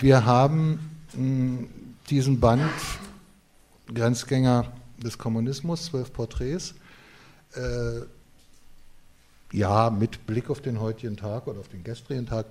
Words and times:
Wir 0.00 0.24
haben 0.24 0.96
mh, 1.12 1.68
diesen 2.08 2.40
Band 2.40 2.72
Grenzgänger 3.92 4.72
des 4.96 5.18
Kommunismus, 5.18 5.84
zwölf 5.84 6.10
Porträts, 6.10 6.74
äh, 7.54 8.00
ja, 9.52 9.90
mit 9.90 10.26
Blick 10.26 10.48
auf 10.48 10.62
den 10.62 10.80
heutigen 10.80 11.18
Tag 11.18 11.46
oder 11.46 11.60
auf 11.60 11.68
den 11.68 11.84
gestrigen 11.84 12.24
Tag 12.24 12.46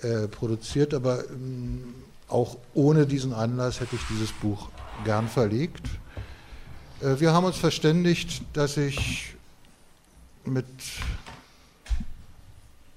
äh, 0.00 0.26
produziert, 0.26 0.92
aber 0.92 1.28
ähm, 1.30 1.94
auch 2.26 2.56
ohne 2.74 3.06
diesen 3.06 3.34
Anlass 3.34 3.78
hätte 3.78 3.94
ich 3.94 4.02
dieses 4.10 4.32
Buch 4.32 4.68
gern 5.04 5.28
verlegt. 5.28 5.86
Äh, 7.02 7.20
wir 7.20 7.32
haben 7.32 7.44
uns 7.44 7.56
verständigt, 7.56 8.42
dass 8.52 8.76
ich 8.76 9.36
mit 10.44 10.66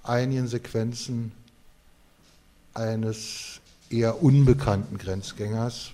einigen 0.01 0.47
Sequenzen 0.47 1.31
eines 2.73 3.59
eher 3.93 4.23
unbekannten 4.23 4.97
Grenzgängers 4.97 5.91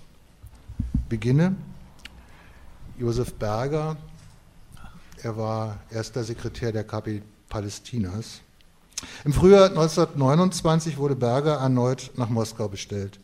beginne. 1.10 1.56
Josef 2.98 3.34
Berger, 3.34 3.98
er 5.22 5.38
war 5.38 5.78
erster 5.90 6.24
Sekretär 6.24 6.72
der 6.72 6.86
KP 6.86 7.22
Palästinas. 7.50 8.42
Im 9.26 9.34
Frühjahr 9.34 9.70
1929 9.70 10.98
wurde 10.98 11.16
Berger 11.16 11.56
erneut 11.56 12.12
nach 12.16 12.30
Moskau 12.30 12.68
bestellt. 12.68 13.20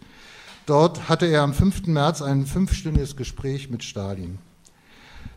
Dort 0.66 1.10
hatte 1.10 1.26
er 1.26 1.44
am 1.44 1.54
5. 1.54 1.88
März 1.88 2.21
ein 2.21 2.46
fünfstündiges 2.46 3.16
Gespräch 3.16 3.70
mit 3.70 3.84
Stalin. 3.84 4.40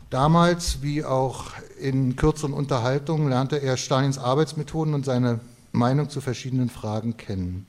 Damals, 0.09 0.81
wie 0.81 1.05
auch 1.05 1.51
in 1.79 2.15
kürzeren 2.15 2.53
Unterhaltungen, 2.53 3.29
lernte 3.29 3.57
er 3.57 3.77
Stalins 3.77 4.17
Arbeitsmethoden 4.17 4.93
und 4.93 5.05
seine 5.05 5.39
Meinung 5.71 6.09
zu 6.09 6.19
verschiedenen 6.19 6.69
Fragen 6.69 7.15
kennen. 7.15 7.67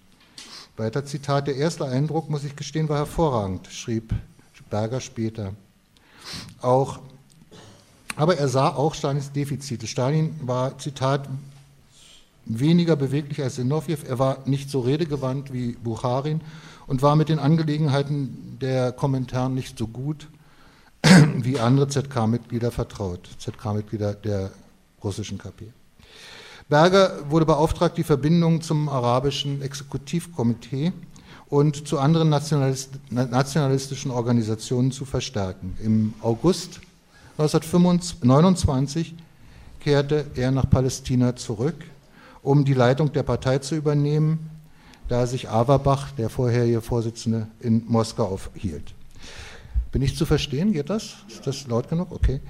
Weiter 0.80 1.04
Zitat, 1.04 1.46
der 1.46 1.56
erste 1.56 1.84
Eindruck, 1.84 2.30
muss 2.30 2.42
ich 2.42 2.56
gestehen, 2.56 2.88
war 2.88 2.96
hervorragend, 2.96 3.68
schrieb 3.68 4.14
Berger 4.70 5.00
später. 5.00 5.52
Auch, 6.62 7.00
aber 8.16 8.38
er 8.38 8.48
sah 8.48 8.68
auch 8.68 8.94
Stalins 8.94 9.32
Defizite. 9.32 9.86
Stalin 9.86 10.34
war, 10.42 10.78
Zitat, 10.78 11.28
weniger 12.46 12.96
beweglich 12.96 13.42
als 13.42 13.56
Sinowjew, 13.56 13.98
er 14.08 14.18
war 14.18 14.38
nicht 14.46 14.70
so 14.70 14.80
redegewandt 14.80 15.52
wie 15.52 15.72
Bucharin 15.72 16.40
und 16.86 17.02
war 17.02 17.14
mit 17.14 17.28
den 17.28 17.38
Angelegenheiten 17.38 18.58
der 18.60 18.92
Kommentaren 18.92 19.54
nicht 19.54 19.76
so 19.76 19.86
gut 19.86 20.28
wie 21.36 21.58
andere 21.60 21.88
ZK-Mitglieder 21.88 22.70
vertraut, 22.70 23.28
ZK-Mitglieder 23.38 24.14
der 24.14 24.50
russischen 25.04 25.36
KP. 25.36 25.72
Berger 26.70 27.28
wurde 27.28 27.44
beauftragt, 27.46 27.98
die 27.98 28.04
Verbindung 28.04 28.60
zum 28.62 28.88
arabischen 28.88 29.60
Exekutivkomitee 29.60 30.92
und 31.48 31.88
zu 31.88 31.98
anderen 31.98 32.28
nationalistischen 32.28 34.12
Organisationen 34.12 34.92
zu 34.92 35.04
verstärken. 35.04 35.76
Im 35.82 36.14
August 36.22 36.80
1929 37.38 39.16
kehrte 39.80 40.26
er 40.36 40.52
nach 40.52 40.70
Palästina 40.70 41.34
zurück, 41.34 41.74
um 42.40 42.64
die 42.64 42.74
Leitung 42.74 43.12
der 43.12 43.24
Partei 43.24 43.58
zu 43.58 43.74
übernehmen, 43.74 44.48
da 45.08 45.26
sich 45.26 45.50
Averbach, 45.50 46.12
der 46.12 46.30
vorherige 46.30 46.80
Vorsitzende, 46.82 47.48
in 47.58 47.84
Moskau 47.88 48.26
aufhielt. 48.26 48.94
Bin 49.90 50.02
ich 50.02 50.16
zu 50.16 50.24
verstehen? 50.24 50.72
Geht 50.72 50.88
das? 50.88 51.16
Ist 51.28 51.44
das 51.48 51.66
laut 51.66 51.88
genug? 51.88 52.12
Okay. 52.12 52.40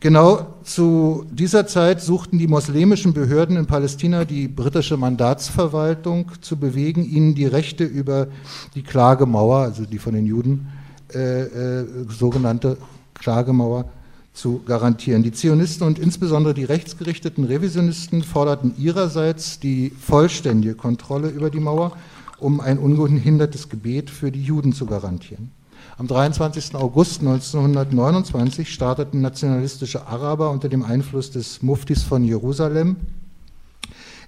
Genau 0.00 0.54
zu 0.62 1.26
dieser 1.28 1.66
Zeit 1.66 2.00
suchten 2.00 2.38
die 2.38 2.46
muslimischen 2.46 3.14
Behörden 3.14 3.56
in 3.56 3.66
Palästina 3.66 4.24
die 4.24 4.46
britische 4.46 4.96
Mandatsverwaltung 4.96 6.30
zu 6.40 6.56
bewegen, 6.56 7.04
ihnen 7.04 7.34
die 7.34 7.46
Rechte 7.46 7.82
über 7.82 8.28
die 8.76 8.84
Klagemauer, 8.84 9.58
also 9.58 9.84
die 9.86 9.98
von 9.98 10.14
den 10.14 10.24
Juden 10.24 10.68
äh, 11.12 11.42
äh, 11.42 11.86
sogenannte 12.08 12.76
Klagemauer, 13.14 13.86
zu 14.34 14.62
garantieren. 14.64 15.24
Die 15.24 15.32
Zionisten 15.32 15.84
und 15.84 15.98
insbesondere 15.98 16.54
die 16.54 16.62
rechtsgerichteten 16.62 17.42
Revisionisten 17.42 18.22
forderten 18.22 18.74
ihrerseits 18.78 19.58
die 19.58 19.90
vollständige 19.90 20.76
Kontrolle 20.76 21.28
über 21.28 21.50
die 21.50 21.58
Mauer, 21.58 21.96
um 22.38 22.60
ein 22.60 22.78
ungehindertes 22.78 23.68
Gebet 23.68 24.10
für 24.10 24.30
die 24.30 24.44
Juden 24.44 24.72
zu 24.72 24.86
garantieren. 24.86 25.50
Am 25.98 26.06
23. 26.06 26.76
August 26.76 27.22
1929 27.22 28.72
starteten 28.72 29.20
nationalistische 29.20 30.06
Araber 30.06 30.52
unter 30.52 30.68
dem 30.68 30.84
Einfluss 30.84 31.32
des 31.32 31.60
Muftis 31.60 32.04
von 32.04 32.22
Jerusalem 32.22 32.94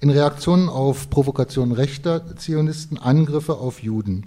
in 0.00 0.10
Reaktion 0.10 0.68
auf 0.68 1.08
Provokationen 1.10 1.70
rechter 1.70 2.36
Zionisten 2.36 2.98
Angriffe 2.98 3.54
auf 3.54 3.84
Juden. 3.84 4.26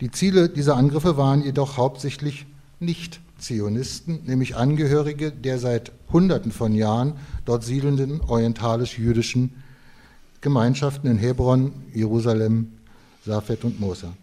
Die 0.00 0.10
Ziele 0.10 0.48
dieser 0.48 0.76
Angriffe 0.76 1.16
waren 1.16 1.44
jedoch 1.44 1.76
hauptsächlich 1.76 2.46
nicht 2.80 3.20
Zionisten, 3.38 4.24
nämlich 4.26 4.56
Angehörige 4.56 5.30
der 5.30 5.60
seit 5.60 5.92
Hunderten 6.12 6.50
von 6.50 6.74
Jahren 6.74 7.12
dort 7.44 7.62
siedelnden 7.62 8.20
orientalisch-jüdischen 8.22 9.62
Gemeinschaften 10.40 11.08
in 11.08 11.18
Hebron, 11.18 11.70
Jerusalem, 11.94 12.72
Safed 13.24 13.62
und 13.62 13.78
Mosa. 13.78 14.14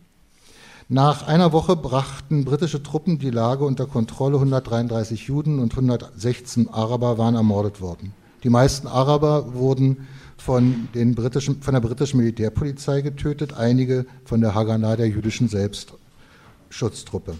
Nach 0.93 1.25
einer 1.25 1.53
Woche 1.53 1.75
brachten 1.75 2.45
britische 2.45 2.83
Truppen 2.83 3.17
die 3.17 3.31
Lage 3.31 3.65
unter 3.65 3.87
Kontrolle. 3.87 4.35
133 4.35 5.25
Juden 5.25 5.57
und 5.57 5.71
116 5.71 6.69
Araber 6.69 7.17
waren 7.17 7.33
ermordet 7.33 7.81
worden. 7.81 8.13
Die 8.43 8.51
meisten 8.51 8.85
Araber 8.85 9.55
wurden 9.55 10.07
von, 10.37 10.89
den 10.93 11.15
britischen, 11.15 11.63
von 11.63 11.73
der 11.73 11.81
britischen 11.81 12.17
Militärpolizei 12.17 13.01
getötet, 13.01 13.57
einige 13.57 14.05
von 14.23 14.39
der 14.39 14.53
Haganah 14.53 14.95
der 14.95 15.07
jüdischen 15.07 15.47
Selbstschutztruppe. 15.47 17.37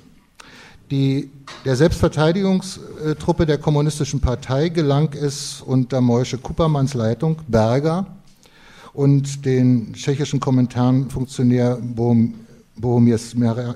Die, 0.90 1.30
der 1.64 1.76
Selbstverteidigungstruppe 1.76 3.46
der 3.46 3.60
Kommunistischen 3.60 4.20
Partei 4.20 4.70
gelang 4.70 5.14
es 5.14 5.62
unter 5.62 6.02
Moische 6.02 6.40
Kuppermanns 6.40 6.96
Leitung 6.96 7.38
Berger 7.48 8.08
und 8.94 9.46
den 9.46 9.94
tschechischen 9.94 10.40
Kommentarfunktionär 10.40 11.78
Bohm 11.80 12.34
Bohumir 12.76 13.18
Smireal, 13.18 13.76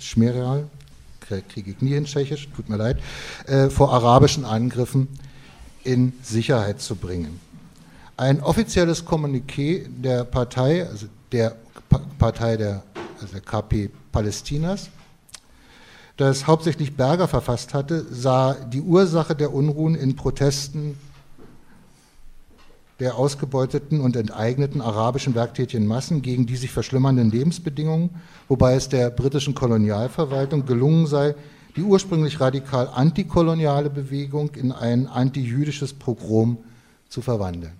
Smireal 0.00 0.64
kriege 1.48 1.70
ich 1.72 1.82
nie 1.82 1.92
in 1.92 2.06
Tschechisch, 2.06 2.48
tut 2.56 2.68
mir 2.68 2.76
leid, 2.76 2.98
äh, 3.46 3.68
vor 3.68 3.92
arabischen 3.92 4.44
Angriffen 4.44 5.08
in 5.84 6.14
Sicherheit 6.22 6.80
zu 6.80 6.96
bringen. 6.96 7.38
Ein 8.16 8.42
offizielles 8.42 9.06
Kommuniqué 9.06 9.86
der 9.88 10.24
Partei, 10.24 10.86
also 10.86 11.06
der 11.30 11.56
Partei 12.18 12.56
der, 12.56 12.82
also 13.20 13.32
der 13.32 13.42
KP 13.42 13.90
Palästinas, 14.10 14.88
das 16.16 16.46
hauptsächlich 16.46 16.96
Berger 16.96 17.28
verfasst 17.28 17.74
hatte, 17.74 18.04
sah 18.10 18.54
die 18.54 18.80
Ursache 18.80 19.36
der 19.36 19.54
Unruhen 19.54 19.94
in 19.94 20.16
Protesten 20.16 20.98
der 23.00 23.16
ausgebeuteten 23.16 24.00
und 24.00 24.16
enteigneten 24.16 24.80
arabischen 24.80 25.34
werktätigen 25.34 25.86
Massen 25.86 26.20
gegen 26.20 26.46
die 26.46 26.56
sich 26.56 26.72
verschlimmernden 26.72 27.30
Lebensbedingungen, 27.30 28.10
wobei 28.48 28.74
es 28.74 28.88
der 28.88 29.10
britischen 29.10 29.54
Kolonialverwaltung 29.54 30.66
gelungen 30.66 31.06
sei, 31.06 31.34
die 31.76 31.82
ursprünglich 31.82 32.40
radikal 32.40 32.88
antikoloniale 32.92 33.88
Bewegung 33.88 34.50
in 34.56 34.72
ein 34.72 35.06
antijüdisches 35.06 35.92
Pogrom 35.92 36.58
zu 37.08 37.22
verwandeln. 37.22 37.72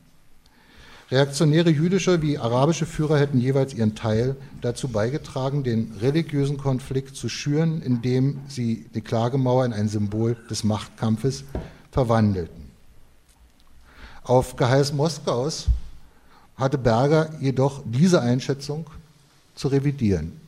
Reaktionäre 1.11 1.71
jüdische 1.71 2.21
wie 2.21 2.37
arabische 2.37 2.85
Führer 2.85 3.19
hätten 3.19 3.41
jeweils 3.41 3.73
ihren 3.73 3.95
Teil 3.95 4.37
dazu 4.61 4.89
beigetragen, 4.89 5.65
den 5.65 5.95
religiösen 6.01 6.59
Konflikt 6.59 7.17
zu 7.17 7.31
schüren, 7.31 7.81
indem 7.81 8.41
sie 8.47 8.87
die 8.95 9.01
Klagemauer 9.01 9.65
in 9.65 9.73
ein 9.73 9.89
Symbol 9.89 10.37
des 10.51 10.65
Machtkampfes 10.65 11.45
verwandelten. 11.91 12.68
Auf 14.29 14.57
Geheiß 14.57 14.93
Moskaus 14.93 15.69
hatte 16.55 16.77
Berger 16.77 17.31
jedoch 17.41 17.81
diese 17.87 18.21
Einschätzung 18.21 18.85
zu 19.55 19.69
revidieren. 19.69 20.39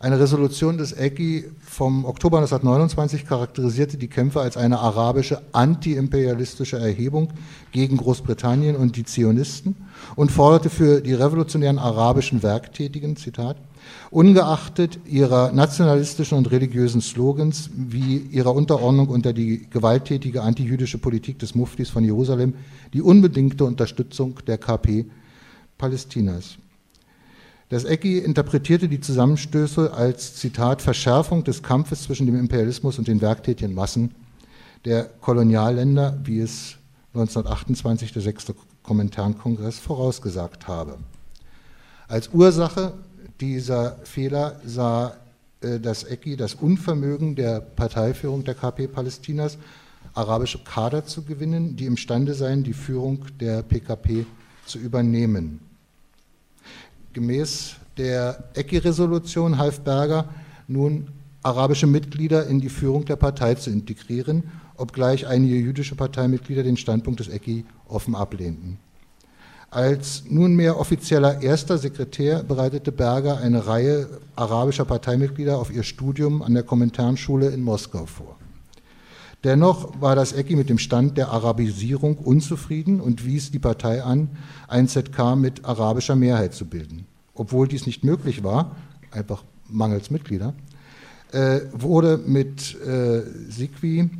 Eine 0.00 0.18
Resolution 0.18 0.76
des 0.76 0.98
EGI 0.98 1.52
vom 1.64 2.04
Oktober 2.04 2.38
1929 2.38 3.26
charakterisierte 3.28 3.96
die 3.96 4.08
Kämpfe 4.08 4.40
als 4.40 4.56
eine 4.56 4.80
arabische 4.80 5.40
antiimperialistische 5.52 6.80
Erhebung 6.80 7.32
gegen 7.70 7.96
Großbritannien 7.96 8.74
und 8.74 8.96
die 8.96 9.04
Zionisten 9.04 9.76
und 10.16 10.32
forderte 10.32 10.68
für 10.68 11.00
die 11.00 11.14
revolutionären 11.14 11.78
arabischen 11.78 12.42
Werktätigen, 12.42 13.14
Zitat, 13.14 13.56
ungeachtet 14.10 14.98
ihrer 15.06 15.52
nationalistischen 15.52 16.38
und 16.38 16.50
religiösen 16.50 17.00
Slogans 17.00 17.70
wie 17.74 18.16
ihrer 18.16 18.54
Unterordnung 18.54 19.08
unter 19.08 19.32
die 19.32 19.68
gewalttätige 19.70 20.42
antijüdische 20.42 20.98
Politik 20.98 21.38
des 21.38 21.54
Muftis 21.54 21.90
von 21.90 22.04
Jerusalem 22.04 22.54
die 22.92 23.02
unbedingte 23.02 23.64
Unterstützung 23.64 24.38
der 24.46 24.58
KP 24.58 25.06
Palästinas. 25.78 26.58
Das 27.70 27.84
ECI 27.84 28.18
interpretierte 28.18 28.88
die 28.88 29.00
Zusammenstöße 29.00 29.94
als 29.94 30.34
Zitat 30.34 30.82
Verschärfung 30.82 31.44
des 31.44 31.62
Kampfes 31.62 32.02
zwischen 32.02 32.26
dem 32.26 32.36
Imperialismus 32.36 32.98
und 32.98 33.06
den 33.06 33.20
werktätigen 33.20 33.74
Massen 33.74 34.12
der 34.84 35.04
Kolonialländer, 35.04 36.18
wie 36.24 36.40
es 36.40 36.76
1928 37.14 38.12
der 38.12 38.22
sechste 38.22 38.54
Kommentarkongress 38.82 39.78
vorausgesagt 39.78 40.66
habe. 40.66 40.98
Als 42.08 42.28
Ursache 42.32 42.94
dieser 43.40 43.96
Fehler 44.04 44.60
sah 44.64 45.16
äh, 45.60 45.80
das 45.80 46.04
ECI 46.04 46.36
das 46.36 46.54
Unvermögen 46.54 47.36
der 47.36 47.60
Parteiführung 47.60 48.44
der 48.44 48.54
KP 48.54 48.86
Palästinas, 48.88 49.58
arabische 50.14 50.58
Kader 50.58 51.04
zu 51.04 51.22
gewinnen, 51.22 51.76
die 51.76 51.86
imstande 51.86 52.34
seien, 52.34 52.64
die 52.64 52.72
Führung 52.72 53.24
der 53.38 53.62
PKP 53.62 54.26
zu 54.66 54.78
übernehmen. 54.78 55.60
Gemäß 57.12 57.76
der 57.96 58.44
ECI-Resolution 58.54 59.58
half 59.58 59.80
Berger 59.80 60.28
nun 60.68 61.08
arabische 61.42 61.86
Mitglieder 61.86 62.46
in 62.46 62.60
die 62.60 62.68
Führung 62.68 63.04
der 63.04 63.16
Partei 63.16 63.54
zu 63.54 63.70
integrieren, 63.70 64.44
obgleich 64.76 65.26
einige 65.26 65.56
jüdische 65.56 65.94
Parteimitglieder 65.94 66.62
den 66.62 66.76
Standpunkt 66.76 67.20
des 67.20 67.28
ECI 67.28 67.64
offen 67.88 68.14
ablehnten. 68.14 68.78
Als 69.70 70.24
nunmehr 70.28 70.80
offizieller 70.80 71.42
erster 71.42 71.78
Sekretär 71.78 72.42
bereitete 72.42 72.90
Berger 72.90 73.38
eine 73.38 73.68
Reihe 73.68 74.08
arabischer 74.34 74.84
Parteimitglieder 74.84 75.58
auf 75.58 75.72
ihr 75.72 75.84
Studium 75.84 76.42
an 76.42 76.54
der 76.54 76.64
Kommentarschule 76.64 77.50
in 77.50 77.62
Moskau 77.62 78.06
vor. 78.06 78.36
Dennoch 79.44 80.00
war 80.00 80.16
das 80.16 80.32
ECI 80.32 80.56
mit 80.56 80.68
dem 80.68 80.78
Stand 80.78 81.16
der 81.16 81.30
Arabisierung 81.30 82.18
unzufrieden 82.18 83.00
und 83.00 83.24
wies 83.24 83.52
die 83.52 83.60
Partei 83.60 84.02
an, 84.02 84.30
ein 84.66 84.88
ZK 84.88 85.36
mit 85.36 85.64
arabischer 85.64 86.16
Mehrheit 86.16 86.52
zu 86.52 86.66
bilden. 86.66 87.06
Obwohl 87.34 87.68
dies 87.68 87.86
nicht 87.86 88.02
möglich 88.02 88.42
war, 88.42 88.74
einfach 89.12 89.44
mangels 89.68 90.10
Mitglieder, 90.10 90.52
äh, 91.30 91.60
wurde 91.72 92.18
mit 92.18 92.74
äh, 92.80 93.22
Sikwi 93.48 94.10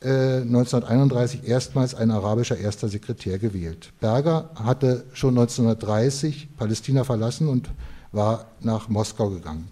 1931 0.00 1.42
äh, 1.42 1.50
erstmals 1.50 1.94
ein 1.94 2.10
arabischer 2.10 2.56
erster 2.56 2.88
Sekretär 2.88 3.38
gewählt. 3.38 3.92
Berger 4.00 4.50
hatte 4.54 5.04
schon 5.12 5.36
1930 5.36 6.56
Palästina 6.56 7.02
verlassen 7.04 7.48
und 7.48 7.68
war 8.12 8.46
nach 8.60 8.88
Moskau 8.88 9.30
gegangen. 9.30 9.68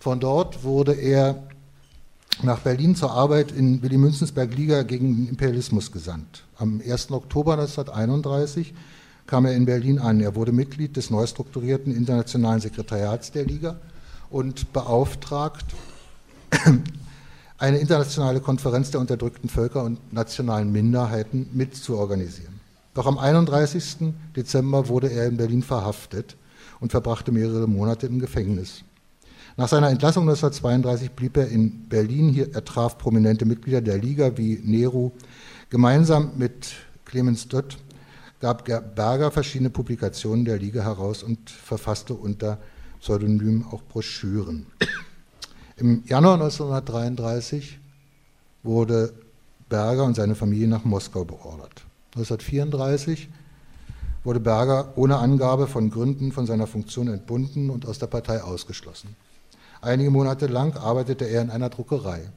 Von 0.00 0.20
dort 0.20 0.64
wurde 0.64 0.94
er 0.94 1.42
nach 2.42 2.60
Berlin 2.60 2.94
zur 2.94 3.10
Arbeit 3.10 3.52
in 3.52 3.82
Willy 3.82 3.98
Münzensberg-Liga 3.98 4.82
gegen 4.84 5.16
den 5.16 5.28
Imperialismus 5.28 5.92
gesandt. 5.92 6.44
Am 6.56 6.80
1. 6.80 7.10
Oktober 7.10 7.54
1931 7.54 8.74
kam 9.26 9.44
er 9.44 9.54
in 9.54 9.66
Berlin 9.66 9.98
an. 9.98 10.20
Er 10.20 10.34
wurde 10.34 10.52
Mitglied 10.52 10.96
des 10.96 11.10
neu 11.10 11.26
strukturierten 11.26 11.94
internationalen 11.94 12.60
Sekretariats 12.60 13.32
der 13.32 13.44
Liga 13.44 13.76
und 14.30 14.72
beauftragt, 14.72 15.66
eine 17.58 17.78
internationale 17.78 18.40
Konferenz 18.40 18.92
der 18.92 19.00
unterdrückten 19.00 19.48
Völker 19.48 19.82
und 19.82 20.12
nationalen 20.12 20.70
Minderheiten 20.70 21.50
mitzuorganisieren. 21.52 22.60
Doch 22.94 23.06
am 23.06 23.18
31. 23.18 24.14
Dezember 24.36 24.88
wurde 24.88 25.10
er 25.10 25.26
in 25.26 25.36
Berlin 25.36 25.62
verhaftet 25.62 26.36
und 26.80 26.92
verbrachte 26.92 27.32
mehrere 27.32 27.68
Monate 27.68 28.06
im 28.06 28.20
Gefängnis. 28.20 28.84
Nach 29.56 29.68
seiner 29.68 29.90
Entlassung 29.90 30.22
1932 30.22 31.10
blieb 31.10 31.36
er 31.36 31.48
in 31.48 31.88
Berlin. 31.88 32.28
Hier, 32.28 32.54
er 32.54 32.64
traf 32.64 32.96
prominente 32.96 33.44
Mitglieder 33.44 33.80
der 33.80 33.98
Liga 33.98 34.36
wie 34.36 34.60
Nehru. 34.62 35.10
Gemeinsam 35.68 36.32
mit 36.36 36.74
Clemens 37.04 37.48
Dött 37.48 37.76
gab 38.40 38.64
Berger 38.64 39.32
verschiedene 39.32 39.70
Publikationen 39.70 40.44
der 40.44 40.58
Liga 40.58 40.84
heraus 40.84 41.24
und 41.24 41.50
verfasste 41.50 42.14
unter 42.14 42.58
Pseudonym 43.00 43.66
auch 43.72 43.82
Broschüren. 43.82 44.66
Im 45.78 46.02
Januar 46.06 46.34
1933 46.34 47.78
wurde 48.64 49.14
Berger 49.68 50.02
und 50.02 50.16
seine 50.16 50.34
Familie 50.34 50.66
nach 50.66 50.84
Moskau 50.84 51.24
beordert. 51.24 51.84
1934 52.16 53.28
wurde 54.24 54.40
Berger 54.40 54.92
ohne 54.96 55.18
Angabe 55.18 55.68
von 55.68 55.88
Gründen 55.90 56.32
von 56.32 56.46
seiner 56.46 56.66
Funktion 56.66 57.06
entbunden 57.06 57.70
und 57.70 57.86
aus 57.86 58.00
der 58.00 58.08
Partei 58.08 58.42
ausgeschlossen. 58.42 59.14
Einige 59.80 60.10
Monate 60.10 60.48
lang 60.48 60.76
arbeitete 60.76 61.26
er 61.26 61.42
in 61.42 61.50
einer 61.50 61.68
Druckerei. 61.68 62.28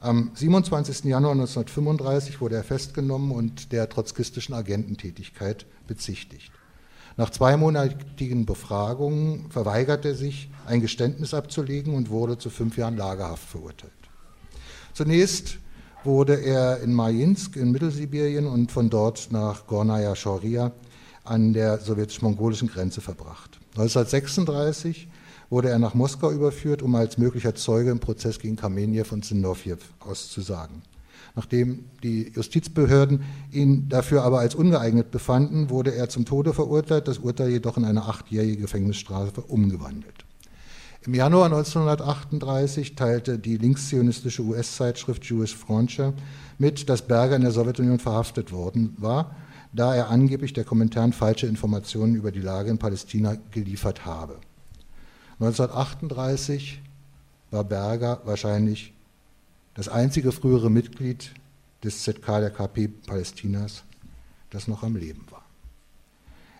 Am 0.00 0.30
27. 0.34 1.04
Januar 1.04 1.32
1935 1.32 2.42
wurde 2.42 2.56
er 2.56 2.64
festgenommen 2.64 3.30
und 3.30 3.72
der 3.72 3.88
trotzkistischen 3.88 4.54
Agententätigkeit 4.54 5.64
bezichtigt. 5.86 6.52
Nach 7.18 7.30
zweimonatigen 7.30 8.46
Befragungen 8.46 9.50
verweigerte 9.50 10.10
er 10.10 10.14
sich, 10.14 10.50
ein 10.66 10.80
Geständnis 10.80 11.34
abzulegen 11.34 11.94
und 11.94 12.10
wurde 12.10 12.38
zu 12.38 12.48
fünf 12.48 12.78
Jahren 12.78 12.96
Lagerhaft 12.96 13.42
verurteilt. 13.42 13.92
Zunächst 14.94 15.58
wurde 16.04 16.34
er 16.40 16.80
in 16.80 16.94
Majinsk 16.94 17.56
in 17.56 17.72
Mittelsibirien 17.72 18.46
und 18.46 18.70
von 18.70 18.88
dort 18.88 19.32
nach 19.32 19.66
Gornaya 19.66 20.14
Shoria 20.14 20.70
an 21.24 21.52
der 21.52 21.78
sowjetisch-mongolischen 21.78 22.68
Grenze 22.68 23.00
verbracht. 23.00 23.58
1936 23.70 25.08
wurde 25.50 25.70
er 25.70 25.80
nach 25.80 25.94
Moskau 25.94 26.30
überführt, 26.30 26.82
um 26.82 26.94
als 26.94 27.18
möglicher 27.18 27.56
Zeuge 27.56 27.90
im 27.90 27.98
Prozess 27.98 28.38
gegen 28.38 28.54
Kamenjew 28.54 29.06
und 29.10 29.24
Zinovjew 29.24 29.78
auszusagen. 29.98 30.82
Nachdem 31.38 31.84
die 32.02 32.32
Justizbehörden 32.34 33.22
ihn 33.52 33.88
dafür 33.88 34.24
aber 34.24 34.40
als 34.40 34.56
ungeeignet 34.56 35.12
befanden, 35.12 35.70
wurde 35.70 35.94
er 35.94 36.08
zum 36.08 36.24
Tode 36.24 36.52
verurteilt, 36.52 37.06
das 37.06 37.18
Urteil 37.18 37.50
jedoch 37.50 37.76
in 37.76 37.84
eine 37.84 38.02
achtjährige 38.02 38.56
Gefängnisstrafe 38.56 39.42
umgewandelt. 39.42 40.24
Im 41.06 41.14
Januar 41.14 41.44
1938 41.44 42.96
teilte 42.96 43.38
die 43.38 43.56
linkszionistische 43.56 44.42
US-Zeitschrift 44.42 45.24
Jewish 45.30 45.54
Frontier 45.54 46.12
mit, 46.58 46.88
dass 46.88 47.06
Berger 47.06 47.36
in 47.36 47.42
der 47.42 47.52
Sowjetunion 47.52 48.00
verhaftet 48.00 48.50
worden 48.50 48.96
war, 48.98 49.36
da 49.72 49.94
er 49.94 50.10
angeblich 50.10 50.54
der 50.54 50.64
Kommentaren 50.64 51.12
falsche 51.12 51.46
Informationen 51.46 52.16
über 52.16 52.32
die 52.32 52.40
Lage 52.40 52.68
in 52.68 52.78
Palästina 52.78 53.36
geliefert 53.52 54.04
habe. 54.04 54.40
1938 55.38 56.82
war 57.52 57.62
Berger 57.62 58.22
wahrscheinlich 58.24 58.92
das 59.78 59.88
einzige 59.88 60.32
frühere 60.32 60.72
Mitglied 60.72 61.30
des 61.84 62.02
ZK 62.02 62.40
der 62.40 62.50
KP 62.50 62.88
Palästinas, 62.88 63.84
das 64.50 64.66
noch 64.66 64.82
am 64.82 64.96
Leben 64.96 65.24
war. 65.30 65.44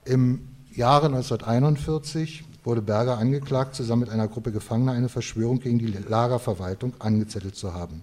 Im 0.04 0.46
Jahre 0.72 1.06
1941 1.06 2.44
wurde 2.62 2.80
Berger 2.80 3.18
angeklagt, 3.18 3.74
zusammen 3.74 4.02
mit 4.02 4.10
einer 4.10 4.28
Gruppe 4.28 4.52
Gefangener 4.52 4.92
eine 4.92 5.08
Verschwörung 5.08 5.58
gegen 5.58 5.80
die 5.80 5.88
Lagerverwaltung 5.88 6.92
angezettelt 7.00 7.56
zu 7.56 7.74
haben. 7.74 8.02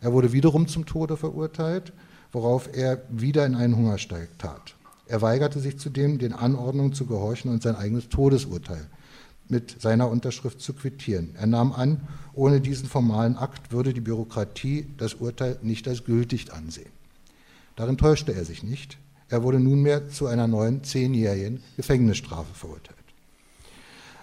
Er 0.00 0.14
wurde 0.14 0.32
wiederum 0.32 0.68
zum 0.68 0.86
Tode 0.86 1.18
verurteilt, 1.18 1.92
worauf 2.32 2.74
er 2.74 3.02
wieder 3.10 3.44
in 3.44 3.56
einen 3.56 3.76
Hungersteig 3.76 4.38
tat. 4.38 4.74
Er 5.04 5.20
weigerte 5.20 5.60
sich 5.60 5.78
zudem, 5.78 6.18
den 6.18 6.32
Anordnungen 6.32 6.94
zu 6.94 7.04
gehorchen 7.04 7.50
und 7.50 7.62
sein 7.62 7.76
eigenes 7.76 8.08
Todesurteil 8.08 8.86
mit 9.48 9.80
seiner 9.80 10.08
Unterschrift 10.08 10.60
zu 10.60 10.74
quittieren. 10.74 11.34
Er 11.36 11.46
nahm 11.46 11.72
an, 11.72 12.00
ohne 12.34 12.60
diesen 12.60 12.88
formalen 12.88 13.36
Akt 13.36 13.72
würde 13.72 13.94
die 13.94 14.00
Bürokratie 14.00 14.86
das 14.98 15.14
Urteil 15.14 15.58
nicht 15.62 15.88
als 15.88 16.04
gültig 16.04 16.52
ansehen. 16.52 16.90
Darin 17.76 17.98
täuschte 17.98 18.32
er 18.34 18.44
sich 18.44 18.62
nicht. 18.62 18.98
Er 19.28 19.42
wurde 19.42 19.60
nunmehr 19.60 20.08
zu 20.08 20.26
einer 20.26 20.46
neuen 20.46 20.84
zehnjährigen 20.84 21.62
Gefängnisstrafe 21.76 22.54
verurteilt. 22.54 22.96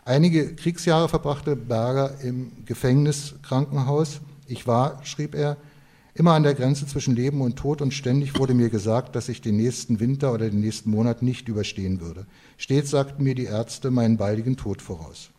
Einige 0.06 0.56
Kriegsjahre 0.56 1.08
verbrachte 1.08 1.56
Berger 1.56 2.20
im 2.22 2.51
Gefängniskrankenhaus. 2.65 4.20
Ich 4.48 4.68
war, 4.68 5.03
schrieb 5.06 5.34
er, 5.34 5.58
immer 6.15 6.34
an 6.34 6.43
der 6.43 6.53
Grenze 6.53 6.86
zwischen 6.86 7.15
Leben 7.15 7.41
und 7.41 7.55
Tod 7.55 7.82
und 7.82 7.93
ständig 7.93 8.38
wurde 8.38 8.53
mir 8.53 8.70
gesagt, 8.70 9.15
dass 9.15 9.29
ich 9.29 9.41
den 9.41 9.58
nächsten 9.58 10.00
Winter 10.00 10.34
oder 10.34 10.50
den 10.50 10.60
nächsten 10.60 10.91
Monat 10.91 11.22
nicht 11.24 11.48
überstehen 11.48 12.01
würde. 12.01 12.25
Stets 12.58 12.91
sagten 12.91 13.24
mir 13.24 13.36
die 13.36 13.46
Ärzte 13.46 13.89
meinen 13.89 14.17
baldigen 14.17 14.58
Tod 14.58 14.82
voraus. 14.82 15.32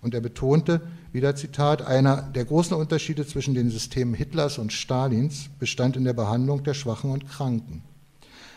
Und 0.00 0.14
er 0.14 0.20
betonte, 0.20 0.80
wieder 1.12 1.36
Zitat, 1.36 1.82
einer 1.82 2.22
der 2.22 2.44
großen 2.44 2.76
Unterschiede 2.76 3.24
zwischen 3.24 3.54
den 3.54 3.70
Systemen 3.70 4.14
Hitlers 4.14 4.58
und 4.58 4.72
Stalins 4.72 5.48
bestand 5.60 5.96
in 5.96 6.04
der 6.04 6.12
Behandlung 6.12 6.64
der 6.64 6.74
Schwachen 6.74 7.12
und 7.12 7.28
Kranken. 7.28 7.82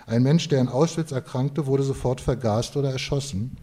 Ein 0.07 0.23
Mensch, 0.23 0.47
der 0.49 0.61
in 0.61 0.67
Auschwitz 0.67 1.11
erkrankte, 1.11 1.67
wurde 1.67 1.83
sofort 1.83 2.19
vergast 2.19 2.77
oder 2.77 2.91
erschossen. 2.91 3.57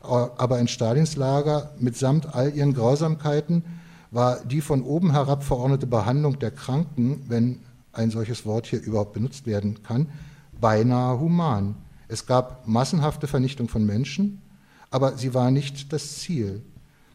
Aber 0.00 0.58
in 0.58 0.68
Stalins 0.68 1.16
Lager 1.16 1.72
mitsamt 1.78 2.34
all 2.34 2.54
ihren 2.54 2.74
Grausamkeiten 2.74 3.64
war 4.14 4.44
die 4.44 4.60
von 4.60 4.82
oben 4.82 5.10
herab 5.10 5.42
verordnete 5.42 5.88
Behandlung 5.88 6.38
der 6.38 6.52
Kranken, 6.52 7.24
wenn 7.26 7.58
ein 7.92 8.10
solches 8.10 8.46
Wort 8.46 8.66
hier 8.66 8.80
überhaupt 8.80 9.12
benutzt 9.12 9.44
werden 9.44 9.82
kann, 9.82 10.08
beinahe 10.60 11.18
human. 11.18 11.74
Es 12.06 12.24
gab 12.24 12.66
massenhafte 12.66 13.26
Vernichtung 13.26 13.68
von 13.68 13.84
Menschen, 13.84 14.40
aber 14.90 15.18
sie 15.18 15.34
war 15.34 15.50
nicht 15.50 15.92
das 15.92 16.18
Ziel. 16.18 16.62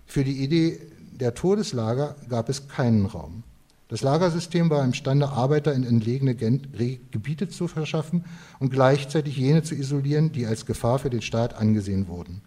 Für 0.05 0.25
die 0.25 0.43
Idee 0.43 0.79
der 1.11 1.33
Todeslager 1.33 2.15
gab 2.27 2.49
es 2.49 2.67
keinen 2.67 3.05
Raum. 3.05 3.43
Das 3.87 4.01
Lagersystem 4.01 4.69
war 4.69 4.83
imstande, 4.83 5.29
Arbeiter 5.29 5.73
in 5.73 5.85
entlegene 5.85 6.35
Gebiete 6.35 7.47
zu 7.47 7.69
verschaffen 7.69 8.25
und 8.59 8.71
gleichzeitig 8.71 9.37
jene 9.37 9.63
zu 9.63 9.73
isolieren, 9.73 10.33
die 10.33 10.45
als 10.45 10.65
Gefahr 10.65 10.99
für 10.99 11.09
den 11.09 11.21
Staat 11.21 11.55
angesehen 11.55 12.09
wurden. 12.09 12.41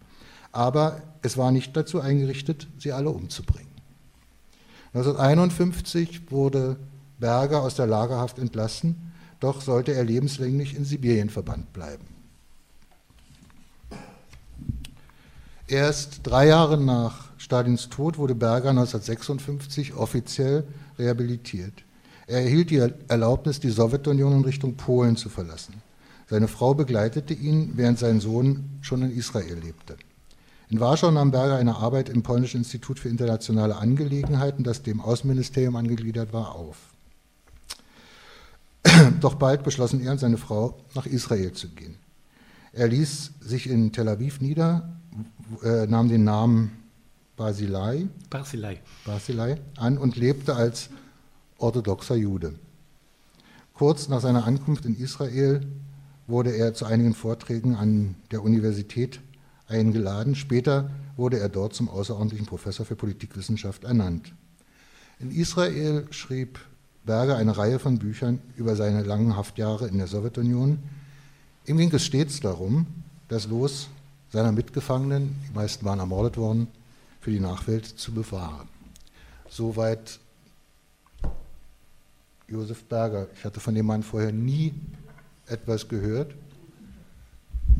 Aber 0.51 1.01
es 1.23 1.37
war 1.37 1.51
nicht 1.51 1.75
dazu 1.75 1.99
eingerichtet, 1.99 2.67
sie 2.77 2.91
alle 2.91 3.09
umzubringen. 3.09 3.72
1951 4.93 6.31
wurde 6.31 6.77
Berger 7.19 7.63
aus 7.63 7.75
der 7.75 7.87
Lagerhaft 7.87 8.37
entlassen, 8.37 9.11
doch 9.39 9.61
sollte 9.61 9.93
er 9.93 10.03
lebenslänglich 10.03 10.75
in 10.75 10.85
Sibirien 10.85 11.29
verbannt 11.29 11.73
bleiben. 11.73 12.05
Erst 15.67 16.19
drei 16.23 16.47
Jahre 16.47 16.77
nach 16.77 17.29
Stalins 17.37 17.89
Tod 17.89 18.17
wurde 18.17 18.35
Berger 18.35 18.69
1956 18.69 19.95
offiziell 19.95 20.65
rehabilitiert. 20.99 21.73
Er 22.27 22.41
erhielt 22.41 22.69
die 22.69 22.87
Erlaubnis, 23.07 23.59
die 23.59 23.69
Sowjetunion 23.69 24.33
in 24.33 24.43
Richtung 24.43 24.75
Polen 24.75 25.17
zu 25.17 25.29
verlassen. 25.29 25.81
Seine 26.29 26.47
Frau 26.47 26.73
begleitete 26.73 27.33
ihn, 27.33 27.73
während 27.75 27.99
sein 27.99 28.19
Sohn 28.19 28.77
schon 28.81 29.01
in 29.01 29.17
Israel 29.17 29.57
lebte. 29.59 29.97
In 30.69 30.79
Warschau 30.79 31.11
nahm 31.11 31.31
Berger 31.31 31.57
eine 31.57 31.75
Arbeit 31.75 32.09
im 32.09 32.23
Polnischen 32.23 32.57
Institut 32.57 32.99
für 32.99 33.09
internationale 33.09 33.75
Angelegenheiten, 33.75 34.63
das 34.63 34.81
dem 34.81 35.01
Außenministerium 35.01 35.75
angegliedert 35.75 36.33
war, 36.33 36.55
auf. 36.55 36.77
Doch 39.19 39.35
bald 39.35 39.63
beschlossen 39.63 40.01
er 40.01 40.13
und 40.13 40.19
seine 40.19 40.37
Frau, 40.37 40.77
nach 40.95 41.05
Israel 41.05 41.51
zu 41.53 41.69
gehen. 41.69 41.95
Er 42.71 42.87
ließ 42.87 43.33
sich 43.39 43.69
in 43.69 43.91
Tel 43.91 44.07
Aviv 44.07 44.41
nieder, 44.41 44.89
äh, 45.63 45.85
nahm 45.85 46.09
den 46.09 46.23
Namen 46.23 46.71
Basilei, 47.35 48.07
Basilei. 48.29 48.81
Basilei 49.05 49.59
an 49.77 49.97
und 49.97 50.15
lebte 50.15 50.55
als 50.55 50.89
orthodoxer 51.57 52.15
Jude. 52.15 52.55
Kurz 53.73 54.07
nach 54.07 54.21
seiner 54.21 54.45
Ankunft 54.45 54.85
in 54.85 54.95
Israel 54.95 55.65
wurde 56.27 56.51
er 56.51 56.73
zu 56.73 56.85
einigen 56.85 57.13
Vorträgen 57.13 57.75
an 57.75 58.15
der 58.31 58.43
Universität 58.43 59.19
eingeladen. 59.67 60.35
Später 60.35 60.89
wurde 61.15 61.39
er 61.39 61.49
dort 61.49 61.73
zum 61.73 61.89
außerordentlichen 61.89 62.45
Professor 62.47 62.85
für 62.85 62.95
Politikwissenschaft 62.95 63.83
ernannt. 63.83 64.33
In 65.19 65.31
Israel 65.31 66.07
schrieb 66.11 66.59
Berger 67.05 67.37
eine 67.37 67.57
Reihe 67.57 67.79
von 67.79 67.99
Büchern 67.99 68.39
über 68.55 68.75
seine 68.75 69.03
langen 69.03 69.35
Haftjahre 69.35 69.87
in 69.87 69.97
der 69.97 70.07
Sowjetunion. 70.07 70.79
Ihm 71.65 71.77
ging 71.77 71.93
es 71.93 72.05
stets 72.05 72.39
darum, 72.39 72.87
das 73.27 73.47
Los 73.47 73.89
seiner 74.31 74.51
Mitgefangenen, 74.51 75.35
die 75.47 75.53
meisten 75.53 75.85
waren 75.85 75.99
ermordet 75.99 76.37
worden, 76.37 76.67
für 77.21 77.31
die 77.31 77.39
Nachwelt 77.39 77.85
zu 77.85 78.13
bewahren. 78.13 78.67
Soweit 79.49 80.19
Josef 82.47 82.83
Berger. 82.85 83.27
Ich 83.35 83.45
hatte 83.45 83.59
von 83.59 83.75
dem 83.75 83.85
Mann 83.85 84.03
vorher 84.03 84.31
nie 84.31 84.73
etwas 85.47 85.87
gehört. 85.87 86.33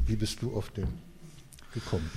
Wie 0.05 0.15
bist 0.15 0.41
du 0.41 0.55
auf 0.55 0.69
den 0.69 0.87
gekommen? 1.73 2.09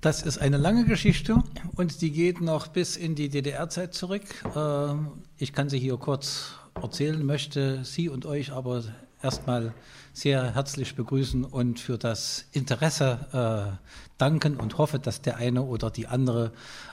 Das 0.00 0.22
ist 0.22 0.38
eine 0.38 0.56
lange 0.56 0.84
Geschichte 0.84 1.42
und 1.74 2.00
die 2.00 2.12
geht 2.12 2.40
noch 2.40 2.68
bis 2.68 2.96
in 2.96 3.14
die 3.14 3.28
DDR-Zeit 3.28 3.94
zurück. 3.94 4.22
Ähm, 4.54 5.08
ich 5.38 5.52
kann 5.52 5.68
sie 5.68 5.78
hier 5.78 5.96
kurz 5.96 6.52
erzählen, 6.80 7.24
möchte 7.24 7.84
Sie 7.84 8.08
und 8.08 8.26
euch 8.26 8.52
aber 8.52 8.84
erstmal 9.22 9.74
sehr 10.12 10.54
herzlich 10.54 10.94
begrüßen 10.94 11.44
und 11.44 11.80
für 11.80 11.98
das 11.98 12.46
Interesse 12.52 13.78
äh, 13.80 13.86
danken 14.18 14.56
und 14.56 14.78
hoffe, 14.78 14.98
dass 14.98 15.20
der 15.22 15.36
eine 15.36 15.62
oder 15.62 15.90
die 15.90 16.06
andere 16.06 16.52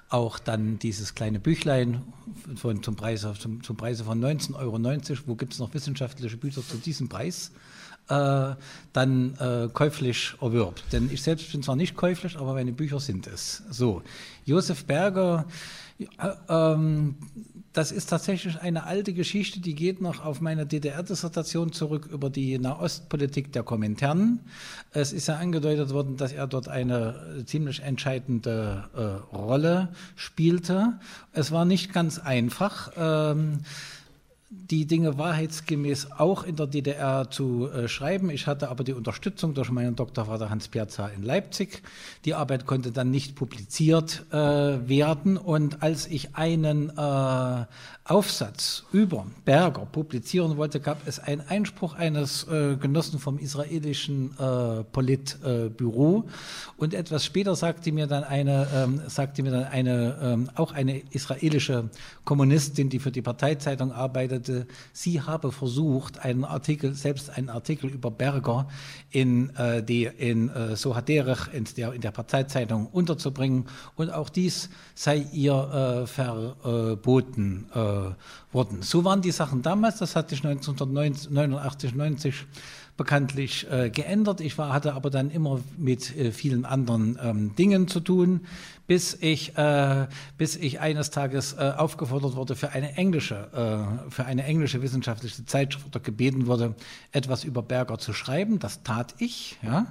auch 0.10 0.40
dann 0.40 0.80
dieses 0.80 1.16
kleine 1.16 1.40
Büchlein 1.40 2.02
von, 2.56 2.84
zum, 2.84 2.96
Preise, 2.96 3.34
zum, 3.40 3.64
zum 3.64 3.78
Preise 3.78 4.04
von 4.04 4.20
19,90 4.22 4.56
Euro, 4.56 5.28
wo 5.28 5.36
gibt 5.36 5.54
es 5.54 5.60
noch 5.60 5.74
wissenschaftliche 5.74 6.38
Bücher 6.38 6.62
zu 6.68 6.78
diesem 6.78 7.10
Preis, 7.10 7.52
äh, 8.10 8.56
dann 8.94 9.36
äh, 9.40 9.70
käuflich 9.72 10.36
erwirbt. 10.42 10.84
Denn 10.92 11.10
ich 11.12 11.22
selbst 11.22 11.52
bin 11.52 11.64
zwar 11.64 11.76
nicht 11.76 11.96
käuflich, 11.96 12.38
aber 12.38 12.54
meine 12.54 12.72
Bücher 12.72 13.00
sind 13.00 13.28
es. 13.28 13.64
So, 13.70 14.02
Josef 14.46 14.86
Berger, 14.86 15.46
äh, 16.00 16.06
ähm, 16.50 17.16
das 17.74 17.92
ist 17.92 18.08
tatsächlich 18.08 18.60
eine 18.62 18.86
alte 18.86 19.14
Geschichte, 19.14 19.60
die 19.60 19.74
geht 19.74 20.00
noch 20.00 20.24
auf 20.24 20.42
meine 20.42 20.68
DDR-Dissertation 20.68 21.72
zurück 21.72 22.08
über 22.12 22.30
die 22.30 22.60
Nahostpolitik 22.60 23.52
der 23.52 23.64
Komintern. 23.64 24.42
Es 24.92 25.12
ist 25.12 25.28
ja 25.28 25.38
angedeutet 25.38 25.90
worden, 25.90 26.16
dass 26.16 26.34
er 26.34 26.46
dort 26.46 26.68
eine 26.68 27.44
ziemlich 27.48 27.82
entscheidende 27.82 28.90
äh, 28.94 29.36
Rolle 29.36 29.90
spielte. 30.16 31.00
Es 31.32 31.52
war 31.52 31.66
nicht 31.66 31.94
ganz 31.94 32.20
einfach. 32.20 32.92
Ähm, 32.96 33.62
die 34.56 34.86
Dinge 34.86 35.18
wahrheitsgemäß 35.18 36.12
auch 36.12 36.44
in 36.44 36.56
der 36.56 36.68
DDR 36.68 37.30
zu 37.30 37.70
äh, 37.70 37.88
schreiben. 37.88 38.30
Ich 38.30 38.48
hatte 38.48 38.70
aber 38.70 38.84
die 38.84 38.94
Unterstützung 38.94 39.54
durch 39.54 39.72
meinen 39.72 39.96
Doktorvater 39.96 40.50
Hans 40.50 40.68
Piazza 40.68 41.08
in 41.08 41.24
Leipzig. 41.24 41.82
Die 42.26 42.34
Arbeit 42.34 42.66
konnte 42.66 42.92
dann 42.92 43.10
nicht 43.10 43.36
publiziert 43.36 44.26
äh, 44.32 44.38
werden 44.38 45.38
und 45.38 45.82
als 45.82 46.08
ich 46.08 46.36
einen 46.36 46.90
äh, 46.90 47.66
Aufsatz 48.06 48.84
über 48.92 49.26
Berger 49.46 49.86
publizieren 49.86 50.58
wollte, 50.58 50.80
gab 50.80 51.08
es 51.08 51.20
einen 51.20 51.42
Einspruch 51.42 51.96
eines 51.96 52.48
äh, 52.48 52.76
Genossen 52.76 53.18
vom 53.18 53.40
israelischen 53.40 54.38
äh, 54.38 54.84
Politbüro 54.84 56.26
und 56.78 56.94
etwas 56.94 57.26
später 57.26 57.56
sagte 57.56 57.92
mir 57.92 58.06
dann 58.06 58.24
eine, 58.24 58.68
ähm, 58.76 59.02
sagte 59.08 59.42
mir 59.42 59.52
dann 59.52 59.66
eine, 59.66 60.20
ähm, 60.22 60.50
auch 60.56 60.74
eine 60.74 61.00
israelische 61.12 61.90
Kommunistin, 62.24 62.90
die 62.90 63.00
für 63.00 63.12
die 63.12 63.22
Parteizeitung 63.22 63.92
arbeitet, 63.92 64.44
berichtete, 64.44 64.68
sie 64.92 65.22
habe 65.22 65.52
versucht, 65.52 66.20
einen 66.20 66.46
Artikel, 66.46 66.94
selbst 66.94 67.30
einen 67.30 67.50
Artikel 67.50 67.90
über 67.90 68.12
Berger 68.12 68.68
in, 69.12 69.56
äh, 69.56 69.84
die, 69.84 70.06
in 70.06 70.50
äh, 70.50 70.76
Sohaderich, 70.76 71.54
in 71.54 71.66
der, 71.78 71.94
in 71.94 72.02
der 72.02 72.12
Parteizeitung 72.12 72.88
unterzubringen. 72.88 73.66
Und 73.96 74.12
auch 74.12 74.30
dies 74.30 74.70
sei 74.96 75.26
ihr 75.32 76.04
äh, 76.04 76.08
verboten 76.08 77.68
äh, 77.74 77.80
worden. 78.52 78.82
So 78.82 79.04
waren 79.04 79.22
die 79.22 79.32
Sachen 79.32 79.62
damals, 79.62 79.98
das 79.98 80.16
hatte 80.16 80.36
ich 80.36 80.46
1989, 80.46 81.96
90 81.96 82.46
bekanntlich 82.98 83.68
äh, 83.72 83.90
geändert. 83.90 84.42
Ich 84.42 84.58
war, 84.58 84.72
hatte 84.74 84.94
aber 84.94 85.10
dann 85.10 85.32
immer 85.32 85.60
mit 85.78 86.16
äh, 86.16 86.32
vielen 86.32 86.66
anderen 86.66 87.18
ähm, 87.22 87.56
Dingen 87.56 87.88
zu 87.88 88.00
tun 88.00 88.42
bis 88.86 89.18
ich, 89.22 89.58
äh, 89.58 90.08
bis 90.38 90.56
ich 90.56 90.80
eines 90.80 91.10
Tages 91.10 91.54
äh, 91.54 91.74
aufgefordert 91.78 92.36
wurde, 92.36 92.56
für 92.56 92.72
eine 92.72 92.96
englische, 92.98 93.48
äh, 93.54 94.12
für 94.12 94.26
eine 94.26 94.44
englische 94.44 94.82
wissenschaftliche 94.82 95.46
Zeitschrift 95.46 95.88
oder 95.88 96.00
gebeten 96.02 96.48
wurde, 96.48 96.76
etwas 97.12 97.46
über 97.46 97.62
Berger 97.62 97.98
zu 97.98 98.12
schreiben. 98.12 98.60
Das 98.60 98.84
tat 98.84 99.16
ich, 99.20 99.58
ja. 99.62 99.86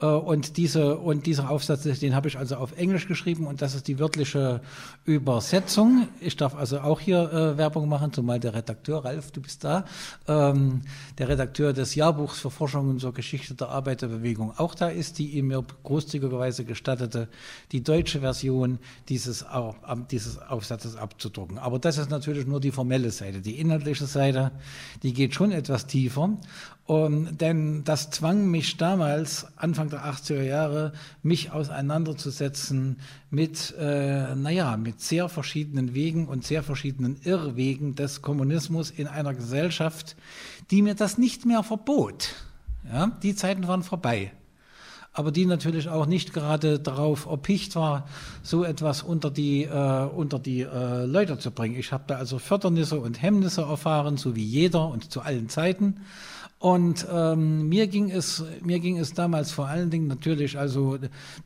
Äh, 0.00 0.06
und 0.06 0.56
diese, 0.56 0.96
und 0.98 1.26
dieser 1.26 1.50
Aufsatz, 1.50 1.82
den 1.82 2.14
habe 2.14 2.28
ich 2.28 2.38
also 2.38 2.56
auf 2.56 2.76
Englisch 2.76 3.08
geschrieben 3.08 3.46
und 3.46 3.62
das 3.62 3.74
ist 3.74 3.88
die 3.88 3.98
wörtliche 3.98 4.60
Übersetzung. 5.04 6.08
Ich 6.20 6.36
darf 6.36 6.54
also 6.54 6.80
auch 6.80 7.00
hier 7.00 7.56
Werbung 7.56 7.88
machen, 7.88 8.12
zumal 8.12 8.40
der 8.40 8.54
Redakteur, 8.54 9.04
Ralf, 9.04 9.30
du 9.32 9.40
bist 9.40 9.64
da, 9.64 9.84
ähm, 10.28 10.82
der 11.18 11.28
Redakteur 11.28 11.72
des 11.72 11.94
Jahrbuchs 11.94 12.40
für 12.50 12.50
Forschungen 12.56 12.98
zur 12.98 13.12
Geschichte 13.12 13.54
der 13.54 13.70
Arbeiterbewegung 13.70 14.56
auch 14.56 14.74
da 14.74 14.88
ist, 14.88 15.18
die 15.18 15.30
ihm 15.32 15.48
mir 15.48 15.64
großzügigerweise 15.82 16.64
gestattete, 16.64 17.28
die 17.72 17.82
deutsche 17.82 18.20
Version 18.20 18.36
Version 18.36 18.78
dieses, 19.08 19.44
dieses 20.10 20.38
Aufsatzes 20.38 20.96
abzudrucken. 20.96 21.58
Aber 21.58 21.78
das 21.78 21.98
ist 21.98 22.10
natürlich 22.10 22.46
nur 22.46 22.60
die 22.60 22.70
formelle 22.70 23.10
Seite. 23.10 23.40
Die 23.40 23.58
inhaltliche 23.58 24.06
Seite, 24.06 24.52
die 25.02 25.12
geht 25.12 25.34
schon 25.34 25.52
etwas 25.52 25.86
tiefer. 25.86 26.36
Und, 26.86 27.40
denn 27.40 27.82
das 27.82 28.10
zwang 28.10 28.48
mich 28.48 28.76
damals, 28.76 29.46
Anfang 29.56 29.90
der 29.90 30.04
80er 30.04 30.42
Jahre, 30.42 30.92
mich 31.22 31.50
auseinanderzusetzen 31.50 33.00
mit, 33.28 33.74
äh, 33.76 34.36
naja, 34.36 34.76
mit 34.76 35.00
sehr 35.00 35.28
verschiedenen 35.28 35.94
Wegen 35.94 36.28
und 36.28 36.44
sehr 36.44 36.62
verschiedenen 36.62 37.20
Irrwegen 37.24 37.96
des 37.96 38.22
Kommunismus 38.22 38.90
in 38.90 39.08
einer 39.08 39.34
Gesellschaft, 39.34 40.14
die 40.70 40.80
mir 40.82 40.94
das 40.94 41.18
nicht 41.18 41.44
mehr 41.44 41.64
verbot. 41.64 42.34
Ja, 42.88 43.08
die 43.20 43.34
Zeiten 43.34 43.66
waren 43.66 43.82
vorbei 43.82 44.30
aber 45.16 45.32
die 45.32 45.46
natürlich 45.46 45.88
auch 45.88 46.04
nicht 46.04 46.34
gerade 46.34 46.78
darauf 46.78 47.24
erpicht 47.24 47.74
war, 47.74 48.06
so 48.42 48.64
etwas 48.64 49.02
unter 49.02 49.30
die, 49.30 49.62
äh, 49.62 50.04
unter 50.04 50.38
die 50.38 50.60
äh, 50.60 51.06
Leute 51.06 51.38
zu 51.38 51.50
bringen. 51.50 51.76
Ich 51.76 51.90
habe 51.90 52.04
da 52.06 52.16
also 52.16 52.38
Fördernisse 52.38 53.00
und 53.00 53.22
Hemmnisse 53.22 53.62
erfahren, 53.62 54.18
so 54.18 54.36
wie 54.36 54.44
jeder 54.44 54.88
und 54.88 55.10
zu 55.10 55.22
allen 55.22 55.48
Zeiten. 55.48 56.02
Und 56.58 57.06
ähm, 57.12 57.68
mir, 57.68 57.86
ging 57.86 58.10
es, 58.10 58.42
mir 58.62 58.80
ging 58.80 58.96
es 58.96 59.12
damals 59.12 59.52
vor 59.52 59.66
allen 59.68 59.90
Dingen 59.90 60.06
natürlich 60.06 60.58
also 60.58 60.98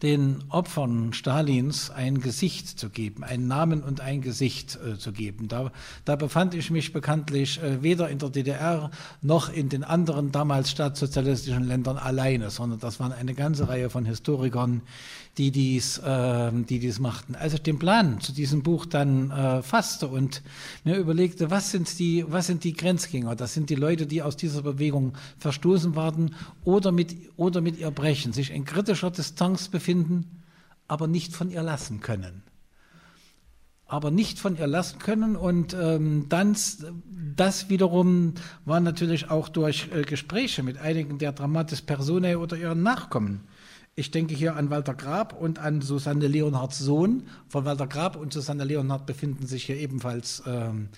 den 0.03 0.45
Opfern 0.51 1.13
Stalins 1.13 1.91
ein 1.91 2.21
Gesicht 2.21 2.79
zu 2.79 2.91
geben, 2.91 3.25
einen 3.25 3.49
Namen 3.49 3.83
und 3.83 4.01
ein 4.01 4.21
Gesicht 4.21 4.79
äh, 4.87 4.99
zu 4.99 5.11
geben. 5.11 5.49
Da, 5.49 5.73
da 6.05 6.15
befand 6.15 6.55
ich 6.55 6.71
mich 6.71 6.93
bekanntlich 6.93 7.61
äh, 7.61 7.83
weder 7.83 8.09
in 8.09 8.19
der 8.19 8.31
DDR 8.31 8.93
noch 9.21 9.53
in 9.53 9.69
den 9.69 9.83
anderen 9.83 10.31
damals 10.31 10.71
staatssozialistischen 10.71 11.65
Ländern 11.65 11.97
alleine, 11.99 12.51
sondern 12.51 12.79
das 12.79 13.01
waren 13.01 13.13
eine 13.13 13.35
ganze 13.35 13.69
Reihe 13.69 13.91
von 13.91 14.05
Historikern, 14.05 14.83
die 15.41 15.51
dies, 15.51 15.97
äh, 15.97 16.53
die 16.53 16.79
dies 16.79 17.01
machten. 17.01 17.35
Als 17.35 17.55
ich 17.55 17.63
den 17.63 17.79
Plan 17.79 18.21
zu 18.21 18.33
diesem 18.33 18.63
Buch 18.63 18.85
dann 18.85 19.31
äh, 19.31 19.63
fasste 19.63 20.07
und 20.07 20.43
mir 20.85 20.99
überlegte, 20.99 21.51
was 21.51 21.71
sind, 21.71 21.99
die, 21.99 22.27
was 22.29 22.47
sind 22.47 22.63
die 22.63 22.75
Grenzgänger? 22.75 23.35
Das 23.37 23.55
sind 23.55 23.71
die 23.71 23.75
Leute, 23.75 24.07
die 24.07 24.21
aus 24.21 24.37
dieser 24.37 24.61
Bewegung 24.61 25.15
verstoßen 25.39 25.97
waren 25.97 26.35
oder 26.63 26.93
mit, 26.93 27.17
oder 27.39 27.63
mit 27.63 27.79
ihr 27.79 27.91
brechen, 27.91 28.35
sich 28.35 28.51
in 28.51 28.67
kritischer 28.67 29.11
Distanz 29.11 29.69
befinden, 29.69 30.43
aber 30.89 31.07
nicht 31.07 31.35
von 31.35 31.51
ihr 31.51 31.63
lassen 31.63 32.01
können 32.01 32.43
aber 33.93 34.13
nicht 34.13 34.39
von 34.39 34.57
ihr 34.57 34.69
lassen 34.69 35.01
können. 35.01 35.35
Und 35.35 35.75
ähm, 35.75 36.27
dann, 36.29 36.57
das 37.35 37.71
wiederum 37.71 38.35
war 38.65 38.79
natürlich 38.79 39.31
auch 39.31 39.49
durch 39.49 39.89
äh, 39.93 40.03
Gespräche 40.03 40.63
mit 40.63 40.79
einigen 40.79 41.19
der 41.19 41.33
Dramatis 41.33 41.83
Personae 41.83 42.37
oder 42.37 42.57
ihren 42.57 42.85
Nachkommen 42.85 43.49
Ich 44.01 44.11
denke 44.11 44.35
hier 44.35 44.57
an 44.57 44.71
Walter 44.71 44.95
Grab 44.95 45.39
und 45.39 45.59
an 45.59 45.83
Susanne 45.83 46.27
Leonhards 46.27 46.79
Sohn. 46.79 47.25
Von 47.51 47.67
Walter 47.67 47.87
Grab 47.87 48.17
und 48.17 48.33
Susanne 48.33 48.65
Leonhard 48.65 49.05
befinden 49.05 49.47
sich 49.47 49.65
hier 49.65 49.77
ebenfalls 49.77 50.43
ähm, 50.47 50.89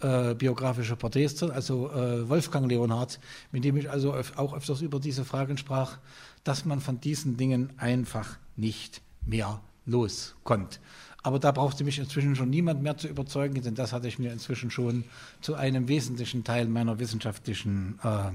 äh, 0.00 0.34
biografische 0.34 0.96
Porträts 0.96 1.36
drin, 1.36 1.52
also 1.52 1.88
äh, 1.92 2.28
Wolfgang 2.28 2.68
Leonhard, 2.68 3.20
mit 3.52 3.62
dem 3.62 3.76
ich 3.76 3.88
also 3.88 4.12
auch 4.34 4.54
öfters 4.54 4.80
über 4.80 4.98
diese 4.98 5.24
Fragen 5.24 5.56
sprach, 5.56 5.98
dass 6.42 6.64
man 6.64 6.80
von 6.80 7.00
diesen 7.00 7.36
Dingen 7.36 7.72
einfach 7.76 8.38
nicht 8.56 9.02
mehr 9.24 9.60
loskommt. 9.86 10.80
Aber 11.22 11.38
da 11.38 11.52
brauchte 11.52 11.84
mich 11.84 12.00
inzwischen 12.00 12.34
schon 12.34 12.50
niemand 12.50 12.82
mehr 12.82 12.96
zu 12.96 13.06
überzeugen, 13.06 13.62
denn 13.62 13.76
das 13.76 13.92
hatte 13.92 14.08
ich 14.08 14.18
mir 14.18 14.32
inzwischen 14.32 14.72
schon 14.72 15.04
zu 15.40 15.54
einem 15.54 15.86
wesentlichen 15.86 16.42
Teil 16.42 16.66
meiner 16.66 16.98
wissenschaftlichen 16.98 18.00
äh, 18.02 18.32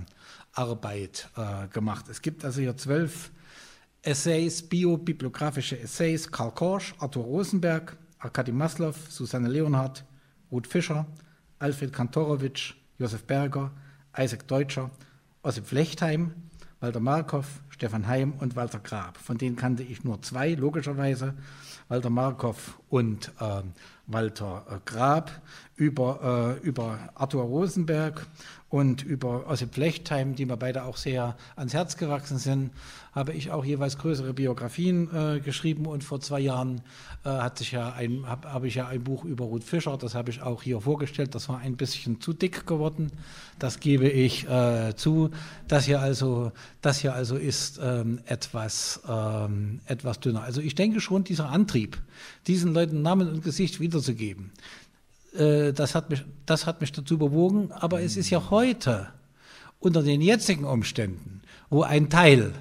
Arbeit 0.54 1.28
äh, 1.36 1.68
gemacht. 1.68 2.06
Es 2.08 2.22
gibt 2.22 2.46
also 2.46 2.62
hier 2.62 2.78
zwölf 2.78 3.32
Essays, 4.06 4.62
biobibliografische 4.62 5.80
Essays, 5.80 6.30
Karl 6.30 6.52
Korsch, 6.52 6.94
Arthur 7.00 7.24
Rosenberg, 7.24 7.96
Arkadi 8.20 8.52
Maslow, 8.52 8.94
Susanne 9.10 9.48
Leonhardt, 9.48 10.04
Ruth 10.52 10.68
Fischer, 10.68 11.06
Alfred 11.60 11.94
Kantorowitsch, 11.94 12.74
Josef 13.00 13.24
Berger, 13.24 13.72
Isaac 14.18 14.46
Deutscher, 14.48 14.92
Ossip 15.42 15.66
Flechtheim, 15.66 16.34
Walter 16.82 17.00
Markov, 17.00 17.62
Stefan 17.70 18.06
Heim 18.06 18.34
und 18.40 18.58
Walter 18.58 18.80
Grab. 18.80 19.18
Von 19.18 19.38
denen 19.38 19.56
kannte 19.56 19.84
ich 19.84 20.04
nur 20.04 20.22
zwei, 20.22 20.54
logischerweise. 20.54 21.34
Walter 21.88 22.10
Markov 22.10 22.80
und 22.90 23.32
äh, 23.40 23.62
Walter 24.08 24.66
äh, 24.70 24.80
Grab, 24.84 25.32
über, 25.76 26.60
äh, 26.62 26.66
über 26.66 27.00
Arthur 27.16 27.44
Rosenberg 27.44 28.28
und 28.70 29.04
über 29.04 29.48
Ossip 29.48 29.76
Flechtheim, 29.76 30.34
die 30.34 30.48
mir 30.48 30.58
beide 30.58 30.84
auch 30.84 30.98
sehr 30.98 31.38
ans 31.56 31.76
Herz 31.76 31.96
gewachsen 31.96 32.40
sind, 32.40 32.72
habe 33.12 33.34
ich 33.34 33.52
auch 33.52 33.64
jeweils 33.64 34.00
größere 34.00 34.34
Biografien 34.34 35.10
äh, 35.14 35.40
geschrieben 35.40 35.86
und 35.86 36.04
vor 36.04 36.20
zwei 36.20 36.40
Jahren 36.40 36.82
äh, 37.24 37.30
hat 37.30 37.60
sich 37.60 37.72
ja 37.72 37.94
ein, 37.94 38.26
habe 38.26 38.52
hab 38.52 38.64
ich 38.64 38.74
ja 38.74 38.88
ein 38.88 39.04
Buch 39.04 39.26
über 39.26 39.46
Ruth 39.46 39.64
Fischer, 39.64 39.96
das 39.98 40.16
habe 40.16 40.32
ich 40.32 40.42
auch 40.42 40.64
hier 40.64 40.82
vorgestellt, 40.82 41.36
das 41.36 41.50
war 41.50 41.60
ein 41.60 41.78
bisschen 41.78 42.20
zu 42.20 42.34
dick 42.34 42.66
geworden, 42.66 43.12
das 43.60 43.80
gebe 43.80 44.10
ich 44.10 44.50
äh, 44.50 44.96
zu. 44.96 45.30
Das 45.68 45.86
hier 45.86 46.02
also, 46.02 46.52
das 46.82 46.98
hier 46.98 47.14
also 47.14 47.36
ist 47.36 47.80
ähm, 47.82 48.22
etwas, 48.26 49.02
ähm, 49.08 49.82
etwas 49.86 50.20
dünner. 50.20 50.42
Also 50.42 50.62
ich 50.62 50.74
denke 50.74 51.00
schon, 51.00 51.24
dieser 51.24 51.50
Antrieb, 51.50 52.02
diesen 52.48 52.74
Leuten 52.74 53.04
Namen 53.04 53.30
und 53.30 53.44
Gesicht 53.44 53.80
wiederzugeben, 53.80 54.50
äh, 55.36 55.74
das, 55.74 55.96
hat 55.96 56.10
mich, 56.10 56.24
das 56.46 56.66
hat 56.66 56.82
mich 56.82 56.92
dazu 56.92 57.18
bewogen. 57.18 57.72
Aber 57.72 58.02
es 58.02 58.18
ist 58.18 58.30
ja 58.30 58.50
heute 58.50 59.08
unter 59.80 60.04
den 60.04 60.22
jetzigen 60.22 60.66
Umständen, 60.66 61.42
wo 61.70 61.84
ein 61.84 62.10
Teil 62.10 62.54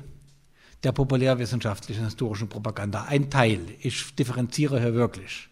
der 0.83 0.93
populärwissenschaftlichen 0.93 2.05
historischen 2.05 2.49
Propaganda, 2.49 3.05
ein 3.05 3.31
Teil, 3.31 3.61
ich 3.81 4.15
differenziere 4.17 4.81
hier 4.81 4.95
wirklich, 4.95 5.49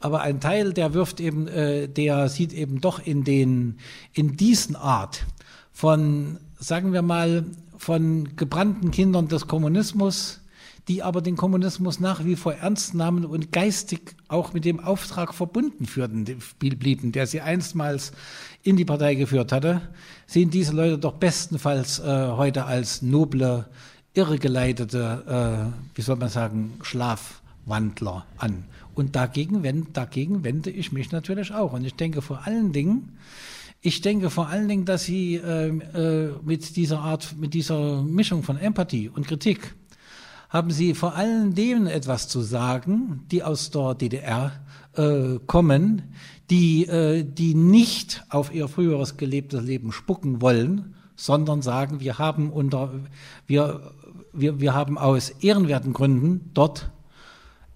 aber 0.00 0.20
ein 0.20 0.40
Teil, 0.40 0.72
der 0.72 0.94
wirft 0.94 1.20
eben, 1.20 1.48
äh, 1.48 1.88
der 1.88 2.28
sieht 2.28 2.52
eben 2.52 2.80
doch 2.80 3.04
in 3.04 3.24
den, 3.24 3.78
in 4.12 4.36
diesen 4.36 4.76
Art 4.76 5.24
von, 5.72 6.38
sagen 6.58 6.92
wir 6.92 7.02
mal, 7.02 7.46
von 7.76 8.36
gebrannten 8.36 8.90
Kindern 8.90 9.28
des 9.28 9.46
Kommunismus, 9.46 10.40
die 10.88 11.02
aber 11.02 11.20
den 11.20 11.36
Kommunismus 11.36 12.00
nach 12.00 12.24
wie 12.24 12.34
vor 12.34 12.54
ernst 12.54 12.94
nahmen 12.94 13.24
und 13.24 13.52
geistig 13.52 14.16
auch 14.26 14.54
mit 14.54 14.64
dem 14.64 14.80
Auftrag 14.80 15.34
verbunden 15.34 15.86
führten, 15.86 16.24
blieben, 16.58 17.12
der 17.12 17.26
sie 17.26 17.42
einstmals 17.42 18.12
in 18.62 18.76
die 18.76 18.86
Partei 18.86 19.14
geführt 19.14 19.52
hatte, 19.52 19.82
sehen 20.26 20.50
diese 20.50 20.72
Leute 20.72 20.98
doch 20.98 21.14
bestenfalls 21.14 21.98
äh, 21.98 22.28
heute 22.28 22.64
als 22.64 23.02
noble, 23.02 23.66
irregeleitete, 24.14 25.70
äh, 25.74 25.96
wie 25.96 26.02
soll 26.02 26.16
man 26.16 26.30
sagen, 26.30 26.72
Schlafwandler 26.82 28.26
an. 28.38 28.64
Und 28.94 29.14
dagegen, 29.14 29.62
wend, 29.62 29.96
dagegen 29.96 30.42
wende 30.42 30.70
ich 30.70 30.90
mich 30.90 31.12
natürlich 31.12 31.52
auch. 31.52 31.72
Und 31.74 31.84
ich 31.84 31.94
denke 31.94 32.20
vor 32.22 32.46
allen 32.46 32.72
Dingen, 32.72 33.16
ich 33.80 34.00
denke 34.00 34.28
vor 34.30 34.48
allen 34.48 34.66
Dingen, 34.66 34.86
dass 34.86 35.04
sie 35.04 35.36
äh, 35.36 35.68
äh, 35.68 36.32
mit 36.42 36.74
dieser 36.76 37.00
Art, 37.00 37.36
mit 37.38 37.54
dieser 37.54 38.02
Mischung 38.02 38.42
von 38.42 38.58
Empathie 38.58 39.08
und 39.08 39.28
Kritik 39.28 39.74
haben 40.48 40.70
Sie 40.70 40.94
vor 40.94 41.14
allem 41.14 41.54
denen 41.54 41.86
etwas 41.86 42.28
zu 42.28 42.40
sagen, 42.40 43.24
die 43.30 43.42
aus 43.42 43.70
der 43.70 43.94
DDR 43.94 44.52
äh, 44.94 45.38
kommen, 45.46 46.14
die, 46.50 46.86
äh, 46.86 47.22
die 47.24 47.54
nicht 47.54 48.24
auf 48.30 48.52
ihr 48.54 48.68
früheres 48.68 49.16
gelebtes 49.16 49.62
Leben 49.62 49.92
spucken 49.92 50.40
wollen, 50.40 50.94
sondern 51.16 51.62
sagen, 51.62 52.00
wir 52.00 52.18
haben 52.18 52.50
unter, 52.50 52.92
wir, 53.46 53.92
wir, 54.32 54.60
wir 54.60 54.72
haben 54.72 54.96
aus 54.96 55.30
ehrenwerten 55.30 55.92
Gründen 55.92 56.50
dort 56.54 56.90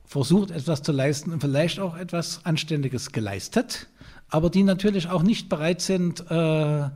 versucht, 0.04 0.50
etwas 0.50 0.82
zu 0.82 0.92
leisten 0.92 1.32
und 1.32 1.40
vielleicht 1.40 1.80
auch 1.80 1.96
etwas 1.96 2.44
Anständiges 2.44 3.12
geleistet, 3.12 3.88
aber 4.28 4.48
die 4.48 4.62
natürlich 4.62 5.11
auch 5.11 5.22
nicht 5.22 5.48
bereit 5.48 5.82
sind, 5.82 6.20
äh, 6.30 6.88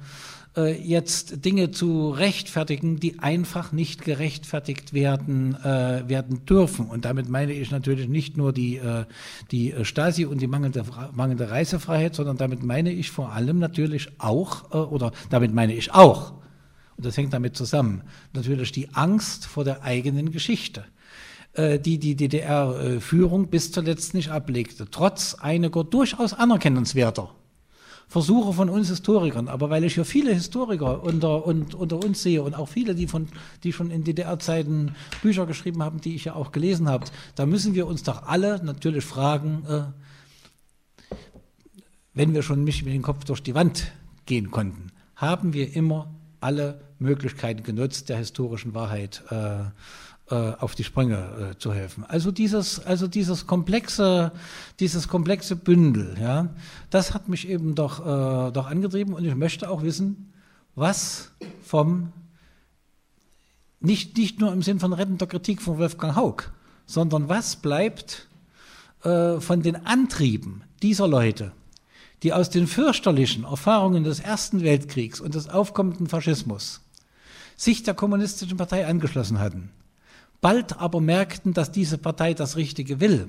äh, 0.56 0.80
jetzt 0.80 1.44
Dinge 1.44 1.70
zu 1.70 2.10
rechtfertigen, 2.10 2.98
die 2.98 3.18
einfach 3.18 3.72
nicht 3.72 4.04
gerechtfertigt 4.04 4.92
werden, 4.92 5.54
äh, 5.54 6.08
werden 6.08 6.46
dürfen. 6.46 6.86
Und 6.86 7.04
damit 7.04 7.28
meine 7.28 7.52
ich 7.52 7.70
natürlich 7.70 8.08
nicht 8.08 8.36
nur 8.36 8.52
die, 8.52 8.76
äh, 8.76 9.04
die 9.50 9.74
Stasi 9.82 10.24
und 10.24 10.40
die 10.40 10.46
mangelnde, 10.46 10.84
mangelnde 11.12 11.50
Reisefreiheit, 11.50 12.14
sondern 12.14 12.36
damit 12.36 12.62
meine 12.62 12.90
ich 12.90 13.10
vor 13.10 13.32
allem 13.32 13.58
natürlich 13.58 14.08
auch, 14.18 14.72
äh, 14.72 14.78
oder 14.78 15.12
damit 15.30 15.52
meine 15.52 15.74
ich 15.74 15.92
auch, 15.92 16.32
und 16.96 17.04
das 17.04 17.16
hängt 17.16 17.34
damit 17.34 17.56
zusammen, 17.56 18.02
natürlich 18.32 18.72
die 18.72 18.94
Angst 18.94 19.44
vor 19.44 19.64
der 19.64 19.82
eigenen 19.82 20.30
Geschichte 20.30 20.84
äh, 21.52 21.78
die 21.78 21.98
die 21.98 22.16
DDR-Führung 22.16 23.48
bis 23.48 23.72
zuletzt 23.72 24.14
nicht 24.14 24.30
ablegte, 24.30 24.86
trotz 24.90 25.34
einiger 25.34 25.84
durchaus 25.84 26.32
anerkennenswerter 26.32 27.35
Versuche 28.08 28.52
von 28.52 28.70
uns 28.70 28.88
Historikern, 28.88 29.48
aber 29.48 29.68
weil 29.68 29.82
ich 29.82 29.96
ja 29.96 30.04
viele 30.04 30.32
Historiker 30.32 31.02
unter, 31.02 31.44
und, 31.44 31.74
unter 31.74 31.96
uns 31.96 32.22
sehe 32.22 32.42
und 32.42 32.54
auch 32.54 32.68
viele, 32.68 32.94
die, 32.94 33.08
von, 33.08 33.28
die 33.64 33.72
schon 33.72 33.90
in 33.90 34.04
DDR-Zeiten 34.04 34.94
Bücher 35.22 35.44
geschrieben 35.44 35.82
haben, 35.82 36.00
die 36.00 36.14
ich 36.14 36.24
ja 36.24 36.34
auch 36.34 36.52
gelesen 36.52 36.88
habe, 36.88 37.06
da 37.34 37.46
müssen 37.46 37.74
wir 37.74 37.86
uns 37.86 38.04
doch 38.04 38.22
alle 38.22 38.64
natürlich 38.64 39.04
fragen, 39.04 39.64
äh, 39.68 39.82
wenn 42.14 42.32
wir 42.32 42.42
schon 42.42 42.62
nicht 42.64 42.84
mit 42.84 42.94
dem 42.94 43.02
Kopf 43.02 43.24
durch 43.24 43.42
die 43.42 43.54
Wand 43.54 43.92
gehen 44.24 44.50
konnten, 44.50 44.92
haben 45.16 45.52
wir 45.52 45.74
immer 45.74 46.14
alle 46.40 46.80
Möglichkeiten 46.98 47.62
genutzt, 47.62 48.08
der 48.08 48.18
historischen 48.18 48.72
Wahrheit 48.72 49.22
äh, 49.30 49.64
auf 50.34 50.74
die 50.74 50.82
Sprünge 50.82 51.52
äh, 51.52 51.58
zu 51.58 51.72
helfen. 51.72 52.04
Also 52.04 52.32
dieses, 52.32 52.84
also 52.84 53.06
dieses 53.06 53.46
komplexe, 53.46 54.32
dieses 54.80 55.06
komplexe 55.06 55.54
Bündel, 55.54 56.16
ja, 56.20 56.48
das 56.90 57.14
hat 57.14 57.28
mich 57.28 57.48
eben 57.48 57.76
doch, 57.76 58.00
äh, 58.00 58.50
doch 58.50 58.66
angetrieben 58.66 59.14
und 59.14 59.24
ich 59.24 59.34
möchte 59.36 59.70
auch 59.70 59.82
wissen, 59.82 60.32
was 60.74 61.30
vom, 61.62 62.12
nicht, 63.78 64.16
nicht 64.16 64.40
nur 64.40 64.52
im 64.52 64.62
Sinn 64.62 64.80
von 64.80 64.92
rettender 64.92 65.28
Kritik 65.28 65.62
von 65.62 65.78
Wolfgang 65.78 66.16
Haug, 66.16 66.50
sondern 66.86 67.28
was 67.28 67.54
bleibt 67.54 68.26
äh, 69.04 69.38
von 69.38 69.62
den 69.62 69.86
Antrieben 69.86 70.64
dieser 70.82 71.06
Leute, 71.06 71.52
die 72.24 72.32
aus 72.32 72.50
den 72.50 72.66
fürchterlichen 72.66 73.44
Erfahrungen 73.44 74.02
des 74.02 74.18
Ersten 74.18 74.62
Weltkriegs 74.62 75.20
und 75.20 75.36
des 75.36 75.48
aufkommenden 75.48 76.08
Faschismus 76.08 76.80
sich 77.54 77.84
der 77.84 77.94
kommunistischen 77.94 78.56
Partei 78.56 78.88
angeschlossen 78.88 79.38
hatten 79.38 79.70
bald 80.40 80.78
aber 80.78 81.00
merkten, 81.00 81.52
dass 81.52 81.72
diese 81.72 81.98
Partei 81.98 82.34
das 82.34 82.56
Richtige 82.56 83.00
will, 83.00 83.28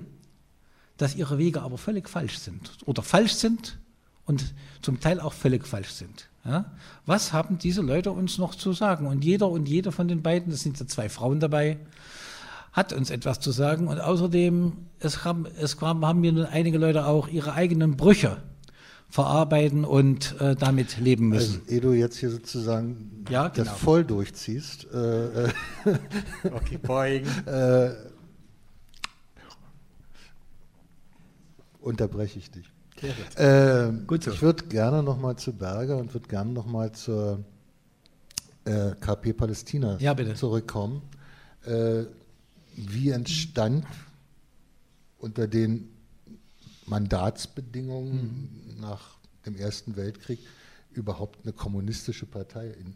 dass 0.98 1.16
ihre 1.16 1.38
Wege 1.38 1.62
aber 1.62 1.78
völlig 1.78 2.10
falsch 2.10 2.38
sind 2.38 2.72
oder 2.86 3.04
falsch 3.04 3.34
sind 3.34 3.80
und 4.26 4.54
zum 4.82 5.00
Teil 5.00 5.20
auch 5.20 5.34
völlig 5.34 5.66
falsch 5.66 5.92
sind. 5.92 6.30
Ja? 6.44 6.72
Was 7.06 7.34
haben 7.34 7.58
diese 7.58 7.82
Leute 7.82 8.12
uns 8.12 8.38
noch 8.38 8.56
zu 8.56 8.74
sagen? 8.74 9.08
Und 9.08 9.24
jeder 9.24 9.50
und 9.50 9.68
jede 9.68 9.92
von 9.92 10.08
den 10.08 10.22
beiden, 10.22 10.52
das 10.52 10.62
sind 10.62 10.80
ja 10.80 10.88
zwei 10.88 11.10
Frauen 11.10 11.40
dabei, 11.40 11.78
hat 12.74 12.94
uns 12.94 13.10
etwas 13.10 13.40
zu 13.40 13.52
sagen. 13.52 13.88
Und 13.88 14.00
außerdem, 14.00 14.74
es 15.00 15.24
haben, 15.24 15.46
es 15.60 15.80
haben 15.82 16.22
mir 16.22 16.32
nun 16.32 16.46
einige 16.46 16.78
Leute 16.78 17.06
auch 17.06 17.28
ihre 17.28 17.54
eigenen 17.54 17.98
Brüche 17.98 18.38
verarbeiten 19.10 19.86
und 19.86 20.40
äh, 20.42 20.56
damit 20.56 21.00
leben 21.00 21.30
müssen. 21.30 21.62
Also, 21.62 21.72
ehe 21.72 21.82
du 21.82 21.94
jetzt 21.94 22.18
hier 22.18 22.30
sozusagen 22.30 23.26
ja, 23.30 23.48
genau. 23.48 23.70
das 23.70 23.80
voll 23.80 24.04
durchziehst, 24.04 24.88
äh, 24.94 25.46
äh 25.46 25.50
okay, 26.52 26.78
beugen. 26.78 27.28
Äh, 27.46 27.92
unterbreche 31.80 32.40
ich 32.40 32.52
dich. 32.52 32.70
Äh, 33.36 33.92
Gut 34.08 34.24
so. 34.24 34.32
Ich 34.32 34.42
würde 34.42 34.66
gerne 34.66 35.04
nochmal 35.04 35.36
zu 35.38 35.54
Berger 35.54 35.98
und 35.98 36.14
würde 36.14 36.28
gerne 36.28 36.52
nochmal 36.52 36.92
zur 36.92 37.44
äh, 38.66 38.92
KP 39.00 39.34
Palästina 39.34 39.98
ja, 40.00 40.16
zurückkommen. 40.36 41.02
Äh, 41.64 42.06
wie 42.76 43.12
entstand 43.12 43.86
unter 45.20 45.48
den 45.48 45.90
Mandatsbedingungen 46.88 48.74
mhm. 48.76 48.82
nach 48.82 49.18
dem 49.46 49.56
Ersten 49.56 49.96
Weltkrieg 49.96 50.40
überhaupt 50.92 51.40
eine 51.44 51.54
kommunistische 51.54 52.26
Partei 52.26 52.68
in 52.68 52.96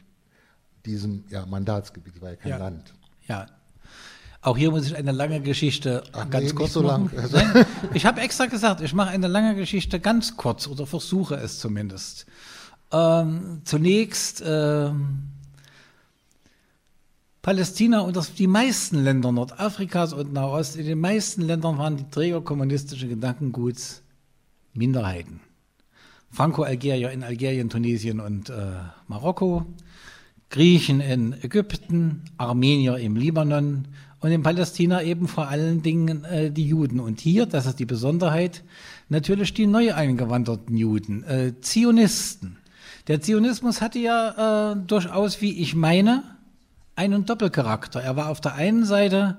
diesem 0.85 1.23
ja, 1.29 1.45
Mandatsgebiet, 1.45 2.21
war 2.21 2.31
ja 2.31 2.35
kein 2.35 2.49
ja. 2.51 2.57
Land. 2.57 2.93
Ja, 3.27 3.45
Auch 4.41 4.57
hier 4.57 4.71
muss 4.71 4.87
ich 4.87 4.95
eine 4.95 5.11
lange 5.11 5.41
Geschichte 5.41 6.03
Ach, 6.11 6.27
ganz 6.29 6.47
nee, 6.47 6.53
kurz 6.53 6.73
so 6.73 6.81
machen. 6.81 7.11
lang. 7.13 7.23
Also- 7.23 7.37
Nein, 7.37 7.65
ich 7.93 8.05
habe 8.05 8.21
extra 8.21 8.47
gesagt, 8.47 8.81
ich 8.81 8.93
mache 8.93 9.11
eine 9.11 9.27
lange 9.27 9.55
Geschichte 9.55 9.99
ganz 9.99 10.35
kurz 10.35 10.67
oder 10.67 10.87
versuche 10.87 11.35
es 11.35 11.59
zumindest. 11.59 12.25
Ähm, 12.91 13.61
zunächst 13.63 14.43
ähm, 14.45 15.30
Palästina 17.41 18.01
und 18.01 18.15
das, 18.15 18.35
die 18.35 18.45
meisten 18.45 19.03
Länder 19.03 19.31
Nordafrikas 19.31 20.13
und 20.13 20.31
Nahost, 20.31 20.75
in 20.75 20.85
den 20.85 20.99
meisten 20.99 21.41
Ländern 21.41 21.79
waren 21.79 21.97
die 21.97 22.07
Träger 22.09 22.41
kommunistischen 22.41 23.09
Gedankenguts 23.09 24.03
Minderheiten. 24.73 25.39
Franco-Algerier 26.29 27.09
in 27.09 27.23
Algerien, 27.23 27.69
Tunesien 27.69 28.19
und 28.19 28.51
äh, 28.51 28.53
Marokko, 29.07 29.65
Griechen 30.51 31.01
in 31.01 31.33
Ägypten, 31.41 32.21
Armenier 32.37 32.97
im 32.97 33.15
Libanon 33.15 33.87
und 34.19 34.31
in 34.31 34.43
Palästina 34.43 35.01
eben 35.01 35.27
vor 35.27 35.47
allen 35.47 35.81
Dingen 35.81 36.23
äh, 36.25 36.51
die 36.51 36.67
Juden. 36.67 36.99
Und 36.99 37.19
hier, 37.19 37.47
das 37.47 37.65
ist 37.65 37.79
die 37.79 37.85
Besonderheit, 37.85 38.63
natürlich 39.09 39.53
die 39.55 39.65
neu 39.65 39.95
eingewanderten 39.95 40.77
Juden, 40.77 41.23
äh, 41.23 41.53
Zionisten. 41.59 42.57
Der 43.07 43.19
Zionismus 43.19 43.81
hatte 43.81 43.97
ja 43.97 44.73
äh, 44.73 44.75
durchaus, 44.85 45.41
wie 45.41 45.59
ich 45.59 45.73
meine, 45.73 46.30
einen 47.01 47.25
Doppelcharakter. 47.25 47.99
Er 47.99 48.15
war 48.15 48.29
auf 48.29 48.41
der 48.41 48.53
einen 48.53 48.85
Seite 48.85 49.37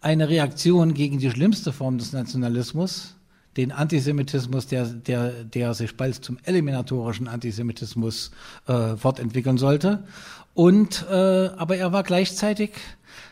eine 0.00 0.28
Reaktion 0.28 0.94
gegen 0.94 1.18
die 1.18 1.28
schlimmste 1.28 1.72
Form 1.72 1.98
des 1.98 2.12
Nationalismus, 2.12 3.16
den 3.56 3.72
Antisemitismus, 3.72 4.68
der, 4.68 4.84
der, 4.86 5.42
der 5.42 5.74
sich 5.74 5.96
bald 5.96 6.24
zum 6.24 6.38
eliminatorischen 6.44 7.26
Antisemitismus 7.26 8.30
äh, 8.68 8.96
fortentwickeln 8.96 9.58
sollte. 9.58 10.04
Und, 10.54 11.04
äh, 11.10 11.48
aber 11.56 11.76
er 11.76 11.92
war 11.92 12.04
gleichzeitig 12.04 12.70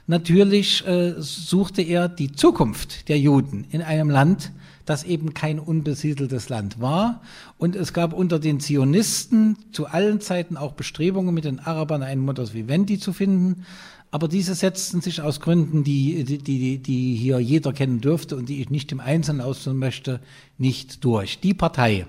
natürlich 0.09 0.85
äh, 0.85 1.15
suchte 1.19 1.83
er 1.83 2.09
die 2.09 2.33
Zukunft 2.33 3.09
der 3.09 3.21
Juden 3.21 3.65
in 3.71 3.83
einem 3.83 4.11
Land, 4.11 4.51
das 4.89 5.05
eben 5.05 5.35
kein 5.35 5.59
unbesiedeltes 5.59 6.49
Land 6.49 6.81
war. 6.81 7.23
Und 7.59 7.77
es 7.77 7.93
gab 7.93 8.13
unter 8.13 8.39
den 8.39 8.61
Zionisten 8.61 9.57
zu 9.73 9.87
allen 9.87 10.21
Zeiten 10.21 10.57
auch 10.57 10.73
Bestrebungen, 10.73 11.35
mit 11.35 11.45
den 11.45 11.61
Arabern 11.61 12.03
einen 12.03 12.23
Modus 12.23 12.55
vivendi 12.55 12.99
zu 12.99 13.13
finden. 13.13 13.65
Aber 14.11 14.29
diese 14.29 14.55
setzten 14.55 15.03
sich 15.03 15.21
aus 15.21 15.41
Gründen, 15.41 15.85
die, 15.85 16.25
die, 16.25 16.39
die, 16.39 16.79
die 16.79 17.15
hier 17.15 17.39
jeder 17.39 17.73
kennen 17.73 18.01
dürfte 18.01 18.37
und 18.37 18.49
die 18.49 18.63
ich 18.63 18.71
nicht 18.71 18.91
im 18.91 19.01
Einzelnen 19.01 19.43
ausführen 19.43 19.77
möchte, 19.77 20.21
nicht 20.57 21.05
durch. 21.05 21.41
Die 21.41 21.53
Partei. 21.53 22.07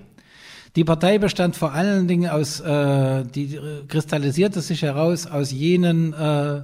Die 0.76 0.84
Partei 0.84 1.18
bestand 1.18 1.56
vor 1.56 1.72
allen 1.72 2.08
Dingen 2.08 2.30
aus, 2.30 2.60
äh, 2.60 3.24
die 3.24 3.58
kristallisierte 3.88 4.62
sich 4.62 4.82
heraus 4.82 5.26
aus 5.26 5.50
jenen 5.50 6.14
äh, 6.14 6.62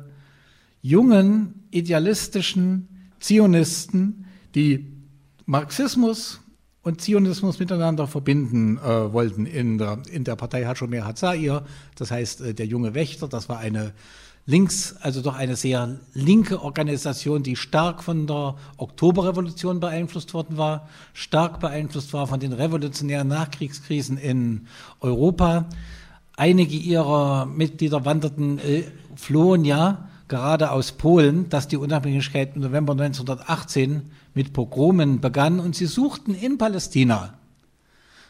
jungen, 0.81 1.67
idealistischen 1.71 2.89
Zionisten, 3.21 4.27
die 4.55 4.96
Marxismus 5.47 6.41
und 6.83 7.01
Zionismus 7.01 7.59
miteinander 7.61 8.07
verbinden 8.07 8.79
äh, 8.79 9.13
wollten. 9.13 9.47
In 9.47 9.79
der, 9.79 9.99
in 10.11 10.25
der 10.25 10.37
Partei 10.37 10.65
Hashomer 10.65 11.05
Hatzair, 11.05 11.65
das 11.95 12.11
heißt 12.11 12.41
äh, 12.41 12.55
der 12.55 12.67
junge 12.67 12.95
Wächter, 12.95 13.29
das 13.29 13.49
war 13.49 13.59
eine 13.59 13.93
links, 14.45 14.97
also 15.01 15.23
doch 15.23 15.35
eine 15.35 15.57
sehr 15.57 16.01
linke 16.15 16.63
Organisation, 16.63 17.43
die 17.43 17.57
stark 17.57 18.03
von 18.03 18.27
der 18.27 18.57
Oktoberrevolution 18.77 19.81
beeinflusst 19.81 20.35
worden 20.35 20.57
war, 20.57 20.89
stark 21.13 21.61
beeinflusst 21.61 22.13
war 22.13 22.27
von 22.27 22.41
den 22.41 22.53
revolutionären 22.53 23.29
Nachkriegskrisen 23.29 24.19
in 24.19 24.67
Europa. 25.01 25.69
Einige 26.37 26.77
ihrer 26.77 27.47
Mitglieder 27.47 28.05
wanderten, 28.05 28.59
äh, 28.59 28.85
flohen 29.15 29.65
ja 29.65 30.09
gerade 30.29 30.71
aus 30.73 30.93
Polen, 30.93 31.49
dass 31.49 31.69
die 31.69 31.77
Unabhängigkeit 31.77 32.57
im 32.57 32.63
November 32.63 32.93
1918 32.93 34.11
mit 34.37 34.53
Pogromen 34.53 35.21
begann 35.21 35.59
und 35.59 35.75
sie 35.75 35.87
suchten 35.87 36.35
in 36.35 36.59
Palästina, 36.59 37.35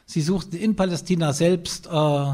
sie 0.06 0.22
suchten 0.22 0.56
in 0.56 0.76
Palästina 0.76 1.32
selbst 1.32 1.88
äh, 1.88 2.32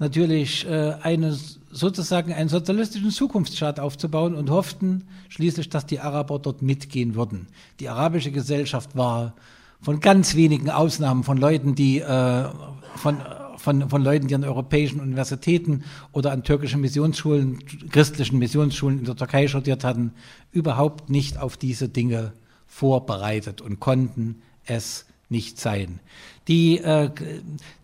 natürlich 0.00 0.66
äh, 0.66 0.96
eine 1.00 1.38
sozusagen 1.70 2.32
einen 2.32 2.48
sozialistischen 2.48 3.10
Zukunftsstaat 3.10 3.78
aufzubauen 3.78 4.34
und 4.34 4.50
hofften 4.50 5.04
schließlich, 5.28 5.68
dass 5.68 5.86
die 5.86 6.00
Araber 6.00 6.40
dort 6.40 6.60
mitgehen 6.60 7.14
würden. 7.14 7.46
Die 7.78 7.88
arabische 7.88 8.32
Gesellschaft 8.32 8.96
war 8.96 9.34
von 9.80 10.00
ganz 10.00 10.34
wenigen 10.34 10.70
Ausnahmen 10.70 11.22
von 11.22 11.38
Leuten, 11.38 11.74
die 11.76 12.00
äh, 12.00 12.48
von 12.96 13.18
von, 13.58 13.90
von 13.90 14.04
Leuten, 14.04 14.28
die 14.28 14.34
an 14.36 14.44
europäischen 14.44 15.00
Universitäten 15.00 15.82
oder 16.12 16.30
an 16.30 16.44
türkischen 16.44 16.80
Missionsschulen, 16.80 17.58
christlichen 17.90 18.38
Missionsschulen 18.38 19.00
in 19.00 19.04
der 19.04 19.16
Türkei 19.16 19.48
studiert 19.48 19.82
hatten, 19.82 20.12
überhaupt 20.52 21.10
nicht 21.10 21.38
auf 21.38 21.56
diese 21.56 21.88
Dinge 21.88 22.32
vorbereitet 22.68 23.60
und 23.60 23.80
konnten 23.80 24.42
es 24.64 25.06
nicht 25.28 25.58
sein. 25.58 26.00
Die, 26.46 26.78
äh, 26.78 27.10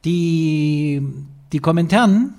die, 0.04 1.02
die 1.52 1.58
Kommentaren, 1.58 2.34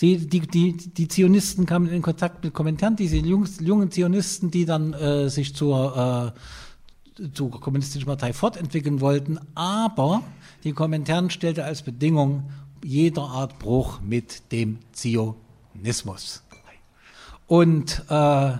die, 0.00 0.26
die, 0.26 0.76
die 0.76 1.08
Zionisten 1.08 1.66
kamen 1.66 1.88
in 1.88 2.02
Kontakt 2.02 2.42
mit 2.42 2.54
Kommentaren, 2.54 2.96
diese 2.96 3.16
jungen 3.16 3.90
Zionisten, 3.90 4.50
die 4.50 4.64
dann 4.64 4.94
äh, 4.94 5.28
sich 5.28 5.54
zur, 5.54 6.34
äh, 7.16 7.28
zur 7.34 7.50
kommunistischen 7.50 8.06
Partei 8.06 8.32
fortentwickeln 8.32 9.00
wollten, 9.00 9.38
aber 9.54 10.22
die 10.64 10.72
Kommentaren 10.72 11.30
stellte 11.30 11.64
als 11.64 11.82
Bedingung 11.82 12.50
jeder 12.84 13.22
Art 13.22 13.58
Bruch 13.58 14.00
mit 14.00 14.52
dem 14.52 14.78
Zionismus. 14.92 16.42
Und 17.46 18.04
äh, 18.08 18.52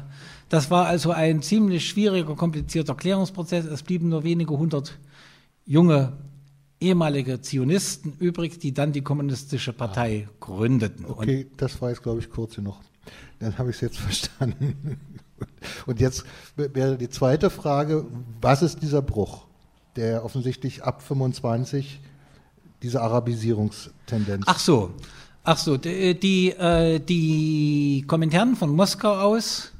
das 0.48 0.70
war 0.70 0.86
also 0.86 1.10
ein 1.10 1.42
ziemlich 1.42 1.88
schwieriger, 1.88 2.34
komplizierter 2.34 2.94
Klärungsprozess. 2.94 3.64
Es 3.66 3.82
blieben 3.82 4.08
nur 4.08 4.24
wenige 4.24 4.56
hundert 4.56 4.98
junge 5.66 6.14
ehemalige 6.80 7.40
Zionisten 7.40 8.14
übrig, 8.18 8.58
die 8.58 8.72
dann 8.72 8.92
die 8.92 9.02
kommunistische 9.02 9.72
Partei 9.72 10.28
gründeten. 10.40 11.06
Okay, 11.06 11.46
das 11.56 11.80
war 11.82 11.90
jetzt, 11.90 12.02
glaube 12.02 12.20
ich, 12.20 12.30
kurz 12.30 12.54
genug. 12.54 12.76
Dann 13.40 13.58
habe 13.58 13.70
ich 13.70 13.76
es 13.76 13.82
jetzt 13.82 13.98
verstanden. 13.98 14.98
Und 15.86 16.00
jetzt 16.00 16.24
wäre 16.56 16.96
die 16.96 17.08
zweite 17.08 17.50
Frage, 17.50 18.06
was 18.40 18.62
ist 18.62 18.82
dieser 18.82 19.02
Bruch, 19.02 19.46
der 19.96 20.24
offensichtlich 20.24 20.82
ab 20.82 21.02
25 21.02 22.00
diese 22.82 23.00
Arabisierungstendenz. 23.02 24.44
Ach 24.46 24.58
so, 24.58 24.90
ach 25.42 25.58
so, 25.58 25.76
die, 25.76 26.18
die, 26.18 26.50
äh, 26.50 27.00
die 27.00 28.04
Kommentaren 28.06 28.56
von 28.56 28.70
Moskau 28.74 29.14
aus, 29.14 29.72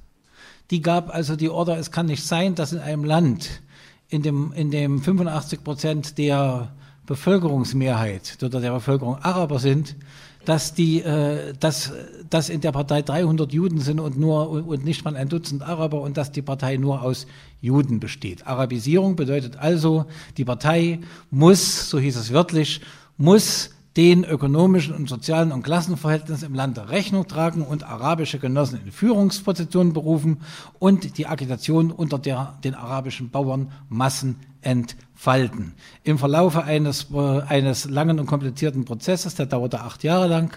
die 0.71 0.83
gab 0.83 1.15
also 1.15 1.37
die 1.37 1.49
Order, 1.49 1.79
es 1.79 1.91
kann 1.91 2.07
nicht 2.07 2.25
sein, 2.25 2.55
dass 2.55 2.73
in 2.73 2.81
einem 2.81 3.05
Land, 3.05 3.63
in 4.09 4.23
dem, 4.23 4.53
in 4.53 4.71
dem 4.71 5.01
85 5.01 5.65
Prozent 5.65 6.19
der 6.19 6.73
Bevölkerungsmehrheit 7.07 8.37
oder 8.43 8.61
der 8.61 8.73
Bevölkerung 8.73 9.17
Araber 9.17 9.59
sind, 9.59 9.97
dass 10.45 10.75
die, 10.75 11.01
äh, 11.01 11.53
dass, 11.59 11.93
dass 12.31 12.49
in 12.49 12.61
der 12.61 12.73
Partei 12.73 13.03
300 13.03 13.53
Juden 13.53 13.81
sind 13.81 14.01
und 14.01 14.19
nur 14.19 14.51
und 14.51 14.85
nicht 14.85 15.05
mal 15.05 15.17
ein 15.17 15.29
Dutzend 15.29 15.63
Araber 15.63 16.01
und 16.01 16.17
dass 16.17 16.33
die 16.33 16.43
Partei 16.43 16.77
nur 16.77 17.03
aus 17.03 17.27
Juden 17.61 18.01
besteht. 18.01 18.47
Arabisierung 18.47 19.17
bedeutet 19.17 19.57
also, 19.57 20.07
die 20.37 20.45
Partei 20.45 21.01
muss, 21.31 21.91
so 21.91 21.99
hieß 21.99 22.17
es 22.17 22.33
wörtlich, 22.33 22.81
muss 23.17 23.71
den 23.99 24.23
ökonomischen 24.23 24.95
und 24.95 25.09
sozialen 25.09 25.51
und 25.51 25.65
Klassenverhältnissen 25.65 26.47
im 26.47 26.55
Land 26.55 26.79
Rechnung 26.89 27.27
tragen 27.27 27.63
und 27.63 27.83
arabische 27.83 28.39
Genossen 28.39 28.79
in 28.85 28.93
Führungspositionen 28.93 29.93
berufen 29.93 30.39
und 30.79 31.19
die 31.19 31.27
Agitation 31.27 31.91
unter 31.91 32.17
der, 32.17 32.55
den 32.63 32.77
arabischen 32.77 33.31
Bauern 33.31 33.73
Massen 33.89 34.37
entfalten. 34.63 35.75
Im 36.05 36.17
Verlaufe 36.17 36.63
eines, 36.63 37.09
äh, 37.13 37.41
eines 37.41 37.87
langen 37.87 38.21
und 38.21 38.27
komplizierten 38.27 38.85
Prozesses, 38.85 39.35
der 39.35 39.47
dauerte 39.47 39.81
acht 39.81 40.05
Jahre 40.05 40.29
lang, 40.29 40.57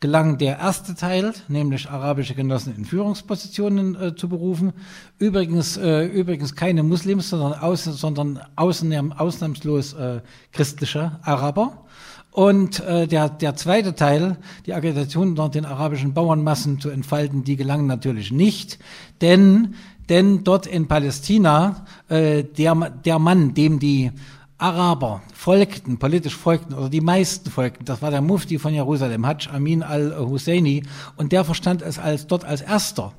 gelang 0.00 0.38
der 0.38 0.58
erste 0.58 0.96
Teil, 0.96 1.32
nämlich 1.46 1.88
arabische 1.88 2.34
Genossen 2.34 2.74
in 2.76 2.84
Führungspositionen 2.84 3.94
äh, 3.94 4.16
zu 4.16 4.28
berufen. 4.28 4.72
Übrigens, 5.18 5.76
äh, 5.76 6.06
übrigens 6.06 6.56
keine 6.56 6.82
Muslims, 6.82 7.30
sondern, 7.30 7.54
aus, 7.54 7.84
sondern 7.84 8.40
ausnahm, 8.56 9.12
ausnahmslos 9.12 9.92
äh, 9.92 10.22
christliche 10.50 11.20
Araber. 11.22 11.84
Und 12.32 12.80
äh, 12.80 13.08
der, 13.08 13.28
der 13.28 13.56
zweite 13.56 13.94
Teil, 13.94 14.36
die 14.66 14.74
Agitation 14.74 15.30
unter 15.30 15.48
den 15.48 15.64
arabischen 15.64 16.14
Bauernmassen 16.14 16.80
zu 16.80 16.88
entfalten, 16.90 17.42
die 17.42 17.56
gelang 17.56 17.86
natürlich 17.86 18.30
nicht, 18.30 18.78
denn, 19.20 19.74
denn 20.08 20.44
dort 20.44 20.66
in 20.66 20.86
Palästina 20.86 21.84
äh, 22.08 22.44
der, 22.44 22.74
der 23.04 23.18
Mann, 23.18 23.54
dem 23.54 23.80
die 23.80 24.12
Araber 24.58 25.22
folgten, 25.34 25.98
politisch 25.98 26.36
folgten, 26.36 26.74
oder 26.74 26.88
die 26.88 27.00
meisten 27.00 27.50
folgten, 27.50 27.84
das 27.84 28.00
war 28.00 28.12
der 28.12 28.20
Mufti 28.20 28.58
von 28.58 28.74
Jerusalem, 28.74 29.26
Hajj 29.26 29.48
Amin 29.52 29.82
al-Husseini, 29.82 30.84
und 31.16 31.32
der 31.32 31.44
verstand 31.44 31.82
es 31.82 31.98
als 31.98 32.28
dort 32.28 32.44
als 32.44 32.60
erster. 32.60 33.12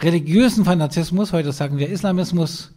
Religiösen 0.00 0.64
Fanatismus, 0.64 1.32
heute 1.32 1.52
sagen 1.52 1.76
wir 1.76 1.90
Islamismus, 1.90 2.72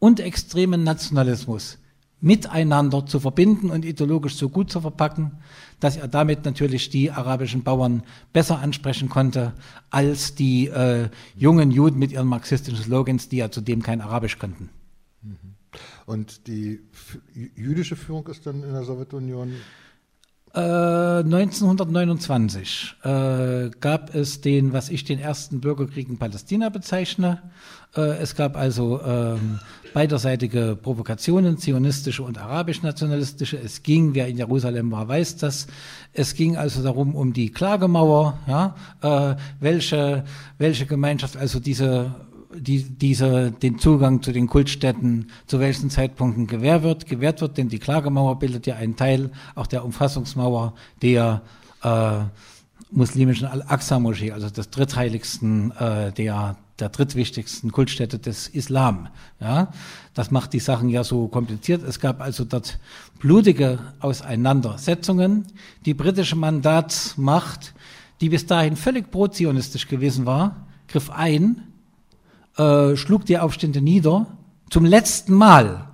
und 0.00 0.18
extremen 0.18 0.82
Nationalismus 0.82 1.78
miteinander 2.20 3.06
zu 3.06 3.20
verbinden 3.20 3.70
und 3.70 3.84
ideologisch 3.84 4.36
so 4.36 4.48
gut 4.48 4.70
zu 4.70 4.80
verpacken, 4.80 5.32
dass 5.80 5.96
er 5.96 6.08
damit 6.08 6.44
natürlich 6.44 6.90
die 6.90 7.10
arabischen 7.10 7.62
Bauern 7.62 8.02
besser 8.32 8.58
ansprechen 8.58 9.08
konnte 9.08 9.52
als 9.90 10.34
die 10.34 10.66
äh, 10.66 11.08
jungen 11.36 11.70
Juden 11.70 11.98
mit 11.98 12.10
ihren 12.10 12.26
marxistischen 12.26 12.82
Slogans, 12.82 13.28
die 13.28 13.36
ja 13.36 13.50
zudem 13.50 13.82
kein 13.82 14.00
Arabisch 14.00 14.38
konnten. 14.38 14.70
Mhm. 15.22 15.36
Und 16.06 16.46
die 16.46 16.80
jüdische 17.54 17.94
Führung 17.94 18.26
ist 18.28 18.46
dann 18.46 18.64
in 18.64 18.72
der 18.72 18.82
Sowjetunion 18.82 19.52
1929 20.54 22.96
äh, 23.04 23.66
äh, 23.66 23.70
gab 23.80 24.14
es 24.14 24.40
den, 24.40 24.72
was 24.72 24.88
ich 24.88 25.04
den 25.04 25.18
ersten 25.18 25.60
Bürgerkrieg 25.60 26.08
in 26.08 26.16
Palästina 26.16 26.70
bezeichne. 26.70 27.42
Äh, 27.94 28.16
es 28.18 28.34
gab 28.34 28.56
also 28.56 29.02
ähm, 29.02 29.60
beiderseitige 29.92 30.78
Provokationen, 30.80 31.58
zionistische 31.58 32.22
und 32.22 32.38
arabisch-nationalistische. 32.38 33.58
Es 33.58 33.82
ging, 33.82 34.14
wer 34.14 34.28
in 34.28 34.36
Jerusalem 34.36 34.90
war, 34.90 35.08
weiß 35.08 35.36
das. 35.36 35.66
Es 36.12 36.34
ging 36.34 36.56
also 36.56 36.82
darum, 36.82 37.14
um 37.14 37.32
die 37.32 37.50
Klagemauer, 37.50 38.38
ja, 38.46 38.74
äh, 39.02 39.36
welche, 39.60 40.24
welche 40.58 40.86
Gemeinschaft, 40.86 41.36
also 41.36 41.60
diese 41.60 42.14
die, 42.54 42.82
dieser, 42.82 43.50
den 43.50 43.78
Zugang 43.78 44.22
zu 44.22 44.32
den 44.32 44.46
Kultstätten 44.46 45.30
zu 45.46 45.60
welchen 45.60 45.90
Zeitpunkten 45.90 46.46
gewährt 46.46 46.82
wird, 46.82 47.06
gewährt 47.06 47.40
wird, 47.40 47.58
denn 47.58 47.68
die 47.68 47.78
Klagemauer 47.78 48.38
bildet 48.38 48.66
ja 48.66 48.76
einen 48.76 48.96
Teil 48.96 49.30
auch 49.54 49.66
der 49.66 49.84
Umfassungsmauer 49.84 50.74
der 51.02 51.42
äh, 51.82 52.20
muslimischen 52.90 53.46
Al-Aqsa-Moschee, 53.46 54.32
also 54.32 54.48
des 54.48 54.70
drittheiligsten, 54.70 55.72
äh, 55.72 56.12
der, 56.12 56.56
der 56.80 56.88
drittwichtigsten 56.88 57.72
Kultstätte 57.72 58.18
des 58.18 58.48
Islam. 58.48 59.08
Ja, 59.40 59.72
das 60.14 60.30
macht 60.30 60.52
die 60.52 60.60
Sachen 60.60 60.88
ja 60.88 61.04
so 61.04 61.28
kompliziert. 61.28 61.82
Es 61.82 62.00
gab 62.00 62.20
also 62.20 62.44
dort 62.44 62.78
blutige 63.18 63.78
Auseinandersetzungen. 64.00 65.46
Die 65.84 65.94
britische 65.94 66.36
Mandatsmacht, 66.36 67.74
die 68.20 68.28
bis 68.28 68.46
dahin 68.46 68.76
völlig 68.76 69.10
pro-zionistisch 69.10 69.88
gewesen 69.88 70.26
war, 70.26 70.66
griff 70.88 71.10
ein 71.10 71.62
äh, 72.58 72.96
schlug 72.96 73.24
die 73.24 73.38
Aufstände 73.38 73.80
nieder, 73.80 74.26
zum 74.70 74.84
letzten 74.84 75.32
Mal 75.32 75.86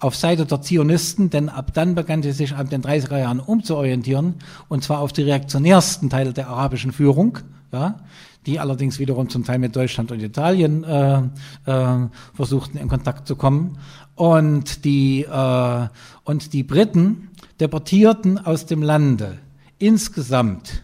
auf 0.00 0.16
Seite 0.16 0.46
der 0.46 0.60
Zionisten, 0.60 1.30
denn 1.30 1.48
ab 1.48 1.72
dann 1.74 1.94
begann 1.94 2.22
sie 2.22 2.32
sich 2.32 2.56
ab 2.56 2.68
den 2.68 2.82
30er 2.82 3.18
Jahren 3.18 3.38
umzuorientieren, 3.38 4.34
und 4.68 4.82
zwar 4.82 4.98
auf 4.98 5.12
die 5.12 5.22
reaktionärsten 5.22 6.10
Teile 6.10 6.32
der 6.32 6.48
arabischen 6.48 6.90
Führung, 6.90 7.38
ja, 7.72 8.00
die 8.46 8.60
allerdings 8.60 8.98
wiederum 8.98 9.28
zum 9.28 9.44
Teil 9.44 9.58
mit 9.58 9.74
Deutschland 9.74 10.12
und 10.12 10.20
Italien 10.20 10.84
äh, 10.84 11.22
äh, 11.66 12.08
versuchten 12.34 12.78
in 12.78 12.88
Kontakt 12.88 13.26
zu 13.26 13.36
kommen. 13.36 13.78
Und 14.14 14.84
die, 14.84 15.22
äh, 15.22 15.88
und 16.24 16.52
die 16.52 16.62
Briten 16.62 17.30
deportierten 17.60 18.38
aus 18.38 18.66
dem 18.66 18.82
Lande 18.82 19.38
insgesamt 19.78 20.82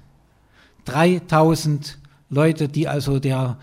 3000 0.86 1.98
Leute, 2.30 2.68
die 2.68 2.88
also 2.88 3.18
der 3.18 3.58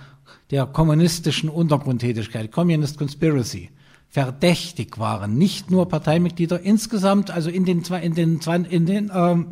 der 0.52 0.66
kommunistischen 0.66 1.50
Untergrundtätigkeit, 1.50 2.52
Communist 2.52 2.98
Conspiracy, 2.98 3.70
verdächtig 4.10 4.98
waren. 5.00 5.38
Nicht 5.38 5.72
nur 5.72 5.90
Parteimitglieder, 5.90 6.62
insgesamt, 6.62 7.32
also 7.32 7.50
in 7.50 7.66
den, 7.66 7.82
in 8.02 8.14
den, 8.14 8.40
in 8.70 8.86
den 8.86 9.12
ähm, 9.14 9.48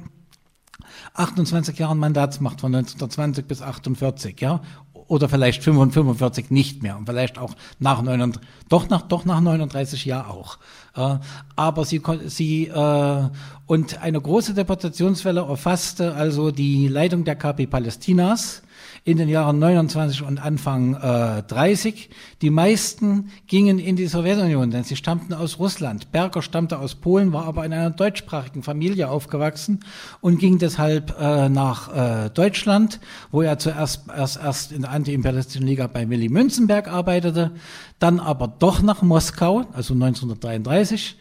28 1.14 1.78
Jahren 1.78 2.00
Mandatsmacht 2.00 2.62
von 2.62 2.74
1920 2.74 3.46
bis 3.46 3.62
48, 3.62 4.40
ja, 4.42 4.62
oder 5.08 5.30
vielleicht 5.30 5.64
45 5.64 6.50
nicht 6.50 6.82
mehr 6.82 6.98
und 6.98 7.06
vielleicht 7.06 7.38
auch 7.38 7.54
nach 7.80 8.02
39, 8.02 8.42
doch 8.70 8.90
nach, 8.90 9.04
doch 9.04 9.26
nach 9.26 9.42
39 9.42 10.06
Jahren 10.06 10.32
auch. 10.32 10.58
Äh, 10.96 11.20
aber 11.56 11.86
sie, 11.86 12.02
sie 12.26 12.68
äh, 12.68 13.30
und 13.68 14.02
eine 14.02 14.22
große 14.22 14.54
Deportationswelle 14.56 15.42
erfasste 15.42 16.16
also 16.16 16.52
die 16.52 16.88
Leitung 16.88 17.26
der 17.26 17.36
KP 17.36 17.68
Palästinas, 17.68 18.63
in 19.06 19.18
den 19.18 19.28
Jahren 19.28 19.60
29 19.60 20.22
und 20.24 20.40
Anfang 20.40 20.96
äh, 20.96 21.44
30. 21.44 22.10
Die 22.42 22.50
meisten 22.50 23.32
gingen 23.48 23.78
in 23.78 23.98
die 23.98 24.08
Sowjetunion, 24.08 24.72
denn 24.72 24.86
sie 24.86 24.96
stammten 24.96 25.34
aus 25.34 25.60
Russland. 25.60 26.12
Berger 26.14 26.42
stammte 26.42 26.80
aus 26.80 26.96
Polen, 26.96 27.34
war 27.34 27.46
aber 27.46 27.66
in 27.66 27.74
einer 27.74 27.90
deutschsprachigen 27.90 28.64
Familie 28.64 29.10
aufgewachsen 29.10 29.82
und 30.22 30.40
ging 30.40 30.58
deshalb 30.58 31.20
äh, 31.20 31.50
nach 31.50 32.26
äh, 32.26 32.30
Deutschland, 32.30 33.02
wo 33.32 33.42
er 33.42 33.60
zuerst 33.60 34.04
erst, 34.16 34.38
erst 34.38 34.72
in 34.72 34.84
der 34.84 34.92
Anti-Imperialistischen 34.92 35.68
Liga 35.68 35.88
bei 35.88 36.10
Willy 36.10 36.30
Münzenberg 36.30 36.88
arbeitete, 36.88 37.52
dann 38.00 38.22
aber 38.22 38.48
doch 38.48 38.82
nach 38.82 39.02
Moskau, 39.02 39.66
also 39.74 39.94
1933 39.94 41.18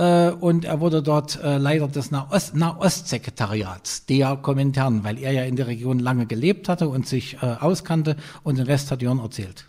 äh, 0.00 0.30
und 0.30 0.64
er 0.64 0.80
wurde 0.80 1.02
dort 1.02 1.42
äh, 1.42 1.58
Leiter 1.58 1.86
des 1.86 2.10
Nahost 2.10 2.54
Nahostsekretariats, 2.54 4.06
der 4.06 4.36
Kommentaren, 4.36 5.04
weil 5.04 5.18
er 5.18 5.32
ja 5.32 5.44
in 5.44 5.56
der 5.56 5.66
Region 5.66 5.98
lange 5.98 6.24
gelebt 6.24 6.70
hatte 6.70 6.88
und 6.88 7.06
sich 7.06 7.34
äh, 7.42 7.56
auskannte 7.60 8.16
und 8.42 8.56
den 8.56 8.64
Rest 8.64 8.90
hat 8.90 9.02
Jörn 9.02 9.18
erzählt. 9.18 9.68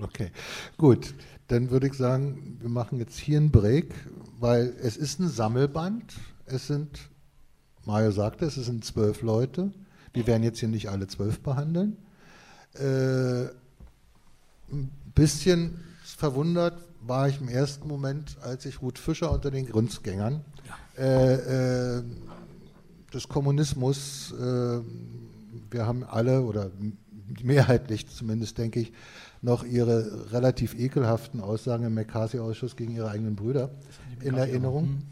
Okay, 0.00 0.30
gut. 0.78 1.14
Dann 1.48 1.70
würde 1.70 1.88
ich 1.88 1.94
sagen, 1.94 2.58
wir 2.60 2.68
machen 2.68 2.98
jetzt 3.00 3.18
hier 3.18 3.38
einen 3.38 3.50
Break, 3.50 3.92
weil 4.38 4.72
es 4.80 4.96
ist 4.96 5.18
ein 5.18 5.28
Sammelband. 5.28 6.14
Es 6.46 6.68
sind, 6.68 7.00
Mario 7.84 8.12
sagte, 8.12 8.44
es 8.44 8.54
sind 8.54 8.84
zwölf 8.84 9.20
Leute. 9.20 9.72
Wir 10.12 10.28
werden 10.28 10.44
jetzt 10.44 10.60
hier 10.60 10.68
nicht 10.68 10.88
alle 10.90 11.08
zwölf 11.08 11.40
behandeln. 11.40 11.96
Äh, 12.74 13.46
ein 14.70 14.90
bisschen 15.16 15.80
verwundert 16.04 16.78
war 17.00 17.28
ich 17.28 17.40
im 17.40 17.48
ersten 17.48 17.88
Moment, 17.88 18.36
als 18.42 18.66
ich 18.66 18.82
Ruth 18.82 18.98
Fischer 18.98 19.30
unter 19.30 19.50
den 19.50 19.66
Grünzgängern 19.66 20.44
ja. 20.98 21.02
äh, 21.02 21.98
äh, 21.98 22.02
des 23.12 23.28
Kommunismus, 23.28 24.32
äh, 24.32 24.80
wir 25.70 25.86
haben 25.86 26.04
alle 26.04 26.42
oder 26.42 26.70
mehrheitlich 27.42 28.08
zumindest 28.08 28.58
denke 28.58 28.80
ich, 28.80 28.92
noch 29.42 29.64
ihre 29.64 30.32
relativ 30.32 30.74
ekelhaften 30.74 31.40
Aussagen 31.40 31.84
im 31.84 31.94
McCarthy-Ausschuss 31.94 32.76
gegen 32.76 32.94
ihre 32.94 33.10
eigenen 33.10 33.36
Brüder 33.36 33.70
in 34.20 34.34
Erinnerung. 34.34 35.02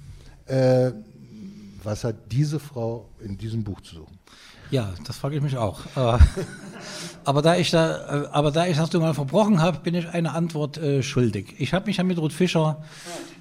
Mhm. 0.47 0.55
Äh, 0.55 0.93
was 1.83 2.05
hat 2.05 2.33
diese 2.33 2.59
Frau 2.59 3.09
in 3.21 3.39
diesem 3.39 3.65
Buch 3.65 3.81
zu 3.81 3.97
suchen? 3.97 4.19
Ja, 4.71 4.93
das 5.07 5.17
frage 5.17 5.37
ich 5.37 5.43
mich 5.43 5.57
auch. 5.57 5.81
Aber 7.25 7.43
da 7.43 7.57
ich 7.57 7.71
da, 7.71 8.29
aber 8.33 8.51
da 8.51 8.67
ich 8.67 8.79
das 8.79 8.91
mal 8.95 9.13
verbrochen 9.13 9.61
habe, 9.61 9.81
bin 9.81 9.95
ich 9.95 10.09
eine 10.09 10.33
Antwort 10.33 10.79
äh, 10.79 11.03
schuldig. 11.03 11.57
Ich 11.59 11.75
habe 11.75 11.85
mich 11.85 11.99
ja 11.99 12.05
mit 12.05 12.17
Ruth 12.17 12.33
Fischer 12.33 12.83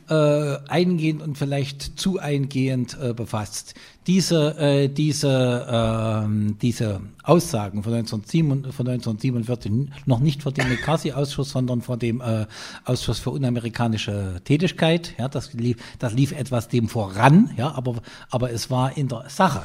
äh, 0.10 0.58
eingehend 0.68 1.22
und 1.22 1.38
vielleicht 1.38 1.98
zu 1.98 2.20
eingehend 2.20 2.98
äh, 3.02 3.14
befasst. 3.14 3.76
Diese, 4.06 4.58
äh, 4.58 4.90
diese, 4.90 6.26
äh, 6.28 6.54
diese 6.62 7.02
Aussagen 7.24 7.84
von, 7.84 7.94
1947, 7.94 8.76
von 8.76 8.88
1947, 8.88 9.72
noch 10.06 10.20
nicht 10.20 10.44
vor 10.44 10.52
dem 10.52 10.68
McCarthy-Ausschuss, 10.70 11.52
sondern 11.52 11.82
vor 11.82 11.96
dem 11.96 12.22
äh, 12.22 12.46
Ausschuss 12.86 13.20
für 13.20 13.32
unamerikanische 13.32 14.42
Tätigkeit, 14.44 15.14
ja, 15.18 15.28
das 15.30 15.54
lief, 15.54 15.78
das 16.00 16.14
lief 16.14 16.32
etwas 16.32 16.68
dem 16.68 16.90
voran, 16.90 17.52
ja, 17.58 17.74
aber, 17.74 18.02
aber 18.30 18.52
es 18.52 18.70
war 18.70 18.98
in 18.98 19.08
der 19.08 19.26
Sache 19.30 19.64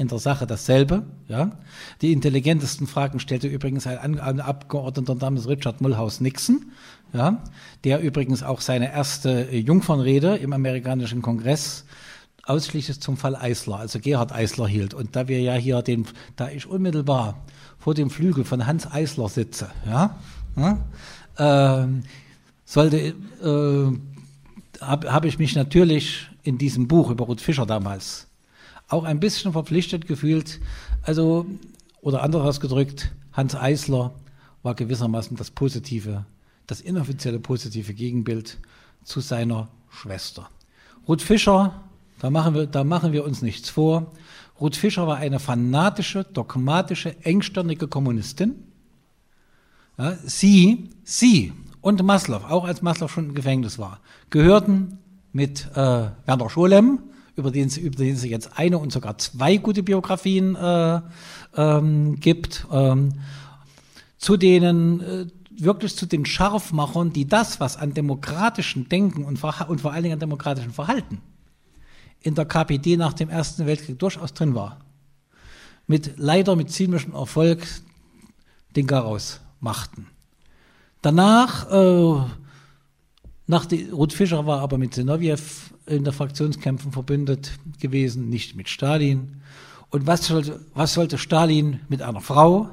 in 0.00 0.08
der 0.08 0.18
Sache 0.18 0.46
dasselbe. 0.46 1.04
Ja. 1.28 1.52
Die 2.00 2.12
intelligentesten 2.12 2.86
Fragen 2.86 3.20
stellte 3.20 3.46
übrigens 3.46 3.86
ein, 3.86 4.18
Abgeordneter 4.18 5.14
namens 5.14 5.46
Richard 5.46 5.80
Mulhouse 5.82 6.20
Nixon, 6.20 6.72
ja, 7.12 7.42
der 7.84 8.00
übrigens 8.00 8.42
auch 8.42 8.62
seine 8.62 8.92
erste 8.92 9.54
Jungfernrede 9.54 10.36
im 10.36 10.52
amerikanischen 10.52 11.20
Kongress 11.22 11.84
ausschließlich 12.44 13.00
zum 13.00 13.16
Fall 13.16 13.36
Eisler, 13.36 13.78
also 13.78 14.00
Gerhard 14.00 14.32
Eisler 14.32 14.66
hielt. 14.66 14.94
Und 14.94 15.14
da 15.14 15.28
wir 15.28 15.40
ja 15.40 15.54
hier 15.54 15.82
den, 15.82 16.06
da 16.36 16.48
ich 16.48 16.66
unmittelbar 16.66 17.42
vor 17.78 17.94
dem 17.94 18.10
Flügel 18.10 18.44
von 18.44 18.66
Hans 18.66 18.90
Eisler 18.90 19.28
sitze, 19.28 19.70
ja, 19.86 20.18
ja 20.56 21.82
äh, 21.82 21.86
sollte, 22.64 22.96
äh, 22.96 24.80
habe 24.80 25.12
hab 25.12 25.24
ich 25.26 25.38
mich 25.38 25.54
natürlich 25.54 26.26
in 26.42 26.56
diesem 26.56 26.88
Buch 26.88 27.10
über 27.10 27.26
Ruth 27.26 27.42
Fischer 27.42 27.66
damals 27.66 28.29
auch 28.90 29.04
ein 29.04 29.20
bisschen 29.20 29.52
verpflichtet 29.52 30.06
gefühlt. 30.06 30.60
Also, 31.02 31.46
oder 32.00 32.22
anders 32.22 32.42
ausgedrückt, 32.42 33.12
Hans 33.32 33.54
Eisler 33.54 34.12
war 34.62 34.74
gewissermaßen 34.74 35.36
das 35.36 35.50
positive, 35.50 36.26
das 36.66 36.80
inoffizielle 36.80 37.40
positive 37.40 37.94
Gegenbild 37.94 38.58
zu 39.04 39.20
seiner 39.20 39.68
Schwester. 39.88 40.50
Ruth 41.08 41.22
Fischer, 41.22 41.80
da 42.18 42.30
machen 42.30 42.54
wir, 42.54 42.66
da 42.66 42.84
machen 42.84 43.12
wir 43.12 43.24
uns 43.24 43.42
nichts 43.42 43.70
vor. 43.70 44.12
Ruth 44.60 44.76
Fischer 44.76 45.06
war 45.06 45.16
eine 45.16 45.38
fanatische, 45.38 46.24
dogmatische, 46.24 47.16
engstirnige 47.24 47.88
Kommunistin. 47.88 48.54
Ja, 49.96 50.16
sie, 50.24 50.90
sie 51.04 51.52
und 51.80 52.02
Maslow, 52.02 52.44
auch 52.48 52.64
als 52.64 52.82
Maslow 52.82 53.08
schon 53.08 53.30
im 53.30 53.34
Gefängnis 53.34 53.78
war, 53.78 54.00
gehörten 54.28 54.98
mit 55.32 55.68
äh, 55.74 56.10
Werner 56.26 56.50
Scholem, 56.50 56.98
über 57.40 57.50
den, 57.50 57.68
über 57.68 57.96
den 57.96 58.14
es 58.14 58.24
jetzt 58.24 58.58
eine 58.58 58.78
und 58.78 58.92
sogar 58.92 59.18
zwei 59.18 59.56
gute 59.56 59.82
Biografien 59.82 60.54
äh, 60.54 61.00
ähm, 61.56 62.20
gibt, 62.20 62.66
ähm, 62.70 63.14
zu 64.18 64.36
denen, 64.36 65.00
äh, 65.00 65.26
wirklich 65.50 65.96
zu 65.96 66.06
den 66.06 66.24
Scharfmachern, 66.24 67.12
die 67.12 67.26
das, 67.26 67.60
was 67.60 67.76
an 67.76 67.92
demokratischen 67.92 68.88
Denken 68.88 69.24
und, 69.24 69.42
und 69.42 69.80
vor 69.80 69.92
allen 69.92 70.02
Dingen 70.02 70.14
an 70.14 70.20
demokratischen 70.20 70.72
Verhalten 70.72 71.20
in 72.22 72.34
der 72.34 72.44
KPD 72.44 72.96
nach 72.96 73.14
dem 73.14 73.30
Ersten 73.30 73.66
Weltkrieg 73.66 73.98
durchaus 73.98 74.34
drin 74.34 74.54
war, 74.54 74.78
mit 75.86 76.14
leider 76.16 76.56
mit 76.56 76.70
ziemlichem 76.70 77.14
Erfolg 77.14 77.66
den 78.76 78.86
Garaus 78.86 79.40
machten. 79.60 80.06
Danach, 81.02 81.70
äh, 81.70 82.20
nach 83.46 83.66
die, 83.66 83.88
Ruth 83.90 84.12
Fischer 84.12 84.46
war 84.46 84.60
aber 84.60 84.78
mit 84.78 84.94
Zinoviev 84.94 85.72
in 85.90 86.04
der 86.04 86.12
Fraktionskämpfen 86.12 86.92
verbündet 86.92 87.52
gewesen, 87.80 88.28
nicht 88.28 88.56
mit 88.56 88.68
Stalin. 88.68 89.42
Und 89.90 90.06
was 90.06 90.26
sollte, 90.26 90.60
was 90.74 90.94
sollte 90.94 91.18
Stalin 91.18 91.80
mit 91.88 92.00
einer 92.00 92.20
Frau, 92.20 92.68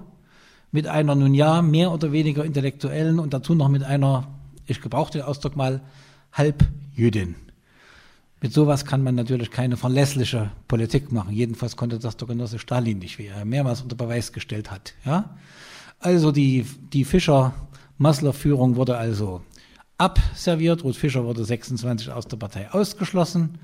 mit 0.72 0.88
einer 0.88 1.16
nun 1.16 1.34
ja 1.34 1.62
mehr 1.62 1.92
oder 1.92 2.12
weniger 2.12 2.46
intellektuellen 2.46 3.20
und 3.20 3.34
dazu 3.34 3.56
noch 3.56 3.70
mit 3.70 3.84
einer, 3.84 4.28
ich 4.68 4.82
gebrauche 4.82 5.14
den 5.14 5.24
Ausdruck 5.24 5.56
mal, 5.56 5.82
Halbjüdin. 6.32 7.36
Mit 8.40 8.54
sowas 8.54 8.86
kann 8.86 9.02
man 9.02 9.16
natürlich 9.16 9.50
keine 9.50 9.78
verlässliche 9.78 10.52
Politik 10.68 11.12
machen. 11.12 11.34
Jedenfalls 11.34 11.76
konnte 11.76 11.98
das 11.98 12.18
der 12.18 12.28
Genosse 12.28 12.60
Stalin 12.60 13.00
nicht, 13.00 13.18
wie 13.18 13.28
er 13.28 13.46
mehrmals 13.46 13.82
unter 13.82 13.96
Beweis 13.96 14.32
gestellt 14.32 14.70
hat. 14.70 14.94
Ja? 15.04 15.38
Also 16.00 16.32
die, 16.32 16.68
die 16.94 17.04
Fischer-Maslow-Führung 17.04 18.76
wurde 18.76 18.98
also 18.98 19.42
abserviert. 19.98 20.84
Ruth 20.84 20.96
Fischer 20.96 21.26
wurde 21.26 21.44
26 21.44 22.12
aus 22.12 22.28
der 22.28 22.38
Partei 22.38 22.70
ausgeschlossen, 22.72 23.58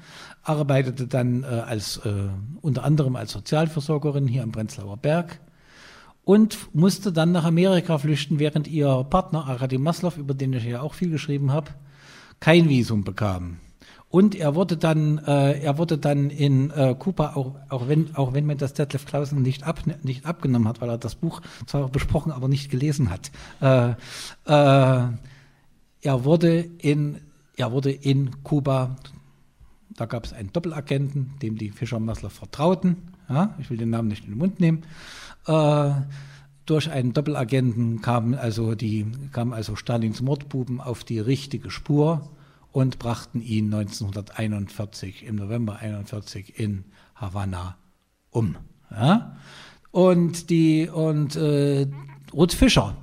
arbeitete 0.43 1.07
dann 1.07 1.43
äh, 1.43 1.47
als, 1.47 1.97
äh, 1.97 2.29
unter 2.61 2.83
anderem 2.83 3.15
als 3.15 3.31
Sozialversorgerin 3.31 4.27
hier 4.27 4.43
am 4.43 4.51
Prenzlauer 4.51 4.97
Berg 4.97 5.39
und 6.23 6.73
musste 6.73 7.11
dann 7.11 7.31
nach 7.31 7.43
Amerika 7.43 7.97
flüchten, 7.97 8.39
während 8.39 8.67
ihr 8.67 9.05
Partner 9.09 9.45
Arkady 9.45 9.77
Maslow, 9.77 10.13
über 10.17 10.33
den 10.33 10.53
ich 10.53 10.63
ja 10.63 10.81
auch 10.81 10.93
viel 10.93 11.09
geschrieben 11.09 11.51
habe, 11.51 11.71
kein 12.39 12.69
Visum 12.69 13.03
bekam. 13.03 13.57
Und 14.09 14.35
er 14.35 14.53
wurde 14.53 14.77
dann, 14.77 15.17
äh, 15.25 15.59
er 15.59 15.79
wurde 15.79 15.97
dann 15.97 16.29
in 16.29 16.69
äh, 16.69 16.95
Kuba, 16.97 17.33
auch, 17.33 17.55
auch, 17.69 17.87
wenn, 17.87 18.15
auch 18.15 18.33
wenn 18.33 18.45
man 18.45 18.59
das 18.59 18.73
Detlef 18.73 19.07
Clausen 19.07 19.41
nicht, 19.41 19.63
ab, 19.63 19.81
nicht 20.03 20.27
abgenommen 20.27 20.67
hat, 20.67 20.81
weil 20.81 20.89
er 20.89 20.99
das 20.99 21.15
Buch 21.15 21.41
zwar 21.65 21.89
besprochen, 21.89 22.31
aber 22.31 22.47
nicht 22.47 22.69
gelesen 22.69 23.09
hat. 23.09 23.31
Äh, 23.59 23.95
äh, 24.45 25.07
er 26.03 26.25
wurde 26.25 26.59
in, 26.59 27.21
er 27.55 27.71
wurde 27.71 27.91
in 27.91 28.43
Kuba, 28.43 28.97
da 29.95 30.05
gab 30.05 30.25
es 30.25 30.33
einen 30.33 30.51
Doppelagenten, 30.51 31.33
dem 31.41 31.57
die 31.57 31.71
Fischer 31.71 31.99
Masler 31.99 32.29
vertrauten. 32.29 32.97
Ja, 33.29 33.55
ich 33.59 33.69
will 33.69 33.77
den 33.77 33.89
Namen 33.89 34.09
nicht 34.09 34.25
in 34.25 34.31
den 34.31 34.37
Mund 34.37 34.59
nehmen. 34.59 34.83
Äh, 35.47 35.91
durch 36.65 36.91
einen 36.91 37.13
Doppelagenten 37.13 38.01
kamen 38.01 38.35
also, 38.35 38.75
die, 38.75 39.05
kamen 39.31 39.53
also 39.53 39.75
Stalins 39.75 40.21
Mordbuben 40.21 40.81
auf 40.81 41.03
die 41.03 41.19
richtige 41.19 41.71
Spur 41.71 42.31
und 42.71 42.99
brachten 42.99 43.41
ihn 43.41 43.73
1941, 43.73 45.25
im 45.25 45.35
November 45.35 45.73
1941 45.73 46.59
in 46.59 46.85
Havanna 47.15 47.77
um. 48.29 48.57
Ja? 48.91 49.37
Und 49.91 50.49
die 50.49 50.89
und 50.89 51.35
äh, 51.35 51.87
Ruth 52.33 52.53
Fischer 52.53 52.95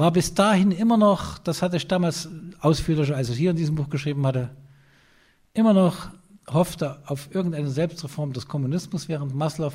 war 0.00 0.10
bis 0.10 0.34
dahin 0.34 0.72
immer 0.72 0.96
noch, 0.96 1.38
das 1.38 1.62
hatte 1.62 1.76
ich 1.76 1.86
damals 1.86 2.28
ausführlicher, 2.60 3.14
als 3.16 3.28
ich 3.28 3.38
hier 3.38 3.50
in 3.50 3.56
diesem 3.56 3.74
Buch 3.76 3.88
geschrieben 3.88 4.26
hatte, 4.26 4.50
immer 5.52 5.74
noch 5.74 6.08
hoffte 6.48 6.98
auf 7.06 7.32
irgendeine 7.34 7.70
Selbstreform 7.70 8.32
des 8.32 8.48
Kommunismus, 8.48 9.08
während 9.08 9.34
Maslow 9.34 9.72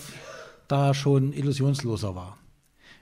da 0.67 0.93
schon 0.93 1.31
illusionsloser 1.31 2.15
war. 2.15 2.37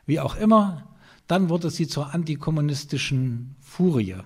Wie 0.06 0.20
auch 0.20 0.36
immer, 0.36 0.84
dann 1.28 1.50
wurde 1.50 1.70
sie 1.70 1.88
zur 1.88 2.14
antikommunistischen 2.14 3.56
Furie. 3.62 4.18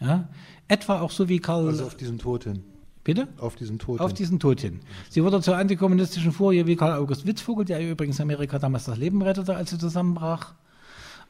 Ja? 0.00 0.28
Etwa 0.68 1.00
auch 1.00 1.10
so 1.10 1.28
wie 1.28 1.38
Karl. 1.38 1.68
Also 1.68 1.84
auf 1.84 1.96
diesen 1.96 2.18
Tod 2.18 2.44
hin. 2.44 2.64
Bitte? 3.04 3.28
Auf 3.38 3.56
diesen 3.56 3.78
Tod 3.78 4.00
Auf 4.00 4.14
diesen 4.14 4.38
Tod 4.38 4.60
hin. 4.60 4.80
Sie 5.10 5.22
wurde 5.22 5.40
zur 5.40 5.56
antikommunistischen 5.56 6.32
Furie 6.32 6.66
wie 6.66 6.76
Karl 6.76 6.92
August 6.92 7.26
Witzvogel, 7.26 7.64
der 7.64 7.86
übrigens 7.86 8.20
Amerika 8.20 8.58
damals 8.58 8.84
das 8.84 8.96
Leben 8.96 9.22
rettete, 9.22 9.54
als 9.54 9.70
sie 9.70 9.78
zusammenbrach. 9.78 10.54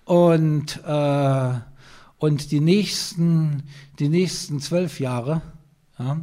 Und, 0.05 0.81
äh, 0.85 1.51
und 2.19 2.51
die, 2.51 2.61
nächsten, 2.61 3.62
die 3.99 4.09
nächsten 4.09 4.61
zwölf 4.61 5.01
Jahre, 5.01 5.43
ja, 5.99 6.19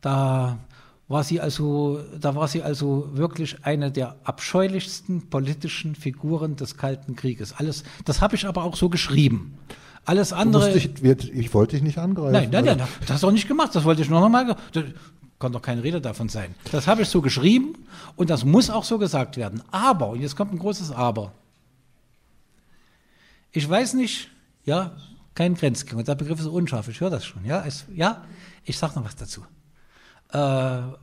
da 0.00 0.58
war 1.08 1.24
sie 1.24 1.40
also, 1.40 2.00
da 2.20 2.34
war 2.34 2.48
sie 2.48 2.62
also 2.62 3.08
wirklich 3.12 3.64
eine 3.64 3.90
der 3.90 4.16
abscheulichsten 4.24 5.30
politischen 5.30 5.94
Figuren 5.94 6.56
des 6.56 6.76
Kalten 6.76 7.16
Krieges. 7.16 7.54
Alles, 7.54 7.82
das 8.04 8.20
habe 8.20 8.36
ich 8.36 8.46
aber 8.46 8.62
auch 8.62 8.76
so 8.76 8.88
geschrieben. 8.88 9.58
Alles 10.04 10.32
andere. 10.32 10.74
Ich, 10.76 10.90
ich, 11.02 11.54
wollte 11.54 11.76
dich 11.76 11.82
nicht 11.82 11.98
angreifen. 11.98 12.32
Nein, 12.32 12.48
nein, 12.50 12.64
nein, 12.64 12.88
das 13.00 13.10
hast 13.10 13.22
du 13.22 13.28
auch 13.28 13.32
nicht 13.32 13.48
gemacht. 13.48 13.74
Das 13.74 13.84
wollte 13.84 14.02
ich 14.02 14.08
nur 14.08 14.20
noch 14.20 14.28
mal. 14.28 14.56
Das 14.72 14.84
kann 15.38 15.52
doch 15.52 15.62
keine 15.62 15.82
Rede 15.82 16.00
davon 16.00 16.28
sein. 16.28 16.54
Das 16.72 16.86
habe 16.86 17.02
ich 17.02 17.08
so 17.08 17.20
geschrieben 17.20 17.74
und 18.16 18.30
das 18.30 18.44
muss 18.44 18.70
auch 18.70 18.84
so 18.84 18.98
gesagt 18.98 19.36
werden. 19.36 19.62
Aber, 19.70 20.10
und 20.10 20.20
jetzt 20.20 20.36
kommt 20.36 20.52
ein 20.52 20.58
großes 20.58 20.92
Aber. 20.92 21.32
Ich 23.52 23.68
weiß 23.68 23.94
nicht, 23.94 24.30
ja, 24.64 24.96
kein 25.34 25.54
Grenzgänger. 25.54 26.02
Der 26.02 26.14
Begriff 26.14 26.40
ist 26.40 26.46
unscharf. 26.46 26.88
Ich 26.88 27.00
höre 27.00 27.10
das 27.10 27.24
schon. 27.24 27.44
Ja, 27.44 27.64
es, 27.64 27.86
ja 27.94 28.24
ich 28.64 28.76
sage 28.76 28.96
noch 28.96 29.04
was 29.04 29.16
dazu. 29.16 29.44
Äh, 30.30 30.38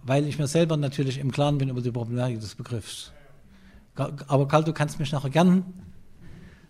weil 0.03 0.27
ich 0.27 0.37
mir 0.37 0.47
selber 0.47 0.77
natürlich 0.77 1.17
im 1.17 1.31
Klaren 1.31 1.57
bin 1.57 1.69
über 1.69 1.81
die 1.81 1.91
Problematik 1.91 2.39
des 2.39 2.55
Begriffs. 2.55 3.11
Aber 3.95 4.47
Karl, 4.47 4.63
du 4.63 4.73
kannst 4.73 4.99
mich 4.99 5.11
nachher 5.11 5.29
gern. 5.29 5.63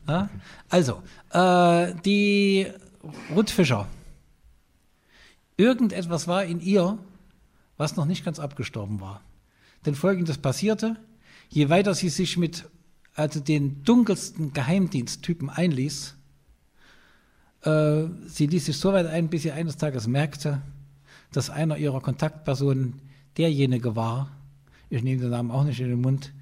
Ja? 0.07 0.29
Also, 0.69 1.01
äh, 1.31 1.93
die 2.05 2.67
Ruth 3.35 3.49
Fischer. 3.49 3.87
Irgendetwas 5.57 6.27
war 6.27 6.43
in 6.43 6.59
ihr, 6.61 6.97
was 7.77 7.95
noch 7.95 8.05
nicht 8.05 8.23
ganz 8.23 8.39
abgestorben 8.39 9.01
war. 9.01 9.21
Denn 9.85 9.95
folgendes 9.95 10.37
passierte: 10.37 10.97
Je 11.49 11.69
weiter 11.69 11.93
sie 11.93 12.09
sich 12.09 12.37
mit 12.37 12.65
also 13.15 13.39
den 13.39 13.83
dunkelsten 13.83 14.53
Geheimdiensttypen 14.53 15.49
einließ. 15.49 16.15
Äh, 17.63 18.03
sie 18.27 18.47
ließ 18.47 18.65
sich 18.65 18.77
so 18.77 18.93
weit 18.93 19.07
ein, 19.07 19.29
bis 19.29 19.43
sie 19.43 19.51
eines 19.51 19.77
Tages 19.77 20.05
merkte, 20.05 20.61
dass 21.31 21.49
einer 21.49 21.77
ihrer 21.77 22.01
Kontaktpersonen 22.01 23.01
derjenige 23.37 23.95
war, 23.95 24.31
ich 24.89 25.01
nehme 25.01 25.21
den 25.21 25.31
Namen 25.31 25.51
auch 25.51 25.63
nicht 25.63 25.79
in 25.79 25.89
den 25.89 26.01
Mund, 26.01 26.33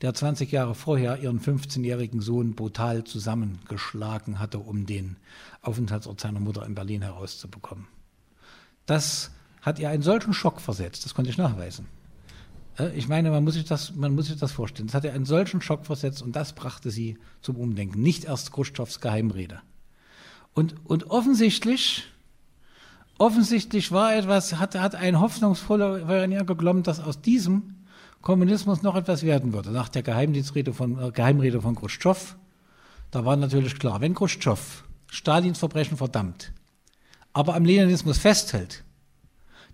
der 0.00 0.14
20 0.14 0.50
Jahre 0.50 0.74
vorher 0.74 1.18
ihren 1.18 1.40
15-jährigen 1.40 2.20
Sohn 2.20 2.54
brutal 2.54 3.04
zusammengeschlagen 3.04 4.38
hatte, 4.38 4.58
um 4.58 4.86
den 4.86 5.16
Aufenthaltsort 5.60 6.20
seiner 6.20 6.40
Mutter 6.40 6.64
in 6.64 6.74
Berlin 6.74 7.02
herauszubekommen. 7.02 7.86
Das 8.86 9.30
hat 9.60 9.78
ihr 9.78 9.90
einen 9.90 10.02
solchen 10.02 10.32
Schock 10.32 10.60
versetzt, 10.60 11.04
das 11.04 11.14
konnte 11.14 11.30
ich 11.30 11.36
nachweisen. 11.36 11.86
Äh, 12.78 12.96
ich 12.96 13.08
meine, 13.08 13.30
man 13.30 13.44
muss, 13.44 13.54
sich 13.54 13.64
das, 13.64 13.94
man 13.94 14.14
muss 14.14 14.26
sich 14.26 14.38
das 14.38 14.52
vorstellen. 14.52 14.88
Das 14.88 14.94
hat 14.94 15.04
ja 15.04 15.12
einen 15.12 15.24
solchen 15.24 15.60
Schock 15.60 15.86
versetzt 15.86 16.22
und 16.22 16.36
das 16.36 16.54
brachte 16.54 16.90
sie 16.90 17.18
zum 17.42 17.56
Umdenken. 17.56 18.02
Nicht 18.02 18.24
erst 18.24 18.52
Khrushchevs 18.52 19.00
Geheimrede. 19.00 19.60
Und, 20.54 20.74
und 20.84 21.10
offensichtlich, 21.10 22.04
offensichtlich 23.18 23.92
war 23.92 24.14
etwas, 24.14 24.58
hat, 24.58 24.74
hat 24.74 24.94
ein 24.94 25.20
hoffnungsvoller 25.20 26.08
Veronier 26.08 26.44
geglaubt, 26.44 26.86
dass 26.86 27.00
aus 27.00 27.20
diesem 27.20 27.74
Kommunismus 28.22 28.82
noch 28.82 28.96
etwas 28.96 29.22
werden 29.22 29.52
würde. 29.52 29.70
Nach 29.70 29.88
der 29.88 30.02
Geheimdienstrede 30.02 30.72
von, 30.72 30.98
äh, 31.00 31.10
Geheimrede 31.10 31.60
von 31.60 31.76
Khrushchev, 31.76 32.36
da 33.10 33.24
war 33.24 33.36
natürlich 33.36 33.78
klar, 33.78 34.00
wenn 34.00 34.14
Khrushchev 34.14 34.84
Stalins 35.06 35.58
Verbrechen 35.58 35.96
verdammt, 35.96 36.52
aber 37.32 37.54
am 37.54 37.64
Leninismus 37.64 38.18
festhält, 38.18 38.84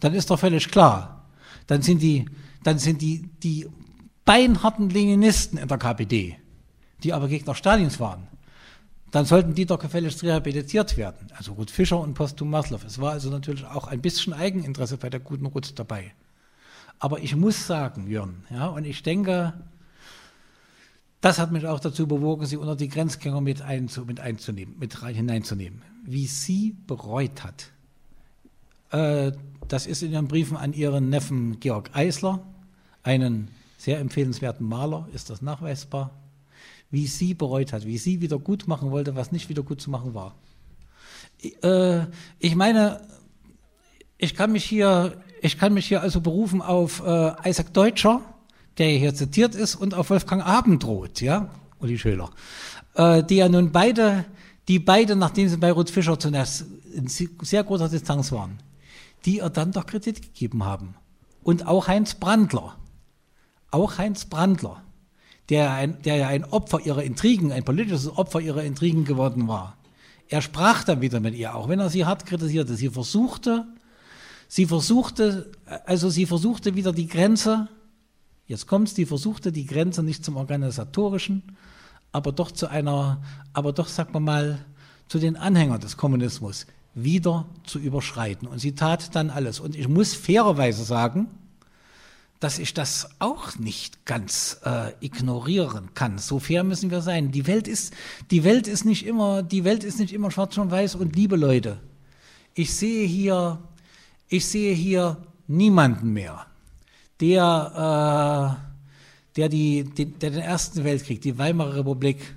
dann 0.01 0.15
ist 0.15 0.31
doch 0.31 0.39
völlig 0.39 0.71
klar, 0.71 1.27
dann 1.67 1.83
sind 1.83 2.01
die, 2.01 2.27
dann 2.67 2.81
sind 2.81 3.01
die, 3.01 3.23
die 3.45 3.69
beinharten 4.25 4.91
Leninisten 4.91 5.57
in 5.57 5.69
der 5.69 5.79
KPD, 5.79 6.37
die 7.05 7.13
aber 7.13 7.29
Gegner 7.29 7.55
Stalins 7.55 8.01
waren, 8.01 8.27
dann 9.13 9.25
sollten 9.25 9.55
die 9.55 9.67
doch 9.67 9.79
gefälligst 9.79 10.25
rehabilitiert 10.25 10.97
werden. 10.97 11.29
Also 11.37 11.53
Ruth 11.53 11.71
Fischer 11.71 12.01
und 12.01 12.15
Postum 12.15 12.51
Maslow. 12.51 12.81
Es 12.85 13.01
war 13.01 13.13
also 13.13 13.31
natürlich 13.31 13.65
auch 13.65 13.87
ein 13.87 14.03
bisschen 14.03 14.33
Eigeninteresse 14.33 14.97
bei 14.97 15.09
der 15.09 15.21
guten 15.21 15.47
Ruth 15.47 15.79
dabei. 15.79 16.13
Aber 16.99 17.21
ich 17.21 17.37
muss 17.37 17.69
sagen, 17.69 18.09
Jörn, 18.09 18.45
ja, 18.51 18.67
und 18.67 18.85
ich 18.85 19.05
denke, 19.05 19.53
das 21.21 21.39
hat 21.39 21.53
mich 21.53 21.69
auch 21.69 21.79
dazu 21.79 22.09
bewogen, 22.09 22.47
sie 22.47 22.57
unter 22.57 22.75
die 22.75 22.89
Grenzgänger 22.89 23.41
mit, 23.41 23.63
einzu, 23.63 24.07
mit 24.07 24.19
einzunehmen, 24.19 24.77
mit 24.77 24.99
hineinzunehmen. 24.99 25.83
Wie 26.05 26.27
sie 26.27 26.75
bereut 26.89 27.45
hat. 27.45 27.71
Äh, 28.91 29.31
das 29.69 29.87
ist 29.87 30.03
in 30.03 30.11
ihren 30.11 30.27
Briefen 30.27 30.57
an 30.57 30.73
ihren 30.73 31.11
Neffen 31.11 31.61
Georg 31.61 31.91
Eisler, 31.95 32.43
einen 33.07 33.49
sehr 33.79 33.99
empfehlenswerten 33.99 34.67
Maler, 34.67 35.09
ist 35.13 35.31
das 35.31 35.43
nachweisbar, 35.43 36.11
wie 36.91 37.07
sie 37.07 37.35
bereut 37.35 37.73
hat, 37.73 37.87
wie 37.87 37.99
sie 37.99 38.21
wieder 38.21 38.39
gut 38.39 38.69
machen 38.69 38.91
wollte, 38.91 39.17
was 39.17 39.33
nicht 39.33 39.49
wieder 39.49 39.63
gut 39.63 39.81
zu 39.81 39.91
machen 39.91 40.15
war. 40.15 40.35
Äh, 41.63 42.07
ich 42.39 42.55
meine, 42.55 43.01
ich 44.19 44.35
kann 44.35 44.53
mich 44.53 44.65
hier, 44.65 45.23
ich 45.41 45.59
kann 45.59 45.75
mich 45.75 45.87
hier 45.87 46.03
also 46.03 46.21
berufen 46.21 46.63
auf 46.63 47.03
äh, 47.05 47.49
Isaac 47.49 47.73
Deutscher, 47.75 48.21
der 48.79 48.89
hier 48.89 49.15
zitiert 49.15 49.55
ist, 49.55 49.77
und 49.77 49.95
auf 49.95 50.11
Wolfgang 50.11 50.45
Abendroth, 50.45 51.21
ja, 51.21 51.49
Uli 51.79 51.99
Schöler, 51.99 52.31
äh, 52.95 53.23
die 53.23 53.37
ja 53.37 53.49
nun 53.49 53.73
beide 53.73 54.25
die 54.69 54.79
beide, 54.79 55.15
nachdem 55.17 55.49
sie 55.49 55.57
bei 55.57 55.71
Ruth 55.71 55.91
Fischer 55.91 56.19
zunächst 56.19 56.65
in 56.93 57.09
sehr 57.09 57.65
großer 57.65 57.89
Distanz 57.89 58.33
waren, 58.33 58.59
die 59.25 59.39
ihr 59.39 59.51
dann 59.51 59.73
doch 59.73 59.87
Kredit 59.87 60.23
gegeben 60.23 60.65
haben. 60.65 60.95
Und 61.43 61.67
auch 61.67 61.87
Heinz 61.87 62.15
Brandler, 62.15 62.77
auch 63.77 63.99
Heinz 63.99 64.25
Brandler, 64.25 64.83
der, 65.49 65.73
ein, 65.73 66.03
der 66.03 66.17
ja 66.17 66.29
ein 66.29 66.45
Opfer 66.45 66.81
ihrer 66.81 67.03
Intrigen, 67.03 67.53
ein 67.53 67.65
politisches 67.65 68.17
Opfer 68.17 68.41
ihrer 68.41 68.65
Intrigen 68.65 69.05
geworden 69.05 69.47
war. 69.47 69.77
Er 70.29 70.43
sprach 70.43 70.83
dann 70.83 71.01
wieder 71.01 71.21
mit 71.21 71.35
ihr, 71.35 71.55
auch 71.55 71.69
wenn 71.69 71.79
er 71.79 71.91
sie 71.91 72.05
hart 72.05 72.27
kritisierte. 72.27 72.75
Sie 72.75 72.89
versuchte, 72.89 73.67
sie 74.49 74.67
versuchte, 74.67 75.53
also 75.85 76.11
sie 76.11 76.27
versuchte 76.27 76.75
wieder 76.75 76.93
die 76.93 77.07
Grenze, 77.07 77.69
jetzt 78.47 78.67
kommt's, 78.67 78.95
die 78.95 79.07
versuchte 79.07 79.53
die 79.53 79.67
Grenze 79.67 80.03
nicht 80.03 80.25
zum 80.25 80.37
organisatorischen, 80.37 81.43
aber 82.11 82.33
doch 82.33 82.51
zu 82.51 82.69
einer, 82.69 83.23
aber 83.53 83.73
doch, 83.73 83.89
sagen 83.89 84.15
wir 84.15 84.21
mal, 84.21 84.65
zu 85.09 85.19
den 85.19 85.37
Anhängern 85.37 85.81
des 85.81 85.97
Kommunismus 85.97 86.67
wieder 86.95 87.47
zu 87.65 87.79
überschreiten. 87.79 88.49
Und 88.49 88.59
sie 88.59 88.75
tat 88.75 89.15
dann 89.15 89.31
alles. 89.31 89.61
Und 89.61 89.77
ich 89.77 89.87
muss 89.87 90.15
fairerweise 90.15 90.83
sagen, 90.83 91.29
dass 92.41 92.59
ich 92.59 92.75
das 92.75 93.09
auch 93.19 93.59
nicht 93.59 94.05
ganz 94.05 94.61
äh, 94.65 94.93
ignorieren 95.01 95.95
kann. 95.95 96.19
So 96.19 96.39
fair 96.39 96.65
müssen 96.65 96.91
wir 96.91 97.01
sein. 97.01 97.33
Die 97.33 97.47
Welt 97.47 97.67
ist, 97.67 97.95
die 98.31 98.45
Welt 98.45 98.67
ist 98.67 98.85
nicht 98.85 99.07
immer, 99.07 99.43
die 99.43 99.65
Welt 99.65 99.85
ist 99.85 99.99
nicht 99.99 100.13
immer 100.13 100.31
schwarz 100.31 100.57
und 100.59 100.71
weiß 100.71 100.97
und 100.97 101.17
liebe 101.17 101.37
Leute. 101.37 101.79
Ich 102.55 102.75
sehe 102.75 103.07
hier, 103.07 103.59
ich 104.29 104.47
sehe 104.47 104.75
hier 104.75 105.17
niemanden 105.47 106.13
mehr, 106.13 106.47
der, 107.21 108.59
äh, 108.59 109.37
der, 109.37 109.49
die, 109.49 109.85
den, 109.85 110.19
der 110.19 110.31
den 110.31 110.43
Ersten 110.43 110.85
Weltkrieg, 110.85 111.21
die 111.23 111.39
Weimarer 111.39 111.77
Republik, 111.77 112.37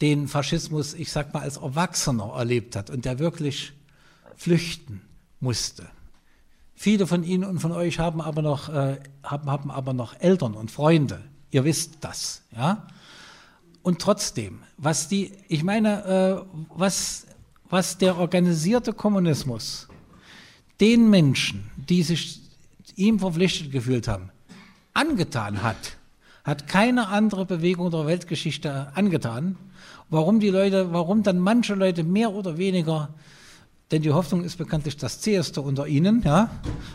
den 0.00 0.28
Faschismus, 0.28 0.94
ich 0.94 1.10
sag 1.10 1.32
mal, 1.32 1.40
als 1.40 1.56
Erwachsener 1.56 2.32
erlebt 2.36 2.76
hat 2.76 2.90
und 2.90 3.04
der 3.04 3.18
wirklich 3.18 3.72
flüchten 4.36 5.02
musste. 5.40 5.86
Viele 6.74 7.06
von 7.06 7.22
Ihnen 7.22 7.44
und 7.44 7.60
von 7.60 7.72
euch 7.72 7.98
haben 7.98 8.20
aber 8.20 8.42
noch, 8.42 8.68
äh, 8.68 8.98
haben, 9.22 9.50
haben 9.50 9.70
aber 9.70 9.92
noch 9.92 10.18
Eltern 10.20 10.54
und 10.54 10.70
Freunde. 10.70 11.20
Ihr 11.50 11.64
wisst 11.64 11.98
das, 12.00 12.42
ja. 12.56 12.86
Und 13.82 14.00
trotzdem, 14.00 14.60
was 14.76 15.08
die, 15.08 15.32
ich 15.48 15.62
meine, 15.62 16.04
äh, 16.04 16.56
was, 16.74 17.26
was 17.68 17.98
der 17.98 18.18
organisierte 18.18 18.92
Kommunismus 18.92 19.88
den 20.80 21.10
Menschen, 21.10 21.70
die 21.76 22.02
sich 22.02 22.40
ihm 22.96 23.18
verpflichtet 23.18 23.70
gefühlt 23.70 24.08
haben, 24.08 24.30
angetan 24.94 25.62
hat, 25.62 25.96
hat 26.44 26.66
keine 26.66 27.08
andere 27.08 27.46
Bewegung 27.46 27.90
der 27.90 28.06
Weltgeschichte 28.06 28.92
angetan. 28.94 29.56
Warum 30.10 30.40
die 30.40 30.50
Leute, 30.50 30.92
warum 30.92 31.22
dann 31.22 31.38
manche 31.38 31.74
Leute 31.74 32.04
mehr 32.04 32.32
oder 32.32 32.58
weniger 32.58 33.14
denn 33.94 34.02
die 34.02 34.12
Hoffnung 34.12 34.42
ist 34.42 34.58
bekanntlich 34.58 34.96
das 34.96 35.20
Zäheste 35.20 35.60
unter 35.60 35.86
ihnen, 35.86 36.22
ja? 36.24 36.50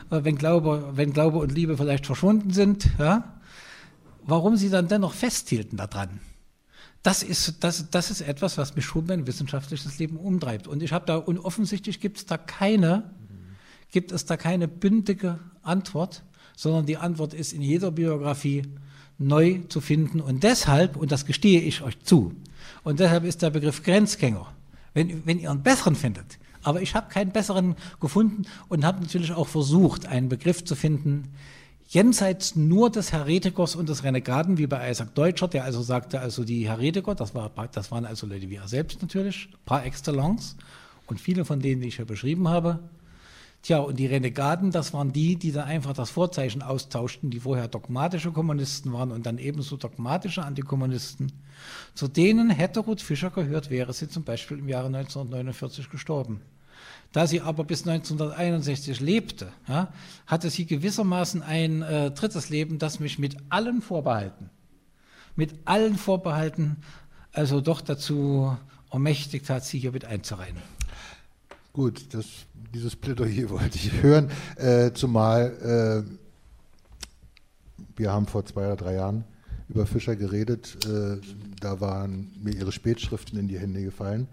Äh, 0.10 0.26
wenn, 0.26 0.38
Glaube, 0.38 0.92
wenn 0.96 1.14
Glaube 1.14 1.38
und 1.38 1.50
Liebe 1.50 1.78
vielleicht 1.78 2.06
verschwunden 2.06 2.52
sind. 2.52 2.90
Ja? 3.00 3.40
Warum 4.26 4.58
sie 4.58 4.70
dann 4.70 4.90
dennoch 4.90 5.14
festhielten 5.14 5.78
daran, 5.78 6.20
das 7.02 7.24
ist, 7.24 7.64
das, 7.64 7.90
das 7.90 8.12
ist 8.12 8.20
etwas, 8.20 8.58
was 8.58 8.76
mich 8.76 8.84
schon 8.84 9.06
mein 9.06 9.26
wissenschaftliches 9.26 9.98
Leben 9.98 10.18
umtreibt. 10.18 10.68
Und 10.68 10.84
ich 10.84 10.92
habe 10.92 11.06
da, 11.06 11.16
und 11.16 11.40
offensichtlich 11.40 12.02
gibt 12.02 12.18
es 12.18 12.26
da 12.26 12.38
keine, 12.38 13.10
gibt 13.92 14.12
es 14.12 14.26
da 14.26 14.36
keine 14.36 14.68
bündige 14.68 15.40
Antwort, 15.62 16.24
sondern 16.58 16.86
die 16.86 16.98
Antwort 16.98 17.34
ist 17.34 17.54
in 17.54 17.62
jeder 17.62 17.92
Biografie 17.92 18.64
neu 19.18 19.62
zu 19.70 19.80
finden. 19.80 20.20
Und 20.20 20.44
deshalb, 20.44 20.98
und 20.98 21.14
das 21.14 21.26
gestehe 21.26 21.62
ich 21.62 21.82
euch 21.82 21.98
zu, 22.02 22.34
und 22.84 23.00
deshalb 23.00 23.24
ist 23.24 23.42
der 23.42 23.52
Begriff 23.52 23.84
Grenzgänger, 23.84 24.52
wenn, 24.94 25.26
wenn 25.26 25.40
ihr 25.40 25.50
einen 25.50 25.64
besseren 25.64 25.96
findet, 25.96 26.38
aber 26.70 26.84
ich 26.84 26.94
habe 26.94 27.10
keinen 27.10 27.32
besseren 27.32 27.76
gefunden 28.00 28.44
und 28.68 28.86
habe 28.86 29.02
natürlich 29.02 29.32
auch 29.32 29.48
versucht, 29.48 30.06
einen 30.06 30.30
Begriff 30.30 30.64
zu 30.64 30.76
finden, 30.76 31.34
jenseits 31.88 32.56
nur 32.56 32.92
des 32.92 33.12
Heretikers 33.12 33.76
und 33.76 33.90
des 33.90 34.04
Renegaten, 34.04 34.60
wie 34.60 34.68
bei 34.68 34.92
Isaac 34.92 35.16
Deutscher, 35.16 35.48
der 35.48 35.64
also 35.64 35.82
sagte, 35.82 36.20
also 36.20 36.44
die 36.44 36.70
Heretiker, 36.70 37.16
das, 37.16 37.34
war, 37.34 37.52
das 37.72 37.90
waren 37.90 38.06
also 38.06 38.28
Leute 38.28 38.52
wie 38.52 38.58
er 38.58 38.68
selbst 38.68 39.02
natürlich, 39.02 39.50
par 39.66 39.84
excellence, 39.84 40.56
und 41.08 41.20
viele 41.20 41.44
von 41.44 41.60
denen, 41.60 41.82
die 41.82 41.88
ich 41.88 41.98
ja 41.98 42.06
beschrieben 42.06 42.48
habe, 42.48 42.80
Tja, 43.62 43.80
und 43.80 44.00
die 44.00 44.06
Renegaten, 44.06 44.72
das 44.72 44.94
waren 44.94 45.12
die, 45.12 45.36
die 45.36 45.52
dann 45.52 45.68
einfach 45.68 45.92
das 45.92 46.10
Vorzeichen 46.12 46.62
austauschten, 46.62 47.30
die 47.30 47.42
vorher 47.42 47.68
dogmatische 47.68 48.32
Kommunisten 48.32 48.94
waren 48.94 49.12
und 49.12 49.26
dann 49.26 49.38
ebenso 49.38 49.76
dogmatische 49.76 50.44
Antikommunisten. 50.46 51.34
Zu 51.94 52.08
denen 52.08 52.52
hätte 52.52 52.80
Ruth 52.80 53.02
Fischer 53.02 53.32
gehört, 53.32 53.70
wäre 53.70 53.92
sie 53.92 54.08
zum 54.08 54.24
Beispiel 54.24 54.60
im 54.60 54.70
Jahre 54.70 54.88
1949 54.88 55.90
gestorben. 55.90 56.40
Da 57.12 57.26
sie 57.26 57.42
aber 57.42 57.64
bis 57.64 57.88
1961 57.88 59.00
lebte, 59.00 59.52
ja, 59.68 59.92
hatte 60.28 60.50
sie 60.50 60.68
gewissermaßen 60.68 61.42
ein 61.42 61.82
äh, 61.82 62.12
drittes 62.12 62.50
Leben, 62.50 62.78
das 62.78 63.00
mich 63.00 63.18
mit 63.18 63.38
allen 63.50 63.82
Vorbehalten, 63.82 64.52
mit 65.36 65.56
allen 65.66 65.98
Vorbehalten, 65.98 66.78
also 67.32 67.62
doch 67.62 67.82
dazu 67.82 68.56
ermächtigt 68.92 69.50
hat, 69.50 69.66
sie 69.66 69.80
hier 69.80 69.92
mit 69.92 70.06
einzureihen. 70.06 70.58
Gut, 71.74 72.14
das, 72.14 72.26
dieses 72.74 72.96
Plädoyer 72.96 73.50
wollte 73.50 73.78
ich 73.78 73.92
hören, 74.04 74.30
äh, 74.56 74.92
zumal 74.94 76.06
äh, 76.08 76.20
wir 77.96 78.12
haben 78.12 78.28
vor 78.28 78.46
zwei 78.46 78.68
oder 78.68 78.76
drei 78.76 78.94
Jahren 78.96 79.24
über 79.68 79.86
Fischer 79.86 80.16
geredet, 80.16 80.78
äh, 80.86 81.18
da 81.60 81.82
waren 81.82 82.32
mir 82.42 82.54
ihre 82.54 82.72
Spätschriften 82.72 83.38
in 83.38 83.48
die 83.48 83.60
Hände 83.60 83.84
gefallen. 83.84 84.28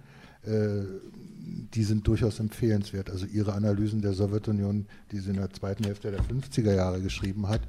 Die 1.46 1.84
sind 1.84 2.06
durchaus 2.06 2.40
empfehlenswert. 2.40 3.10
Also 3.10 3.26
ihre 3.26 3.52
Analysen 3.52 4.02
der 4.02 4.12
Sowjetunion, 4.12 4.86
die 5.12 5.20
sie 5.20 5.30
in 5.30 5.36
der 5.36 5.50
zweiten 5.50 5.84
Hälfte 5.84 6.10
der 6.10 6.20
50er 6.20 6.74
Jahre 6.74 7.00
geschrieben 7.00 7.48
hat, 7.48 7.62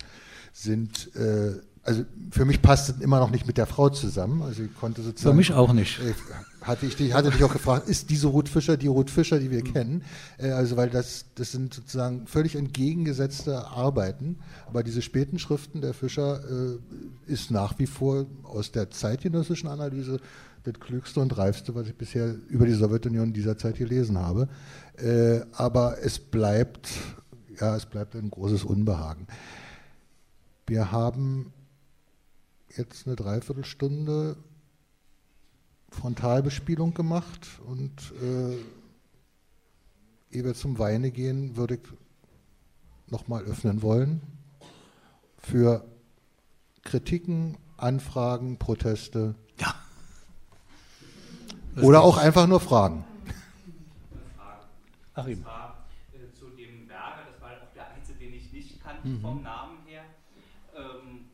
sind 0.51 1.15
äh, 1.15 1.53
also 1.88 2.03
für 2.32 2.43
mich 2.43 2.61
passt 2.61 2.89
es 2.89 2.99
immer 2.99 3.19
noch 3.19 3.32
nicht 3.32 3.47
mit 3.47 3.57
der 3.57 3.65
Frau 3.65 3.88
zusammen. 3.88 4.41
Also 4.41 4.63
ich 4.63 4.75
konnte 4.75 5.01
sozusagen. 5.01 5.34
Für 5.34 5.38
mich 5.38 5.53
auch 5.53 5.71
nicht. 5.71 6.01
Äh, 6.01 6.13
hatte 6.61 6.86
ich 6.86 6.97
dich, 6.97 7.13
hatte 7.13 7.32
dich 7.32 7.41
auch 7.45 7.53
gefragt, 7.53 7.88
ist 7.88 8.09
diese 8.09 8.28
Ruth 8.28 8.49
Fischer 8.49 8.75
die 8.75 8.88
Ruth 8.88 9.09
Fischer, 9.09 9.39
die 9.39 9.51
wir 9.51 9.63
mhm. 9.63 9.73
kennen? 9.73 10.03
Äh, 10.38 10.49
also 10.49 10.75
weil 10.75 10.89
das, 10.89 11.28
das 11.36 11.53
sind 11.53 11.73
sozusagen 11.73 12.28
völlig 12.28 12.57
entgegengesetzte 12.57 13.67
Arbeiten. 13.67 14.39
Aber 14.67 14.84
diese 14.84 15.01
späten 15.01 15.39
Schriften 15.39 15.80
der 15.80 15.93
Fischer 15.93 16.41
äh, 16.41 17.32
ist 17.32 17.51
nach 17.51 17.80
wie 17.80 17.88
vor 17.88 18.25
aus 18.43 18.73
der 18.73 18.91
zeitgenössischen 18.91 19.69
Analyse 19.69 20.19
das 20.72 20.80
klügste 20.80 21.22
und 21.22 21.38
reifste, 21.38 21.76
was 21.76 21.88
ich 21.88 21.95
bisher 21.95 22.36
über 22.49 22.65
die 22.65 22.74
Sowjetunion 22.74 23.34
dieser 23.34 23.57
Zeit 23.57 23.78
gelesen 23.78 24.18
habe. 24.18 24.49
Äh, 24.97 25.41
aber 25.53 25.97
es 26.03 26.20
bleibt, 26.20 26.89
ja, 27.59 27.76
es 27.76 27.86
bleibt 27.86 28.15
ein 28.15 28.30
großes 28.30 28.63
Unbehagen. 28.63 29.28
Wir 30.65 30.91
haben 30.91 31.53
jetzt 32.76 33.07
eine 33.07 33.15
Dreiviertelstunde 33.15 34.36
Frontalbespielung 35.89 36.93
gemacht 36.93 37.47
und 37.65 38.13
äh, 38.22 38.55
ehe 40.36 40.43
wir 40.43 40.53
zum 40.53 40.78
Weine 40.80 41.11
gehen, 41.11 41.55
würde 41.55 41.76
ich 41.76 41.82
nochmal 43.09 43.43
öffnen 43.45 43.82
wollen 43.82 44.22
für 45.38 45.86
Kritiken, 46.84 47.57
Anfragen, 47.78 48.57
Proteste. 48.57 49.36
Ja. 49.59 49.74
Oder 51.82 52.01
auch 52.01 52.17
einfach 52.17 52.47
nur 52.47 52.59
Fragen. 52.59 53.03
Achim. 55.13 55.43
Das 55.43 55.45
war 55.45 55.86
äh, 56.13 56.32
zu 56.34 56.49
dem 56.49 56.88
Berger, 56.88 57.23
das 57.32 57.41
war 57.41 57.51
auch 57.51 57.73
der 57.73 57.88
einzige, 57.91 58.19
den 58.19 58.34
ich 58.34 58.51
nicht 58.53 58.84
kannte 58.84 59.07
mhm. 59.07 59.21
vom 59.21 59.41
Namen 59.41 59.80
her. 59.86 60.03
Ähm, 60.75 61.25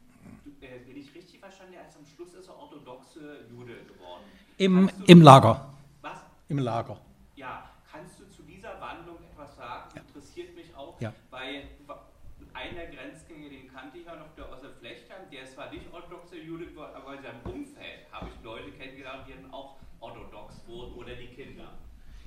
du, 0.46 0.66
äh, 0.66 0.80
wenn 0.88 0.98
ich 0.98 1.14
richtig 1.14 1.40
verstanden 1.40 1.76
habe, 1.76 1.88
am 1.98 2.06
Schluss 2.06 2.34
ist 2.34 2.48
er 2.48 2.58
orthodoxe 2.58 3.46
Jude 3.52 3.76
geworden. 3.84 4.24
Im, 4.58 4.90
Im 5.08 5.22
Lager. 5.22 5.74
Was? 6.02 6.20
Im 6.48 6.60
Lager. 6.60 6.98
Ja, 7.36 7.70
kannst 7.92 8.20
du 8.20 8.30
zu 8.30 8.44
dieser 8.44 8.80
Wandlung 8.80 9.18
etwas 9.32 9.56
sagen? 9.58 9.92
Ja. 9.96 10.02
Interessiert 10.02 10.56
mich 10.56 10.74
auch, 10.76 11.00
ja. 11.02 11.14
weil 11.30 11.68
einer 12.54 12.86
Grenzgänger, 12.86 13.50
den 13.50 13.68
kannte 13.74 13.98
ich 13.98 14.06
ja 14.06 14.16
noch, 14.16 14.34
der 14.36 14.52
Osse 14.52 14.70
Flechtern, 14.80 15.30
der 15.32 15.44
ist 15.44 15.54
zwar 15.54 15.72
nicht 15.72 15.92
orthodoxe 15.92 16.38
Jude 16.38 16.68
geworden, 16.68 16.94
aber 16.96 17.16
in 17.16 17.24
seinem 17.24 17.42
Umfeld 17.42 18.12
habe 18.12 18.30
ich 18.30 18.44
Leute 18.44 18.72
kennengelernt, 18.72 19.28
die 19.28 19.34
dann 19.34 19.52
auch 19.52 19.78
orthodox 20.00 20.56
wurden 20.68 20.94
oder 20.94 21.16
die 21.16 21.28
Kinder. 21.28 21.74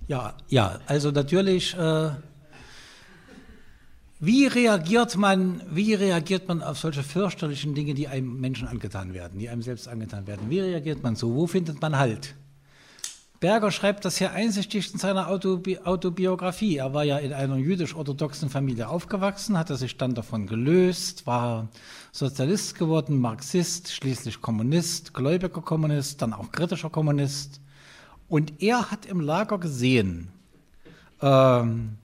Ja, 0.09 0.35
ja, 0.49 0.79
also 0.87 1.11
natürlich. 1.11 1.77
Äh, 1.77 2.11
wie 4.19 4.47
reagiert 4.47 5.17
man, 5.17 5.61
wie 5.71 5.93
reagiert 5.93 6.49
man 6.49 6.63
auf 6.63 6.79
solche 6.79 7.03
fürchterlichen 7.03 7.75
Dinge, 7.75 7.93
die 7.93 8.09
einem 8.09 8.41
Menschen 8.41 8.67
angetan 8.67 9.13
werden, 9.13 9.39
die 9.39 9.51
einem 9.51 9.61
selbst 9.63 9.89
angetan 9.89 10.27
werden? 10.27 10.49
Wie 10.49 10.61
reagiert 10.61 11.03
man 11.03 11.17
so? 11.17 11.35
Wo 11.35 11.47
findet 11.47 11.83
man 11.83 11.99
Halt? 11.99 12.35
Berger 13.41 13.71
schreibt 13.71 14.07
das 14.07 14.17
hier 14.17 14.33
einsichtig 14.33 14.91
in 14.95 14.99
seiner 14.99 15.29
Autobi 15.29 15.79
Autobiografie. 15.81 16.77
Er 16.77 16.95
war 16.95 17.05
ja 17.05 17.19
in 17.19 17.35
einer 17.35 17.57
jüdisch-orthodoxen 17.57 18.49
Familie 18.49 18.89
aufgewachsen, 18.89 19.59
hatte 19.59 19.77
sich 19.77 19.99
dann 19.99 20.15
davon 20.15 20.47
gelöst, 20.47 21.27
war 21.27 21.69
Sozialist 22.13 22.79
geworden, 22.79 23.21
Marxist, 23.21 23.93
schließlich 23.93 24.41
Kommunist, 24.41 25.13
gläubiger 25.13 25.61
Kommunist, 25.61 26.23
dann 26.23 26.33
auch 26.33 26.51
kritischer 26.51 26.89
Kommunist 26.89 27.61
Und 28.29 28.63
er 28.63 28.91
hat 28.91 29.07
im 29.07 29.21
Lager 29.21 29.59
gesehen, 29.59 30.29
ähm, 31.21 31.99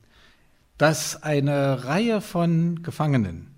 dass 0.78 1.22
eine 1.22 1.84
Reihe 1.84 2.20
von 2.20 2.82
Gefangenen, 2.82 3.48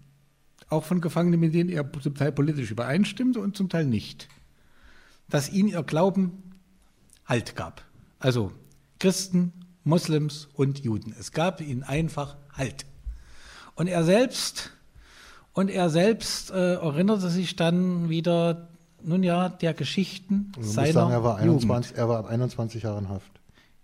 auch 0.69 0.85
von 0.85 1.01
Gefangenen, 1.01 1.41
mit 1.41 1.55
denen 1.55 1.71
er 1.71 1.91
zum 2.01 2.15
Teil 2.15 2.33
politisch 2.33 2.71
übereinstimmte 2.71 3.41
und 3.41 3.57
zum 3.57 3.69
Teil 3.69 3.87
nicht, 3.87 4.29
dass 5.29 5.51
ihnen 5.51 5.69
ihr 5.69 5.83
Glauben 5.83 6.43
Halt 7.27 7.57
gab. 7.57 7.83
Also 8.19 8.53
Christen, 8.99 9.53
Moslems 9.85 10.49
und 10.55 10.81
Juden. 10.81 11.15
Es 11.19 11.33
gab 11.33 11.61
ihnen 11.61 11.83
einfach 11.83 12.37
Halt. 12.53 12.87
Und 13.75 13.87
er 13.87 14.05
selbst, 14.05 14.71
und 15.53 15.71
er 15.71 15.91
selbst 15.91 16.51
äh, 16.51 16.75
erinnerte 16.75 17.29
sich 17.29 17.57
dann 17.57 18.09
wieder, 18.09 18.69
nun 19.05 19.23
ja, 19.23 19.49
der 19.49 19.75
Geschichten 19.75 20.53
Also 20.57 20.71
seiner 20.71 20.87
muss 20.87 20.95
sagen, 20.95 21.13
er 21.13 21.25
war, 21.25 21.37
21, 21.37 21.91
Jugend. 21.91 21.99
er 21.99 22.09
war 22.09 22.29
21 22.29 22.83
Jahre 22.83 22.99
in 22.99 23.09
Haft. 23.09 23.31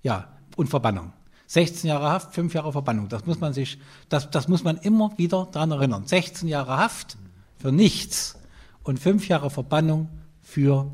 Ja, 0.03 0.29
und 0.57 0.69
Verbannung. 0.69 1.13
16 1.47 1.89
Jahre 1.89 2.11
Haft, 2.11 2.35
5 2.35 2.55
Jahre 2.55 2.71
Verbannung. 2.71 3.09
Das 3.09 3.27
muss 3.27 3.41
man 3.41 3.53
sich, 3.53 3.79
das, 4.09 4.31
das 4.31 4.47
muss 4.47 4.63
man 4.63 4.77
immer 4.79 5.11
wieder 5.19 5.49
daran 5.51 5.73
erinnern. 5.73 6.07
16 6.07 6.49
Jahre 6.49 6.77
Haft 6.77 7.17
für 7.59 7.73
nichts 7.73 8.39
und 8.85 9.01
5 9.01 9.27
Jahre 9.27 9.51
Verbannung 9.51 10.09
für 10.41 10.93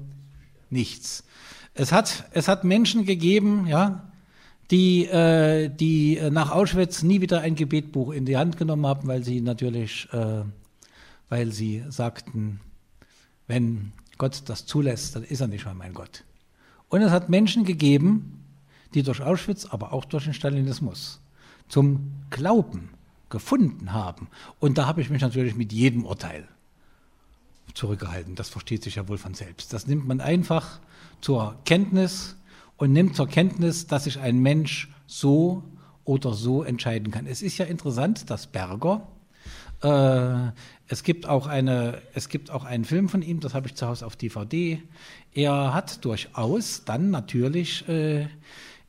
nichts. 0.70 1.24
Es 1.74 1.92
hat, 1.92 2.24
es 2.30 2.48
hat 2.48 2.64
Menschen 2.64 3.04
gegeben, 3.04 3.66
ja, 3.66 4.04
die, 4.70 5.04
äh, 5.04 5.68
die 5.68 6.18
nach 6.30 6.50
Auschwitz 6.50 7.02
nie 7.02 7.20
wieder 7.20 7.42
ein 7.42 7.54
Gebetbuch 7.54 8.12
in 8.12 8.24
die 8.24 8.36
Hand 8.36 8.56
genommen 8.56 8.86
haben, 8.86 9.06
weil 9.06 9.22
sie 9.22 9.40
natürlich, 9.42 10.08
äh, 10.12 10.42
weil 11.28 11.52
sie 11.52 11.84
sagten, 11.90 12.60
wenn 13.46 13.92
Gott 14.18 14.42
das 14.46 14.66
zulässt, 14.66 15.16
dann 15.16 15.22
ist 15.22 15.40
er 15.40 15.46
nicht 15.46 15.64
mal 15.64 15.74
mein 15.74 15.94
Gott. 15.94 16.24
Und 16.88 17.02
es 17.02 17.10
hat 17.10 17.28
Menschen 17.28 17.64
gegeben, 17.64 18.44
die 18.94 19.02
durch 19.02 19.22
Auschwitz, 19.22 19.66
aber 19.66 19.92
auch 19.92 20.04
durch 20.04 20.24
den 20.24 20.34
Stalinismus 20.34 21.20
zum 21.68 22.12
Glauben 22.30 22.90
gefunden 23.28 23.92
haben. 23.92 24.28
Und 24.60 24.78
da 24.78 24.86
habe 24.86 25.00
ich 25.00 25.10
mich 25.10 25.22
natürlich 25.22 25.56
mit 25.56 25.72
jedem 25.72 26.04
Urteil 26.04 26.46
zurückgehalten. 27.74 28.36
Das 28.36 28.48
versteht 28.48 28.82
sich 28.82 28.94
ja 28.94 29.08
wohl 29.08 29.18
von 29.18 29.34
selbst. 29.34 29.72
Das 29.72 29.86
nimmt 29.86 30.06
man 30.06 30.20
einfach 30.20 30.80
zur 31.20 31.56
Kenntnis 31.64 32.36
und 32.76 32.92
nimmt 32.92 33.16
zur 33.16 33.26
Kenntnis, 33.26 33.86
dass 33.86 34.04
sich 34.04 34.20
ein 34.20 34.38
Mensch 34.38 34.88
so 35.06 35.62
oder 36.04 36.34
so 36.34 36.62
entscheiden 36.62 37.10
kann. 37.10 37.26
Es 37.26 37.42
ist 37.42 37.58
ja 37.58 37.66
interessant, 37.66 38.30
dass 38.30 38.46
Berger, 38.46 39.06
äh, 39.86 40.52
es 40.88 41.02
gibt 41.02 41.28
auch 41.28 41.46
eine, 41.46 42.02
es 42.14 42.28
gibt 42.28 42.50
auch 42.50 42.64
einen 42.64 42.84
Film 42.84 43.08
von 43.08 43.22
ihm, 43.22 43.40
das 43.40 43.54
habe 43.54 43.68
ich 43.68 43.74
zu 43.74 43.86
Hause 43.86 44.06
auf 44.06 44.16
DVD. 44.16 44.82
Er 45.32 45.74
hat 45.74 46.04
durchaus 46.04 46.84
dann 46.84 47.10
natürlich, 47.10 47.88
äh, 47.88 48.26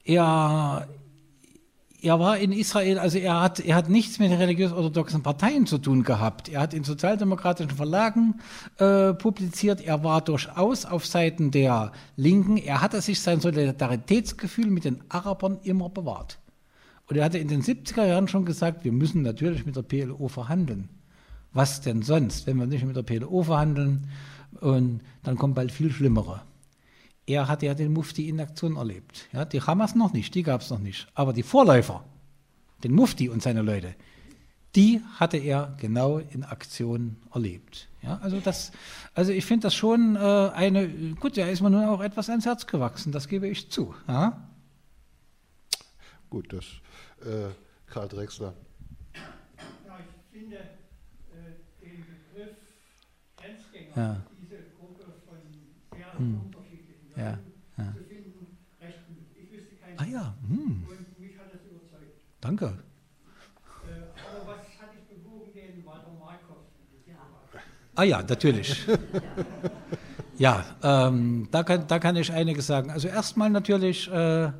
er, 0.03 0.87
er 2.01 2.19
war 2.19 2.37
in 2.37 2.51
Israel, 2.51 2.99
also 2.99 3.17
er 3.17 3.41
hat, 3.41 3.59
er 3.59 3.75
hat 3.75 3.89
nichts 3.89 4.17
mit 4.19 4.31
religiös-orthodoxen 4.31 5.23
Parteien 5.23 5.67
zu 5.67 5.77
tun 5.77 6.03
gehabt. 6.03 6.49
Er 6.49 6.61
hat 6.61 6.73
in 6.73 6.83
sozialdemokratischen 6.83 7.71
Verlagen 7.71 8.39
äh, 8.77 9.13
publiziert. 9.13 9.81
Er 9.81 10.03
war 10.03 10.21
durchaus 10.21 10.85
auf 10.85 11.05
Seiten 11.05 11.51
der 11.51 11.91
Linken. 12.15 12.57
Er 12.57 12.81
hatte 12.81 13.01
sich 13.01 13.21
sein 13.21 13.39
Solidaritätsgefühl 13.39 14.67
mit 14.67 14.85
den 14.85 15.03
Arabern 15.09 15.59
immer 15.63 15.89
bewahrt. 15.89 16.39
Und 17.09 17.15
er 17.15 17.25
hatte 17.25 17.37
in 17.37 17.47
den 17.47 17.61
70er 17.61 18.05
Jahren 18.05 18.27
schon 18.27 18.45
gesagt, 18.45 18.83
wir 18.83 18.91
müssen 18.91 19.21
natürlich 19.21 19.65
mit 19.65 19.75
der 19.75 19.81
PLO 19.81 20.27
verhandeln. 20.27 20.89
Was 21.53 21.81
denn 21.81 22.01
sonst, 22.01 22.47
wenn 22.47 22.57
wir 22.57 22.67
nicht 22.67 22.85
mit 22.85 22.95
der 22.95 23.03
PLO 23.03 23.43
verhandeln? 23.43 24.09
Und 24.59 25.01
dann 25.23 25.37
kommt 25.37 25.55
bald 25.55 25.71
viel 25.71 25.91
Schlimmere. 25.91 26.41
Er 27.25 27.47
hatte 27.47 27.65
ja 27.65 27.73
den 27.73 27.93
Mufti 27.93 28.29
in 28.29 28.39
Aktion 28.39 28.75
erlebt. 28.75 29.27
Ja, 29.33 29.45
die 29.45 29.61
Hamas 29.61 29.95
noch 29.95 30.13
nicht, 30.13 30.35
die 30.35 30.43
gab 30.43 30.61
es 30.61 30.69
noch 30.69 30.79
nicht. 30.79 31.07
Aber 31.13 31.33
die 31.33 31.43
Vorläufer, 31.43 32.03
den 32.83 32.93
Mufti 32.93 33.29
und 33.29 33.41
seine 33.41 33.61
Leute, 33.61 33.95
die 34.75 35.01
hatte 35.15 35.37
er 35.37 35.75
genau 35.77 36.19
in 36.19 36.43
Aktion 36.43 37.17
erlebt. 37.33 37.87
Ja, 38.03 38.19
also, 38.21 38.39
das, 38.39 38.71
also 39.13 39.31
ich 39.31 39.45
finde 39.45 39.63
das 39.63 39.75
schon 39.75 40.15
äh, 40.15 40.19
eine, 40.19 40.87
gut, 41.15 41.37
da 41.37 41.47
ist 41.47 41.61
mir 41.61 41.69
nun 41.69 41.85
auch 41.85 42.01
etwas 42.01 42.29
ans 42.29 42.45
Herz 42.45 42.67
gewachsen, 42.67 43.11
das 43.11 43.27
gebe 43.27 43.47
ich 43.47 43.71
zu. 43.71 43.95
Ja? 44.07 44.47
Gut, 46.29 46.53
das 46.53 46.65
äh, 47.25 47.49
Karl 47.87 48.07
Drexler. 48.07 48.53
Ja, 49.85 49.97
ich 49.99 50.15
finde 50.31 50.57
äh, 50.57 51.81
den 51.81 51.99
Begriff 52.05 52.57
Grenzgänger, 53.37 53.95
Ja. 53.95 54.23
diese 54.41 54.63
Gruppe 54.77 55.03
von 55.25 55.37
sehr 55.95 56.17
Hm. 56.17 56.39
unterschiedlichen 56.45 57.11
Ja, 57.15 57.31
Leuten 57.31 57.51
ja. 57.77 57.83
zu 57.97 58.03
finden, 58.07 58.57
recht 58.81 59.07
gut. 59.07 59.17
Ich 59.39 59.51
wüsste 59.51 59.75
keinen. 59.75 59.95
Ah 59.97 60.05
ja, 60.05 60.35
hm, 60.47 60.85
Und 60.87 61.19
mich 61.19 61.37
hat 61.37 61.53
das 61.53 61.61
überzeugt. 61.65 62.11
danke. 62.41 62.65
Äh, 62.65 62.69
aber 64.21 64.47
was 64.47 64.63
hat 64.81 64.93
dich 64.93 65.05
bewogen, 65.07 65.53
den 65.53 65.85
Walter 65.85 66.11
Markov 66.19 66.65
zu 66.77 66.97
beobachten? 67.05 67.59
Ah 67.95 68.03
ja, 68.03 68.21
natürlich. 68.21 68.85
Ja, 70.37 70.63
ähm, 70.83 71.47
da, 71.51 71.63
kann, 71.63 71.87
da 71.87 71.97
kann 71.97 72.15
ich 72.15 72.31
einiges 72.31 72.67
sagen. 72.67 72.91
Also 72.91 73.07
erstmal 73.07 73.49
natürlich, 73.49 74.07
äh, 74.11 74.51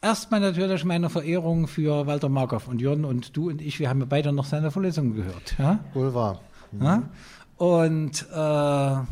erstmal 0.00 0.40
natürlich 0.40 0.84
meine 0.84 1.10
Verehrung 1.10 1.66
für 1.68 2.06
Walter 2.06 2.28
Markov 2.28 2.68
und 2.68 2.80
Jörn 2.80 3.04
und 3.04 3.36
du 3.36 3.50
und 3.50 3.60
ich, 3.60 3.78
wir 3.78 3.88
haben 3.88 4.00
ja 4.00 4.06
beide 4.06 4.32
noch 4.32 4.44
seine 4.44 4.70
Vorlesungen 4.70 5.14
gehört. 5.14 5.56
Ja? 5.58 5.80
Wohl 5.94 6.14
wahr. 6.14 6.40
Ja? 6.80 7.08
Und, 7.56 8.26
äh, 8.32 9.06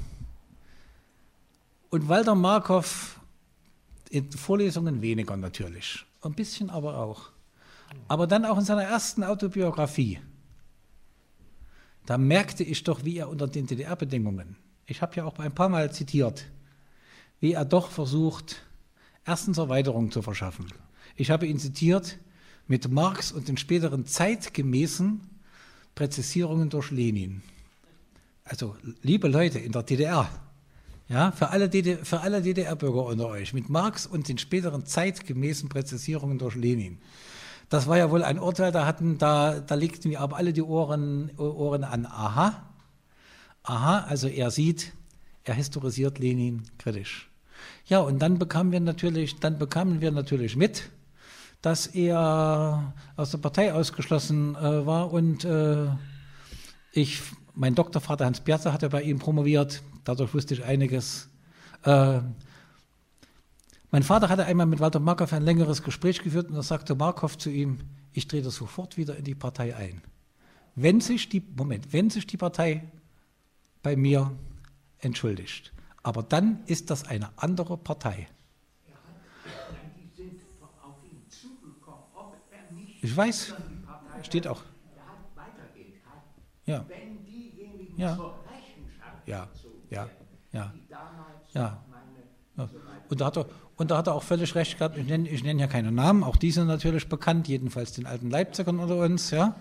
und 1.91 2.09
Walter 2.09 2.35
Markov 2.35 3.21
in 4.11 4.31
Vorlesungen 4.31 5.03
weniger 5.03 5.37
natürlich. 5.37 6.05
Ein 6.23 6.35
bisschen 6.35 6.71
aber 6.71 6.99
auch. 6.99 7.31
Aber 8.09 8.27
dann 8.27 8.45
auch 8.45 8.59
in 8.59 8.65
seiner 8.65 8.85
ersten 8.85 9.25
Autobiografie. 9.25 10.19
Da 12.07 12.19
merkte 12.19 12.65
ich 12.65 12.85
doch, 12.85 13.05
wie 13.05 13.19
er 13.19 13.29
unter 13.29 13.47
den 13.49 13.67
DDR-Bedingungen, 13.67 14.57
ich 14.87 15.01
habe 15.01 15.17
ja 15.17 15.25
auch 15.25 15.39
ein 15.39 15.55
paar 15.55 15.69
Mal 15.71 15.91
zitiert, 15.93 16.45
wie 17.41 17.53
er 17.53 17.65
doch 17.65 17.91
versucht, 17.91 18.64
erstens 19.25 19.59
Erweiterung 19.59 20.11
zu 20.11 20.23
verschaffen. 20.23 20.67
Ich 21.17 21.31
habe 21.31 21.47
ihn 21.47 21.59
zitiert 21.59 22.19
mit 22.67 22.91
Marx 22.91 23.33
und 23.33 23.49
den 23.49 23.57
späteren 23.57 24.07
zeitgemäßen 24.07 25.21
Präzisierungen 25.95 26.71
durch 26.71 26.91
Lenin. 26.91 27.43
Also, 28.45 28.77
liebe 29.03 29.29
Leute 29.29 29.59
in 29.59 29.73
der 29.73 29.83
DDR, 29.83 30.29
ja, 31.09 31.33
für 31.33 31.51
alle, 31.51 31.69
DD 31.69 31.99
für 32.03 32.21
alle 32.21 32.43
DDR-Bürger 32.43 33.05
unter 33.07 33.29
euch, 33.29 33.53
mit 33.53 33.69
Marx 33.69 34.07
und 34.07 34.29
den 34.29 34.39
späteren 34.39 34.87
zeitgemäßen 34.87 35.69
Präzisierungen 35.69 36.39
durch 36.39 36.55
Lenin. 36.55 36.99
Das 37.69 37.87
war 37.87 37.99
ja 37.99 38.11
wohl 38.11 38.23
ein 38.23 38.39
Urteil, 38.39 38.73
da, 38.73 38.87
hatten, 38.87 39.19
da, 39.19 39.61
da 39.61 39.75
legten 39.75 40.11
wir 40.11 40.21
aber 40.21 40.37
alle 40.37 40.53
die 40.53 40.63
Ohren, 40.63 41.31
Ohren 41.39 41.85
an. 41.85 42.07
Aha, 42.07 42.71
aha, 43.63 44.01
also 44.01 44.29
er 44.29 44.51
sieht, 44.51 44.93
er 45.45 45.55
historisiert 45.55 46.19
Lenin 46.19 46.63
kritisch. 46.79 47.31
Ja, 47.87 48.01
und 48.01 48.21
dann 48.21 48.39
bekamen 48.39 48.73
wir 48.73 48.81
natürlich, 48.81 49.37
dann 49.41 49.59
bekamen 49.59 50.01
wir 50.01 50.11
natürlich 50.11 50.57
mit, 50.57 50.91
dass 51.61 51.87
er 51.87 52.95
aus 53.17 53.31
der 53.31 53.39
Partei 53.39 53.73
ausgeschlossen 53.73 54.55
äh, 54.55 54.87
war 54.87 55.13
und 55.13 55.45
äh, 55.45 55.87
ich, 56.93 57.23
mein 57.55 57.75
Doktorvater 57.75 58.25
Hans 58.27 58.41
Piazza 58.41 58.73
hatte 58.73 58.89
bei 58.89 59.03
ihm 59.03 59.19
promoviert, 59.19 59.83
dadurch 60.05 60.35
wusste 60.35 60.55
ich 60.55 60.65
einiges. 60.65 61.29
Äh, 61.83 62.21
mein 63.91 64.03
Vater 64.03 64.29
hatte 64.29 64.45
einmal 64.45 64.67
mit 64.67 64.81
Walter 64.81 65.01
Markov 65.01 65.33
ein 65.33 65.45
längeres 65.45 65.83
Gespräch 65.83 66.23
geführt 66.23 66.49
und 66.49 66.55
da 66.55 66.63
sagte 66.63 66.95
Markov 66.95 67.39
zu 67.39 67.51
ihm, 67.51 67.79
ich 68.13 68.27
trete 68.27 68.51
sofort 68.51 68.97
wieder 68.97 69.17
in 69.17 69.25
die 69.25 69.35
Partei 69.35 69.77
ein. 69.77 70.03
Wenn 70.75 71.01
sich 71.01 71.29
die, 71.29 71.43
Moment, 71.57 71.93
wenn 71.93 72.11
sich 72.11 72.27
die 72.27 72.37
Partei 72.37 72.85
bei 73.83 73.97
mir 73.97 74.33
entschuldigt, 74.99 75.74
aber 76.05 76.23
dann 76.23 76.63
ist 76.67 76.91
das 76.91 77.09
eine 77.09 77.31
andere 77.37 77.77
Partei. 77.77 78.29
Ich 83.01 83.17
weiß, 83.17 83.55
steht 84.23 84.47
auch. 84.47 84.63
Ja, 86.67 86.85
Ja. 87.97 88.19
Ja, 89.27 89.49
ja, 89.91 90.09
ja. 90.53 90.73
Ja. 91.53 91.83
Ja. 92.57 92.69
Und 93.09 93.21
da, 93.21 93.27
hat 93.27 93.37
er, 93.37 93.47
und 93.77 93.91
da 93.91 93.99
hat 93.99 94.07
er 94.07 94.15
auch 94.15 94.23
völlig 94.23 94.55
recht 94.55 94.79
gehabt. 94.79 94.97
Ich 94.97 95.07
nenne, 95.07 95.29
ich 95.29 95.43
nenne 95.43 95.61
ja 95.61 95.67
keine 95.67 95.93
Namen, 95.93 96.23
auch 96.23 96.37
die 96.37 96.51
sind 96.51 96.67
natürlich 96.67 97.09
bekannt, 97.09 97.49
jedenfalls 97.49 97.93
den 97.93 98.07
alten 98.07 98.31
Leipzigern 98.31 98.79
unter 98.79 98.97
uns. 98.97 99.31
Ja. 99.31 99.55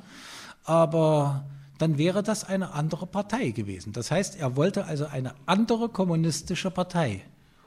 Aber 0.63 1.45
dann 1.77 1.97
wäre 1.97 2.23
das 2.23 2.43
eine 2.43 2.73
andere 2.73 3.07
Partei 3.07 3.49
gewesen. 3.49 3.93
Das 3.93 4.11
heißt, 4.11 4.39
er 4.39 4.55
wollte 4.55 4.85
also 4.85 5.05
eine 5.05 5.33
andere 5.45 5.89
kommunistische 5.89 6.71
Partei. 6.71 7.21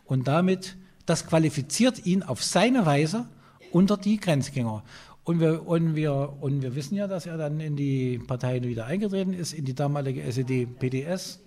Und 0.04 0.28
damit, 0.28 0.76
das 1.06 1.26
qualifiziert 1.26 2.06
ihn 2.06 2.22
auf 2.22 2.42
seine 2.42 2.86
Weise 2.86 3.26
unter 3.72 3.96
die 3.96 4.18
Grenzgänger. 4.18 4.84
Und 5.24 5.40
wir, 5.40 5.66
und, 5.66 5.96
wir, 5.96 6.34
und 6.40 6.62
wir 6.62 6.76
wissen 6.76 6.94
ja, 6.94 7.08
dass 7.08 7.26
er 7.26 7.36
dann 7.36 7.58
in 7.58 7.74
die 7.74 8.18
Partei 8.18 8.62
wieder 8.62 8.86
eingetreten 8.86 9.32
ist, 9.32 9.52
in 9.52 9.64
die 9.64 9.74
damalige 9.74 10.22
SED-PDS. 10.22 11.40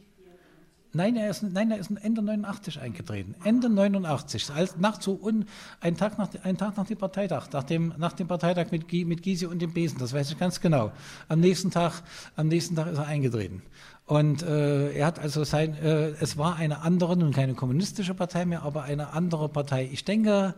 Nein, 0.91 1.15
er 1.17 1.29
ist, 1.29 1.43
nein, 1.43 1.69
er 1.69 1.77
ist 1.77 1.91
Ende 2.01 2.23
89 2.23 2.79
eingetreten. 2.79 3.35
Ende 3.43 3.69
89, 3.69 4.49
als 4.51 4.77
nach 4.77 4.99
so 4.99 5.19
un, 5.21 5.45
ein 5.81 5.95
Tag 5.95 6.17
nach, 6.17 6.29
ein 6.43 6.57
Tag 6.57 6.77
nach 6.77 6.87
dem 6.87 6.97
Parteitag, 6.97 7.47
nach 7.51 7.63
dem, 7.63 7.93
nach 7.97 8.13
dem 8.13 8.27
Parteitag 8.27 8.71
mit, 8.71 8.91
mit 8.91 9.21
Gysi 9.21 9.45
und 9.45 9.61
dem 9.61 9.71
Besen, 9.71 9.99
das 9.99 10.13
weiß 10.13 10.31
ich 10.31 10.39
ganz 10.39 10.59
genau. 10.61 10.91
Am 11.27 11.41
nächsten 11.41 11.69
Tag, 11.69 12.01
am 12.35 12.47
nächsten 12.47 12.75
Tag 12.75 12.87
ist 12.87 12.97
er 12.97 13.05
eingetreten. 13.05 13.61
Und 14.05 14.41
äh, 14.41 14.91
er 14.93 15.05
hat 15.05 15.19
also 15.19 15.43
sein, 15.43 15.75
äh, 15.75 16.09
es 16.19 16.37
war 16.37 16.55
eine 16.55 16.81
andere, 16.81 17.15
nun 17.15 17.33
keine 17.33 17.53
kommunistische 17.53 18.15
Partei 18.15 18.45
mehr, 18.45 18.63
aber 18.63 18.81
eine 18.81 19.13
andere 19.13 19.47
Partei. 19.47 19.87
Ich 19.91 20.05
denke, 20.05 20.55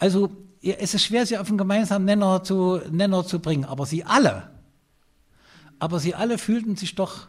also 0.00 0.30
es 0.60 0.94
ist 0.94 1.04
schwer, 1.04 1.24
sie 1.24 1.38
auf 1.38 1.48
einen 1.48 1.58
gemeinsamen 1.58 2.04
Nenner 2.04 2.42
zu, 2.42 2.80
Nenner 2.90 3.24
zu 3.24 3.38
bringen, 3.38 3.64
aber 3.64 3.86
sie 3.86 4.02
alle, 4.02 4.50
aber 5.78 6.00
sie 6.00 6.16
alle 6.16 6.38
fühlten 6.38 6.74
sich 6.74 6.96
doch 6.96 7.28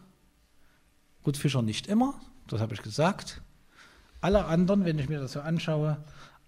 Gut, 1.23 1.37
Fischer 1.37 1.61
nicht 1.61 1.87
immer, 1.87 2.13
das 2.47 2.61
habe 2.61 2.73
ich 2.73 2.81
gesagt. 2.81 3.41
Alle 4.21 4.45
anderen, 4.45 4.85
wenn 4.85 4.99
ich 4.99 5.09
mir 5.09 5.19
das 5.19 5.33
so 5.33 5.41
anschaue, 5.41 5.97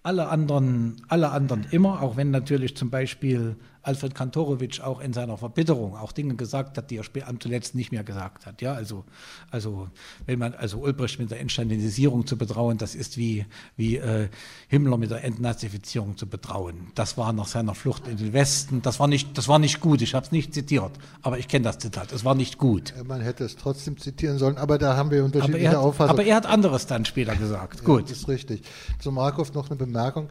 alle 0.04 0.30
anderen, 0.30 1.02
alle 1.08 1.30
anderen 1.30 1.66
immer, 1.72 2.02
auch 2.02 2.18
wenn 2.18 2.32
natürlich 2.32 2.76
zum 2.76 2.90
Beispiel 2.90 3.56
Alfred 3.84 4.14
Kantorowitsch 4.14 4.80
auch 4.82 5.00
in 5.00 5.14
seiner 5.14 5.38
Verbitterung 5.38 5.96
auch 5.96 6.12
Dinge 6.12 6.36
gesagt 6.36 6.78
hat, 6.78 6.92
die 6.92 6.98
er 6.98 7.28
am 7.28 7.40
zuletzt 7.40 7.74
nicht 7.74 7.92
mehr 7.92 8.04
gesagt 8.04 8.46
hat. 8.46 8.62
Ja, 8.62 8.74
also, 8.74 9.06
also 9.50 9.90
wenn 10.26 10.40
man 10.40 10.54
also 10.54 10.80
Ulbricht 10.80 11.20
mit 11.20 11.32
der 11.32 11.40
Entstalinisierung 11.40 12.28
zu 12.28 12.38
betrauen, 12.38 12.78
das 12.78 12.94
ist 12.94 13.18
wie, 13.18 13.46
wie 13.78 13.98
äh, 13.98 14.30
Himmler 14.68 14.98
mit 14.98 15.10
der 15.10 15.24
Entnazifizierung 15.24 16.18
zu 16.18 16.28
betrauen. 16.28 16.92
Das 16.96 17.18
war 17.18 17.34
nach 17.34 17.48
seiner 17.48 17.74
Flucht 17.74 18.08
in 18.08 18.18
den 18.18 18.34
Westen, 18.34 18.82
das 18.82 19.00
war 19.00 19.08
nicht, 19.08 19.38
das 19.38 19.48
war 19.48 19.58
nicht 19.58 19.80
gut. 19.80 20.02
Ich 20.02 20.14
habe 20.14 20.26
es 20.26 20.32
nicht 20.32 20.54
zitiert, 20.54 20.92
aber 21.22 21.40
ich 21.40 21.48
kenne 21.48 21.64
das 21.64 21.80
Zitat. 21.80 22.12
Es 22.12 22.24
war 22.24 22.36
nicht 22.36 22.58
gut. 22.58 22.94
Man 23.06 23.22
hätte 23.22 23.44
es 23.44 23.56
trotzdem 23.56 23.98
zitieren 23.98 24.38
sollen, 24.38 24.58
aber 24.58 24.78
da 24.78 24.96
haben 24.96 25.10
wir 25.10 25.24
unterschiedliche 25.26 25.66
er, 25.66 25.72
hat, 25.72 25.78
Auffassungen. 25.78 26.20
aber 26.20 26.28
er 26.28 26.36
hat 26.36 26.46
anderes 26.46 26.86
dann 26.86 27.06
später 27.06 27.36
gesagt. 27.36 27.80
Ja, 27.80 27.86
Gut. 27.86 28.04
das 28.04 28.20
ist 28.20 28.28
richtig. 28.28 28.62
Zu 29.00 29.12
Markov 29.12 29.54
noch 29.54 29.70
eine 29.70 29.76
Bemerkung. 29.76 30.30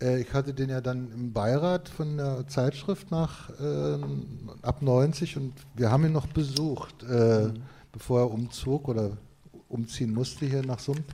Äh, 0.00 0.20
Ich 0.20 0.32
hatte 0.32 0.54
den 0.54 0.70
ja 0.70 0.80
dann 0.80 1.10
im 1.12 1.32
Beirat 1.32 1.88
von 1.88 2.16
der 2.16 2.46
Zeitschrift 2.48 3.10
nach 3.10 3.50
ähm, 3.60 4.50
ab 4.62 4.82
90 4.82 5.36
und 5.36 5.52
wir 5.74 5.90
haben 5.90 6.04
ihn 6.04 6.12
noch 6.12 6.26
besucht, 6.26 7.02
äh, 7.04 7.48
bevor 7.92 8.20
er 8.20 8.30
umzog 8.30 8.88
oder 8.88 9.16
umziehen 9.68 10.12
musste 10.14 10.46
hier 10.46 10.62
nach 10.64 10.78
Sump. 10.78 11.04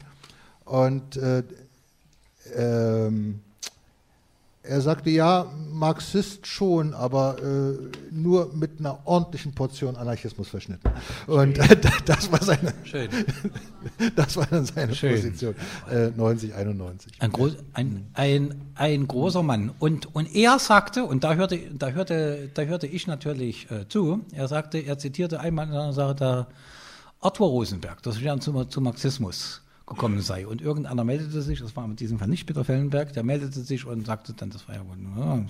Und 0.65 1.17
äh, 1.17 1.43
ähm, 2.55 3.41
er 4.65 4.81
sagte, 4.81 5.11
ja, 5.11 5.51
Marxist 5.73 6.47
schon, 6.47 6.95
aber 6.95 7.37
äh, 7.43 7.91
nur 8.13 8.55
mit 8.55 8.79
einer 8.79 9.01
ordentlichen 9.07 9.53
Portion 9.55 9.97
Anarchismus 9.97 10.49
verschnitten. 10.49 10.89
Und 11.27 11.59
das 12.07 12.31
war 12.31 12.43
seine, 12.43 12.73
Schön. 12.85 13.09
das 14.17 14.37
war 14.37 14.47
dann 14.47 14.65
seine 14.65 14.95
Schön. 14.95 15.17
Position. 15.17 15.55
Äh, 15.91 16.11
90, 16.11 16.55
91. 16.55 17.13
Ein, 17.19 17.33
groß, 17.33 17.57
ein, 17.73 18.07
ein, 18.15 18.55
ein 18.77 19.09
großer 19.09 19.43
Mann. 19.43 19.73
Und, 19.81 20.15
und 20.15 20.33
er 20.33 20.61
sagte, 20.61 21.05
und 21.05 21.25
da 21.25 21.35
hörte, 21.35 21.59
da 21.77 21.91
hörte, 21.91 22.49
da 22.55 22.63
hörte 22.63 22.87
ich 22.87 23.09
natürlich 23.09 23.69
äh, 23.71 23.89
zu, 23.89 24.25
er 24.33 24.47
sagte, 24.47 24.79
er 24.79 24.97
zitierte 24.99 25.41
einmal 25.41 25.67
in 25.67 25.73
einer 25.73 25.93
Sache 25.93 26.15
der 26.15 26.47
Arthur 27.21 27.49
Rosenberg, 27.49 28.01
dass 28.03 28.21
er 28.21 28.39
zu, 28.39 28.65
zu 28.67 28.81
Marxismus 28.81 29.63
gekommen 29.93 30.21
sei. 30.21 30.47
Und 30.47 30.61
irgendeiner 30.61 31.05
meldete 31.05 31.43
sich, 31.43 31.61
das 31.61 31.77
war 31.77 31.85
in 31.85 31.97
diesem 31.97 32.19
Fall 32.19 32.29
nicht 32.29 32.47
Peter 32.47 32.65
Fellenberg, 32.65 33.13
der 33.13 33.23
meldete 33.23 33.61
sich 33.61 33.87
und 33.87 34.07
sagte 34.07 34.33
dann, 34.33 34.51
das 34.51 34.67
war 34.69 34.75
ja 34.75 34.81
wohl, 34.87 34.97
ja, 35.19 35.45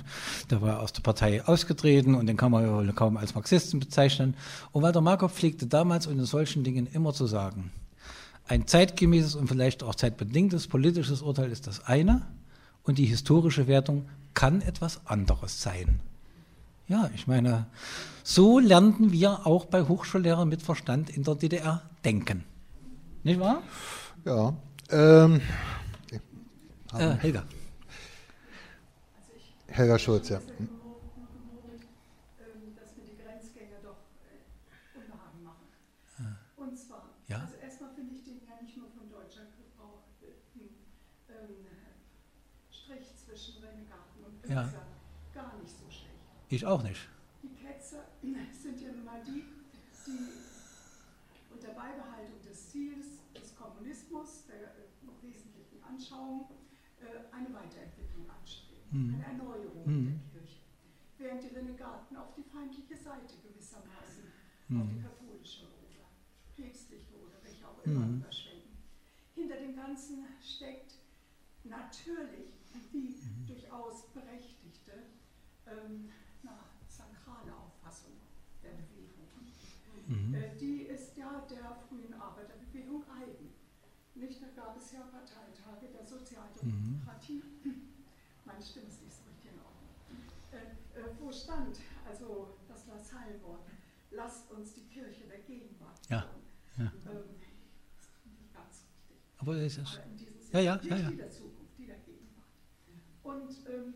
der 0.50 0.62
war 0.62 0.80
aus 0.80 0.92
der 0.92 1.02
Partei 1.02 1.44
ausgetreten 1.44 2.14
und 2.14 2.26
den 2.26 2.36
kann 2.36 2.50
man 2.50 2.64
ja 2.64 2.74
wohl 2.74 2.92
kaum 2.92 3.16
als 3.16 3.34
Marxisten 3.34 3.80
bezeichnen. 3.80 4.34
Und 4.72 4.82
Walter 4.82 5.00
Markov 5.00 5.32
pflegte 5.32 5.66
damals 5.66 6.06
und 6.06 6.18
in 6.18 6.24
solchen 6.24 6.64
Dingen 6.64 6.86
immer 6.92 7.12
zu 7.12 7.26
sagen, 7.26 7.70
ein 8.48 8.66
zeitgemäßes 8.66 9.34
und 9.34 9.48
vielleicht 9.48 9.82
auch 9.82 9.94
zeitbedingtes 9.94 10.66
politisches 10.66 11.22
Urteil 11.22 11.50
ist 11.50 11.66
das 11.66 11.86
eine 11.86 12.26
und 12.82 12.98
die 12.98 13.06
historische 13.06 13.66
Wertung 13.66 14.06
kann 14.34 14.60
etwas 14.60 15.06
anderes 15.06 15.62
sein. 15.62 16.00
Ja, 16.88 17.10
ich 17.14 17.26
meine, 17.26 17.66
so 18.24 18.58
lernten 18.58 19.12
wir 19.12 19.46
auch 19.46 19.66
bei 19.66 19.82
Hochschullehrern 19.82 20.48
mit 20.48 20.62
Verstand 20.62 21.10
in 21.10 21.22
der 21.22 21.36
DDR 21.36 21.82
denken. 22.04 22.44
Nicht 23.22 23.38
wahr? 23.38 23.62
Ja. 24.24 24.54
Ähm, 24.90 25.40
Äh, 26.94 27.12
Helga. 27.16 27.44
Helga 29.68 29.98
Schulz, 29.98 30.28
ja. 30.28 30.36
dass 30.38 30.48
mir 32.96 33.04
die 33.04 33.16
Grenzgänger 33.16 33.80
doch 33.82 33.96
äh, 34.28 34.98
Unbehagen 34.98 35.42
machen. 35.42 35.66
Und 36.56 36.76
zwar, 36.78 37.08
Ja. 37.28 37.40
also 37.40 37.54
erstmal 37.56 37.94
finde 37.94 38.14
ich 38.14 38.24
den 38.24 38.42
ja 38.46 38.60
nicht 38.62 38.76
nur 38.76 38.88
von 38.90 39.08
Deutschland 39.10 39.48
gebraucht, 39.56 40.04
ähm, 40.22 41.66
Strich 42.70 43.16
zwischen 43.16 43.64
Renegaten 43.64 44.22
und 44.26 44.50
Ja. 44.50 44.64
Ketzer 44.64 44.82
gar 45.32 45.56
nicht 45.56 45.72
so 45.72 45.88
schlecht. 45.90 46.12
Ich 46.50 46.66
auch 46.66 46.82
nicht. 46.82 47.08
Die 47.42 47.54
Ketzer 47.56 48.04
sind 48.52 48.78
ja 48.82 48.92
nun 48.92 49.04
mal 49.06 49.22
die, 49.24 49.44
die 50.06 50.28
unter 51.54 51.68
Beibehaltung 51.72 52.38
des 52.46 52.70
Ziels 52.70 53.06
des 53.34 53.56
Kommunismus, 53.56 54.44
der 54.46 54.76
äh, 54.76 55.06
noch 55.06 55.16
wesentlichen 55.22 55.82
Anschauung, 55.88 56.50
äh, 57.00 57.34
eine 57.34 57.48
Weiterentwicklung 57.52 58.28
anstreben, 58.30 58.81
Mhm. 58.92 59.14
eine 59.14 59.24
Erneuerung 59.24 59.86
Mhm. 59.86 60.20
der 60.32 60.40
Kirche. 60.40 60.60
Während 61.18 61.42
die 61.42 61.48
Renegaten 61.54 62.16
auf 62.16 62.34
die 62.34 62.42
feindliche 62.42 62.96
Seite 62.96 63.34
gewissermaßen, 63.42 64.24
auf 64.24 64.68
Mhm. 64.68 64.88
die 64.90 65.02
katholische 65.02 65.66
oder 65.66 66.08
päpstliche 66.56 67.14
oder 67.16 67.38
welche 67.42 67.66
auch 67.68 67.82
immer 67.84 68.06
Mhm. 68.06 68.16
überschwenken. 68.20 68.76
Hinter 69.34 69.56
dem 69.56 69.74
Ganzen 69.76 70.26
steckt 70.42 70.94
natürlich 71.64 72.52
die 72.92 73.14
Mhm. 73.16 73.46
durchaus 73.46 74.06
berechtigte 74.12 74.92
ähm, 75.66 76.10
na, 76.42 76.58
sakrale 76.88 77.54
Auffassung 77.56 78.12
der 78.62 78.70
Bewegung. 78.70 79.28
Mhm. 80.08 80.34
Äh, 80.34 80.56
die 80.58 80.82
ist 80.82 81.16
ja 81.16 81.46
der 81.48 81.76
frühen 81.88 82.12
Arbeiterbewegung 82.14 83.04
eigen. 83.08 83.52
Nicht, 84.16 84.42
da 84.42 84.48
gab 84.60 84.76
es 84.76 84.90
ja 84.92 85.02
Parteitage 85.02 85.86
der 85.92 86.04
Sozialdemokratie. 86.04 87.42
Meine 88.52 88.64
Stimme 88.64 88.86
ist 88.86 89.02
nicht 89.02 89.14
so 89.16 89.22
richtig 89.30 89.50
in 89.52 89.58
Ordnung. 89.60 89.88
Äh, 90.52 91.00
äh, 91.00 91.14
wo 91.18 91.32
stand 91.32 91.80
also 92.06 92.58
das 92.68 92.86
Lassalwort? 92.86 93.66
Lasst 94.10 94.50
uns 94.50 94.74
die 94.74 94.84
Kirche 94.84 95.24
der 95.24 95.38
Gegenwart 95.38 95.98
Ja, 96.10 96.26
ja. 96.76 96.84
Ähm, 96.84 96.92
das 97.96 98.08
ist 98.08 98.26
nicht 98.26 98.52
ganz 98.52 98.84
richtig. 99.08 99.16
Aber 99.38 99.54
es 99.56 99.78
ist, 99.78 99.96
Aber 99.96 100.04
in 100.04 100.16
diesem 100.18 100.34
Ja, 100.52 100.60
ja, 100.60 100.80
ja, 100.82 100.96
ja. 100.96 101.10
die 101.10 101.16
der 101.16 101.30
Zukunft, 101.30 101.78
die 101.78 101.86
der 101.86 101.98
Gegenwart. 102.00 102.46
Und 103.22 103.70
ähm, 103.70 103.94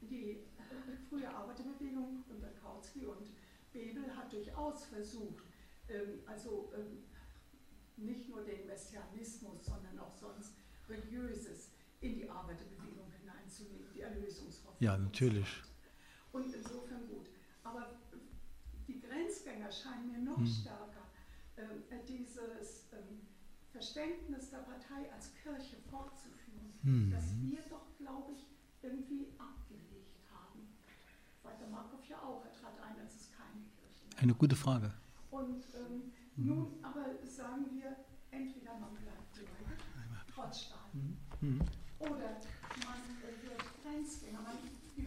die 0.00 0.30
äh, 0.30 0.96
frühe 1.10 1.28
Arbeiterbewegung 1.28 2.24
unter 2.30 2.48
Kautsky 2.62 3.04
und 3.04 3.28
Bebel 3.74 4.16
hat 4.16 4.32
durchaus 4.32 4.86
versucht, 4.86 5.44
ähm, 5.90 6.20
also 6.24 6.72
ähm, 6.74 7.04
nicht 7.98 8.28
nur 8.30 8.42
den 8.42 8.66
Messianismus, 8.66 9.66
sondern 9.66 9.98
auch 9.98 10.14
sonst 10.14 10.54
Religiöses 10.88 11.70
in 12.00 12.14
die 12.14 12.28
Arbeiterbewegung 12.28 12.95
hineinzunehmen, 13.56 13.92
die 13.94 14.00
Erlösungshoffnung. 14.00 14.76
ja, 14.80 14.96
natürlich. 14.96 15.46
Und 16.32 16.52
insofern 16.54 17.06
gut. 17.08 17.26
Aber 17.64 17.86
die 18.86 19.00
Grenzgänger 19.00 19.70
scheinen 19.72 20.12
mir 20.12 20.18
noch 20.18 20.36
Hm. 20.38 20.46
stärker 20.46 21.02
ähm, 21.56 21.82
äh, 21.90 22.04
dieses 22.06 22.84
ähm, 22.92 23.20
Verständnis 23.72 24.50
der 24.50 24.58
Partei 24.58 25.10
als 25.12 25.32
Kirche 25.42 25.76
fortzuführen, 25.90 26.72
Hm. 26.82 27.10
das 27.10 27.24
wir 27.40 27.60
doch, 27.70 27.86
glaube 27.98 28.32
ich, 28.32 28.44
irgendwie 28.82 29.26
abgelegt 29.38 30.20
haben. 30.30 30.68
Walter 31.42 31.66
Markov 31.68 32.06
ja 32.08 32.20
auch, 32.22 32.44
er 32.44 32.52
trat 32.52 32.78
ein, 32.80 33.00
als 33.00 33.14
es 33.14 33.30
keine 33.32 33.64
Kirche 33.74 34.04
mehr 34.10 34.18
Eine 34.22 34.34
gute 34.34 34.56
Frage. 34.56 34.92
und 35.30 35.64
ähm, 35.74 36.12
nun 36.36 36.72
aber 36.82 37.06
sagen 37.24 37.64
wir, 37.72 37.96
entweder 38.30 38.78
man 38.78 38.94
bleibt 38.94 39.32
gläubig, 39.34 39.84
trotz 40.32 40.60
Stalin, 40.62 41.16
Mhm. 41.40 41.60
oder 41.98 42.40
man 42.84 43.00
äh, 43.24 43.42
wird 43.42 43.62
Grenzgänger, 43.82 44.40
man 44.42 44.56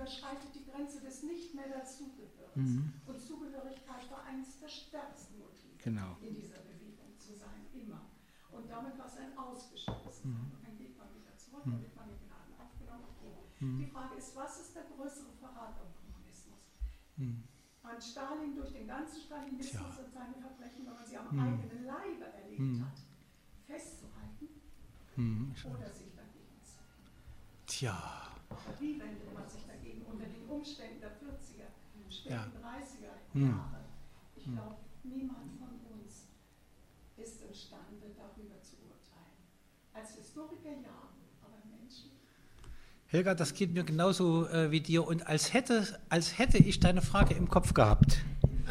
überschreitet 0.10 0.49
die 0.55 0.66
Grenze 0.66 1.01
des 1.01 1.24
nicht 1.24 1.53
mehr 1.53 1.70
dazugehörens. 1.70 2.55
Mhm. 2.55 2.93
Und 3.05 3.20
Zugehörigkeit 3.22 4.10
war 4.10 4.24
eines 4.26 4.60
der 4.60 4.68
stärksten 4.68 5.38
Motive 5.38 5.78
Genau. 5.84 6.18
in 6.22 6.36
dieser 6.36 6.57
Bewegung 6.60 7.14
zu 7.20 7.34
sein, 7.36 7.66
immer. 7.74 8.01
Und 8.51 8.70
damit 8.70 8.97
war 8.97 9.05
es 9.05 9.18
ein 9.18 9.38
Ausgeschlossensein. 9.38 10.32
Mhm. 10.34 10.66
Dann 10.66 10.78
geht 10.78 10.97
man 10.97 11.07
wieder 11.14 11.36
zurück, 11.38 11.62
dann 11.66 11.82
wird 11.82 11.95
man 11.95 12.10
in 12.10 12.18
Gnaden 12.26 12.53
aufgenommen. 12.57 13.05
Okay. 13.22 13.78
Die 13.86 13.86
Frage 13.91 14.16
ist, 14.16 14.36
was 14.36 14.60
ist 14.62 14.76
der 14.76 14.84
größere 14.97 15.32
Verrat 15.39 15.78
am 15.80 15.93
Kommunismus? 16.01 16.60
Mhm. 17.18 17.43
an 17.82 17.99
Stalin 18.01 18.55
durch 18.55 18.72
den 18.72 18.88
ganzen 18.88 19.20
Stalinismus 19.22 19.72
Tja. 19.95 20.03
und 20.05 20.12
seine 20.14 20.34
Verbrechen, 20.36 20.86
wenn 20.86 20.93
man 20.93 21.05
sie 21.07 21.18
am 21.18 21.32
Hm. 21.32 21.39
eigenen 21.39 21.86
Leibe 21.86 22.26
erlebt 22.26 22.60
Hm. 22.60 22.86
hat, 22.86 22.99
festzuhalten 23.66 24.47
Mhm. 25.16 25.55
oder 25.66 25.89
sich 25.89 26.14
dagegen 26.14 26.62
zu. 26.62 26.78
Tja. 27.66 28.28
Aber 28.49 28.80
wie 28.80 28.99
wendet 28.99 29.34
man 29.34 29.47
sich 29.49 29.66
dagegen 29.66 30.05
Umständen 30.70 31.02
der 31.02 31.10
40er, 31.10 31.68
späten 32.10 32.34
Ja. 32.34 32.46
30er 32.62 33.34
Hm. 33.34 33.50
Jahre? 33.50 33.80
Ich 34.36 34.44
glaube, 34.44 34.76
niemand 35.04 35.50
von 35.58 35.70
uns 35.98 36.30
ist 37.18 37.42
imstande, 37.42 38.06
darüber 38.18 38.62
zu 38.62 38.76
urteilen. 38.86 39.38
Als 39.94 40.16
Historiker 40.16 40.70
ja, 40.84 41.10
aber 41.42 41.58
Menschen. 41.70 42.12
Helga, 43.08 43.34
das 43.34 43.54
geht 43.54 43.74
mir 43.74 43.84
genauso 43.84 44.48
äh, 44.48 44.70
wie 44.72 44.82
dir. 44.82 45.08
Und 45.08 45.26
als 45.28 45.54
hätte, 45.54 46.00
als 46.10 46.38
hätte 46.38 46.58
ich 46.60 46.80
deine 46.80 47.02
Frage 47.02 47.34
im 47.34 47.50
Kopf 47.50 47.74
gehabt. 47.74 48.20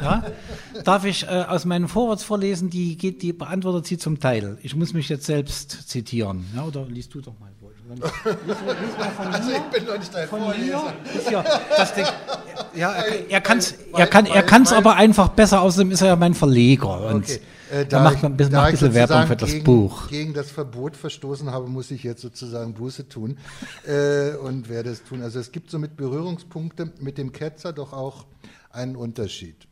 Ja? 0.01 0.23
Darf 0.85 1.03
ich 1.03 1.23
äh, 1.23 1.27
aus 1.47 1.65
meinen 1.65 1.89
Vorworts 1.89 2.23
vorlesen, 2.23 2.69
die, 2.69 2.97
geht, 2.97 3.21
die 3.21 3.33
beantwortet 3.33 3.85
sie 3.87 3.97
zum 3.97 4.19
Teil. 4.19 4.57
Ich 4.63 4.75
muss 4.75 4.93
mich 4.93 5.09
jetzt 5.09 5.25
selbst 5.25 5.89
zitieren. 5.89 6.45
Ja, 6.55 6.63
oder 6.65 6.85
liest 6.85 7.13
du 7.13 7.19
doch 7.21 7.37
mal 7.39 7.51
lies 7.95 8.97
mal 8.97 9.09
von 9.15 9.27
Also 9.27 9.49
mir. 9.49 9.57
ich 9.57 9.63
bin 9.63 9.85
doch 9.85 9.97
nicht 9.97 10.13
dein 10.13 10.27
Von 10.27 10.39
Vorleser. 10.41 10.83
mir? 11.13 11.19
Ist 11.19 11.31
ja, 11.31 11.43
das 11.75 11.93
Ding, 11.93 12.05
ja, 12.75 12.91
er, 12.93 13.29
er 13.29 13.41
kann 13.41 13.57
es 13.57 13.73
er 13.95 14.07
kann, 14.07 14.25
er 14.25 14.43
kann's 14.43 14.71
aber 14.73 14.95
einfach 14.95 15.29
besser, 15.29 15.61
außerdem 15.61 15.91
ist 15.91 16.01
er 16.01 16.07
ja 16.09 16.15
mein 16.15 16.33
Verleger. 16.33 17.07
Und 17.07 17.23
Okay. 17.25 17.39
Äh, 17.71 17.85
da 17.85 18.01
macht 18.03 18.23
man 18.23 18.33
ein 18.33 18.37
bisschen, 18.37 18.55
ein 18.55 18.71
bisschen 18.71 18.93
Werbung 18.95 19.27
für 19.27 19.35
das 19.35 19.51
gegen, 19.51 19.63
Buch. 19.63 20.07
gegen 20.07 20.33
das 20.33 20.49
Verbot 20.49 20.95
verstoßen 20.97 21.51
habe, 21.51 21.67
muss 21.67 21.91
ich 21.91 22.01
jetzt 22.01 22.21
sozusagen 22.23 22.73
Buße 22.73 23.07
tun 23.09 23.37
äh, 23.85 24.31
und 24.37 24.69
werde 24.69 24.89
es 24.89 25.03
tun. 25.03 25.21
Also 25.21 25.39
es 25.39 25.51
gibt 25.51 25.69
somit 25.69 25.95
Berührungspunkte 25.95 26.91
mit 26.99 27.19
dem 27.19 27.31
Ketzer, 27.31 27.71
doch 27.71 27.93
auch 27.93 28.25
einen 28.71 28.95
Unterschied. 28.95 29.67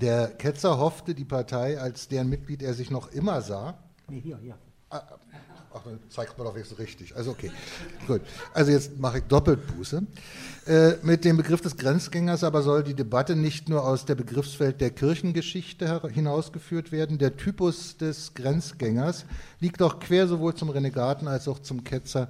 Der 0.00 0.28
Ketzer 0.28 0.78
hoffte, 0.78 1.14
die 1.14 1.26
Partei, 1.26 1.78
als 1.78 2.08
deren 2.08 2.30
Mitglied 2.30 2.62
er 2.62 2.72
sich 2.72 2.90
noch 2.90 3.12
immer 3.12 3.42
sah, 3.42 3.74
Nee, 4.08 4.20
hier, 4.20 4.38
hier. 4.42 4.54
Ach, 5.72 5.82
dann 5.84 6.00
zeigt 6.08 6.36
man 6.36 6.48
doch 6.48 6.56
jetzt 6.56 6.78
richtig. 6.80 7.14
Also 7.14 7.30
okay, 7.30 7.52
gut. 8.08 8.22
Also 8.52 8.72
jetzt 8.72 8.98
mache 8.98 9.18
ich 9.18 9.24
doppelt 9.24 9.60
Buße. 9.68 10.02
Äh, 10.66 10.94
mit 11.02 11.24
dem 11.24 11.36
Begriff 11.36 11.60
des 11.60 11.76
Grenzgängers 11.76 12.42
aber 12.42 12.62
soll 12.62 12.82
die 12.82 12.94
Debatte 12.94 13.36
nicht 13.36 13.68
nur 13.68 13.84
aus 13.84 14.04
der 14.04 14.16
Begriffswelt 14.16 14.80
der 14.80 14.90
Kirchengeschichte 14.90 16.02
hinausgeführt 16.12 16.90
werden. 16.90 17.18
Der 17.18 17.36
Typus 17.36 17.96
des 17.96 18.34
Grenzgängers 18.34 19.26
liegt 19.60 19.80
auch 19.80 20.00
quer 20.00 20.26
sowohl 20.26 20.54
zum 20.54 20.70
Renegaten 20.70 21.28
als 21.28 21.46
auch 21.46 21.60
zum 21.60 21.84
Ketzer 21.84 22.28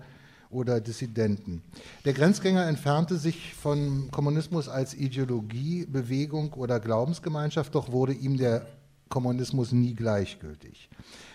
oder 0.51 0.81
Dissidenten. 0.81 1.63
Der 2.05 2.13
Grenzgänger 2.13 2.67
entfernte 2.67 3.17
sich 3.17 3.55
vom 3.55 4.11
Kommunismus 4.11 4.69
als 4.69 4.95
Ideologie, 4.95 5.87
Bewegung 5.87 6.53
oder 6.53 6.79
Glaubensgemeinschaft, 6.79 7.75
doch 7.75 7.91
wurde 7.91 8.13
ihm 8.13 8.37
der 8.37 8.67
Kommunismus 9.09 9.73
nie 9.73 9.95
gleichgültig. 9.95 10.91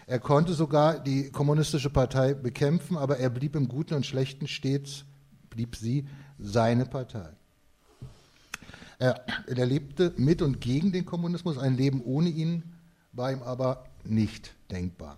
Er 0.08 0.20
konnte 0.20 0.54
sogar 0.54 1.00
die 1.00 1.32
kommunistische 1.32 1.90
Partei 1.90 2.34
bekämpfen, 2.36 2.96
aber 2.96 3.18
er 3.18 3.30
blieb 3.30 3.56
im 3.56 3.68
Guten 3.68 3.96
und 3.96 4.06
Schlechten 4.06 4.48
stets, 4.48 5.06
blieb 5.50 5.76
sie 5.76 6.08
seine 6.38 6.86
Partei. 6.86 7.30
Er, 9.00 9.26
er 9.48 9.66
lebte 9.66 10.14
mit 10.18 10.42
und 10.42 10.62
gegen 10.62 10.92
den 10.92 11.06
Kommunismus, 11.06 11.58
ein 11.58 11.76
Leben 11.76 12.02
ohne 12.04 12.30
ihn 12.30 12.64
war 13.12 13.32
ihm 13.32 13.42
aber 13.42 13.86
nicht 14.04 14.54
denkbar. 14.72 15.18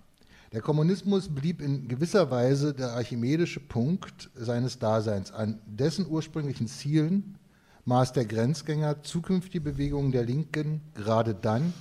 Der 0.54 0.62
Kommunismus 0.62 1.28
blieb 1.28 1.62
in 1.62 1.88
gewisser 1.88 2.32
Weise 2.32 2.74
der 2.74 2.94
archimedische 2.94 3.60
Punkt 3.60 4.30
seines 4.34 4.80
Daseins. 4.80 5.32
An 5.32 5.60
dessen 5.66 6.08
ursprünglichen 6.08 6.68
Zielen 6.68 7.38
maß 7.86 8.14
der 8.14 8.26
Grenzgänger 8.26 9.04
zukünftige 9.04 9.60
Bewegungen 9.62 10.12
der 10.12 10.24
Linken 10.24 10.82
gerade 10.94 11.36
dann, 11.36 11.74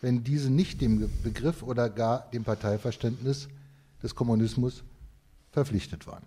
wenn 0.00 0.24
diese 0.24 0.50
nicht 0.50 0.80
dem 0.80 1.10
Begriff 1.22 1.62
oder 1.62 1.90
gar 1.90 2.30
dem 2.32 2.44
Parteiverständnis 2.44 3.48
des 4.02 4.14
Kommunismus 4.14 4.84
verpflichtet 5.50 6.06
waren. 6.06 6.24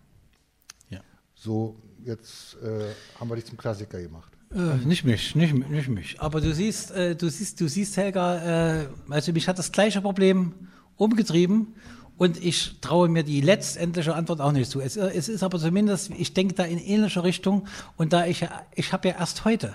Ja. 0.90 1.00
So, 1.36 1.78
jetzt 2.04 2.58
äh, 2.62 2.92
haben 3.20 3.30
wir 3.30 3.36
dich 3.36 3.46
zum 3.46 3.58
Klassiker 3.58 4.02
gemacht. 4.02 4.32
Äh, 4.54 4.86
nicht 4.86 5.06
mich, 5.06 5.36
nicht, 5.36 5.54
nicht 5.70 5.88
mich. 5.88 6.20
Aber 6.20 6.42
du 6.42 6.54
siehst, 6.54 6.92
äh, 6.92 7.16
du 7.16 7.30
siehst, 7.30 7.62
du 7.62 7.70
siehst, 7.70 7.96
Helga, 7.96 8.82
äh, 8.82 8.88
also 9.10 9.32
mich 9.32 9.48
hat 9.48 9.58
das 9.58 9.72
gleiche 9.72 10.02
Problem 10.02 10.54
umgetrieben 10.98 11.76
und 12.18 12.44
ich 12.44 12.80
traue 12.82 13.08
mir 13.08 13.24
die 13.24 13.40
letztendliche 13.40 14.14
Antwort 14.14 14.42
auch 14.42 14.52
nicht 14.52 14.70
zu. 14.70 14.82
Es, 14.82 14.98
es 14.98 15.30
ist 15.30 15.44
aber 15.44 15.58
zumindest, 15.58 16.12
ich 16.12 16.34
denke 16.34 16.54
da 16.54 16.64
in 16.66 16.78
ähnliche 16.78 17.24
Richtung 17.24 17.68
und 17.96 18.12
da 18.12 18.26
ich, 18.26 18.46
ich 18.76 18.92
habe 18.92 19.08
ja 19.08 19.16
erst 19.18 19.46
heute 19.46 19.74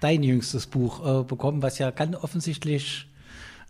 dein 0.00 0.22
jüngstes 0.24 0.66
Buch 0.66 1.20
äh, 1.20 1.24
bekommen, 1.24 1.62
was 1.62 1.78
ja 1.78 1.90
ganz 1.92 2.16
offensichtlich 2.16 3.08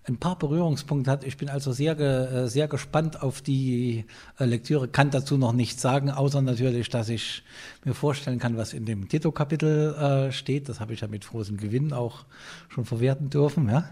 ein 0.09 0.19
paar 0.19 0.39
Berührungspunkte 0.39 1.11
hat. 1.11 1.25
Ich 1.25 1.37
bin 1.37 1.49
also 1.49 1.73
sehr, 1.73 1.99
äh, 1.99 2.49
sehr 2.49 2.69
gespannt 2.69 3.23
auf 3.23 3.41
die 3.43 4.05
äh, 4.39 4.45
Lektüre, 4.45 4.89
kann 4.89 5.11
dazu 5.11 5.37
noch 5.37 5.53
nichts 5.53 5.83
sagen, 5.83 6.11
außer 6.11 6.43
natürlich, 6.43 6.89
dass 6.89 7.09
ich 7.09 7.43
mir 7.85 7.95
vorstellen 7.95 8.39
kann, 8.39 8.57
was 8.57 8.73
in 8.73 8.85
dem 8.85 9.09
Tito-Kapitel 9.09 9.95
äh, 9.95 10.33
steht. 10.33 10.69
Das 10.69 10.81
habe 10.81 10.93
ich 10.93 11.01
ja 11.01 11.09
mit 11.09 11.27
großem 11.27 11.57
Gewinn 11.57 11.93
auch 11.93 12.25
schon 12.69 12.85
verwerten 12.85 13.31
dürfen. 13.31 13.69
Ja? 13.69 13.89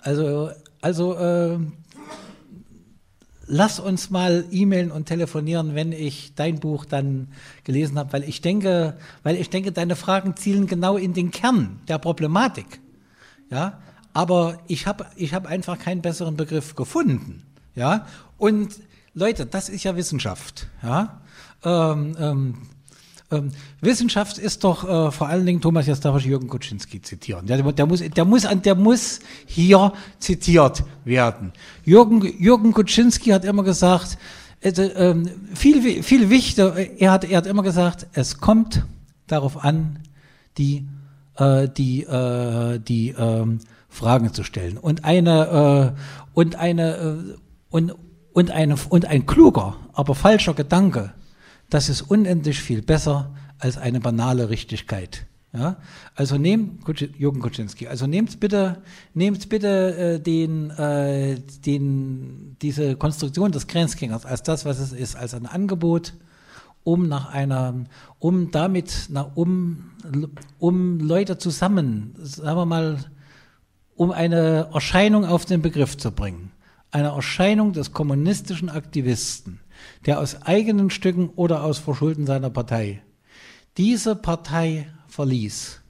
Also, 0.00 0.50
also 0.80 1.14
äh, 1.14 1.58
lass 3.46 3.80
uns 3.80 4.10
mal 4.10 4.44
e-mailen 4.50 4.90
und 4.90 5.06
telefonieren, 5.06 5.74
wenn 5.74 5.92
ich 5.92 6.34
dein 6.34 6.60
Buch 6.60 6.84
dann 6.84 7.28
gelesen 7.64 7.98
habe, 7.98 8.12
weil 8.12 8.24
ich 8.24 8.40
denke, 8.40 8.96
weil 9.22 9.36
ich 9.36 9.50
denke, 9.50 9.72
deine 9.72 9.96
Fragen 9.96 10.36
zielen 10.36 10.66
genau 10.66 10.96
in 10.96 11.14
den 11.14 11.30
Kern 11.30 11.80
der 11.88 11.98
Problematik. 11.98 12.80
Ja, 13.50 13.80
aber 14.16 14.58
ich 14.66 14.86
habe 14.86 15.04
ich 15.14 15.34
hab 15.34 15.46
einfach 15.46 15.78
keinen 15.78 16.00
besseren 16.00 16.38
Begriff 16.38 16.74
gefunden. 16.74 17.42
Ja, 17.74 18.06
und 18.38 18.74
Leute, 19.12 19.44
das 19.44 19.68
ist 19.68 19.84
ja 19.84 19.94
Wissenschaft. 19.94 20.68
Ja, 20.82 21.20
ähm, 21.62 22.16
ähm, 22.18 22.54
ähm, 23.30 23.50
Wissenschaft 23.82 24.38
ist 24.38 24.64
doch 24.64 24.84
äh, 24.84 25.10
vor 25.10 25.28
allen 25.28 25.44
Dingen, 25.44 25.60
Thomas, 25.60 25.86
jetzt 25.86 26.02
darf 26.06 26.16
ich 26.18 26.24
Jürgen 26.24 26.48
Kuczynski 26.48 27.02
zitieren. 27.02 27.44
Der, 27.46 27.60
der, 27.60 27.84
muss, 27.84 28.00
der, 28.00 28.24
muss, 28.24 28.46
der 28.64 28.74
muss 28.74 29.18
hier 29.44 29.92
zitiert 30.18 30.82
werden. 31.04 31.52
Jürgen, 31.84 32.22
Jürgen 32.40 32.72
Kuczynski 32.72 33.30
hat 33.30 33.44
immer 33.44 33.64
gesagt, 33.64 34.16
äh, 34.62 35.14
viel, 35.54 36.02
viel 36.02 36.30
wichtiger, 36.30 36.74
er 36.74 37.12
hat, 37.12 37.24
er 37.24 37.36
hat 37.36 37.46
immer 37.46 37.62
gesagt, 37.62 38.06
es 38.14 38.38
kommt 38.38 38.86
darauf 39.26 39.62
an, 39.62 39.98
die, 40.56 40.86
äh, 41.36 41.68
die, 41.68 42.04
äh, 42.04 42.78
die 42.78 43.10
ähm, 43.10 43.60
Fragen 43.96 44.32
zu 44.32 44.44
stellen. 44.44 44.76
Und 44.76 45.04
eine, 45.04 45.94
äh, 45.96 46.00
und 46.34 46.56
eine, 46.56 46.96
äh, 46.96 47.36
und, 47.70 47.94
und 48.32 48.50
eine, 48.50 48.76
und 48.90 49.06
ein 49.06 49.26
kluger, 49.26 49.76
aber 49.94 50.14
falscher 50.14 50.54
Gedanke, 50.54 51.12
das 51.70 51.88
ist 51.88 52.02
unendlich 52.02 52.60
viel 52.60 52.82
besser 52.82 53.34
als 53.58 53.78
eine 53.78 54.00
banale 54.00 54.50
Richtigkeit. 54.50 55.26
Ja? 55.52 55.76
Also 56.14 56.36
nehmt, 56.36 56.86
Jürgen 57.18 57.40
Kuczynski, 57.40 57.88
also 57.88 58.06
nehmt 58.06 58.38
bitte, 58.38 58.82
nehmt 59.14 59.48
bitte 59.48 59.96
äh, 59.96 60.20
den, 60.20 60.70
äh, 60.70 61.40
den, 61.64 62.56
diese 62.60 62.96
Konstruktion 62.96 63.50
des 63.50 63.66
Grenzgängers 63.66 64.26
als 64.26 64.42
das, 64.42 64.66
was 64.66 64.78
es 64.78 64.92
ist, 64.92 65.16
als 65.16 65.32
ein 65.32 65.46
Angebot, 65.46 66.12
um 66.84 67.08
nach 67.08 67.32
einer, 67.32 67.74
um 68.18 68.50
damit, 68.50 69.08
na, 69.08 69.22
um, 69.34 69.90
um 70.58 71.00
Leute 71.00 71.38
zusammen, 71.38 72.14
sagen 72.18 72.58
wir 72.58 72.66
mal, 72.66 72.98
um 73.96 74.10
eine 74.12 74.70
Erscheinung 74.72 75.24
auf 75.24 75.44
den 75.44 75.62
Begriff 75.62 75.96
zu 75.96 76.12
bringen. 76.12 76.52
Eine 76.90 77.08
Erscheinung 77.08 77.72
des 77.72 77.92
kommunistischen 77.92 78.68
Aktivisten, 78.68 79.60
der 80.06 80.20
aus 80.20 80.42
eigenen 80.42 80.90
Stücken 80.90 81.30
oder 81.30 81.64
aus 81.64 81.78
Verschulden 81.78 82.26
seiner 82.26 82.50
Partei 82.50 83.02
diese 83.76 84.16
Partei 84.16 84.88
verließ, 85.08 85.80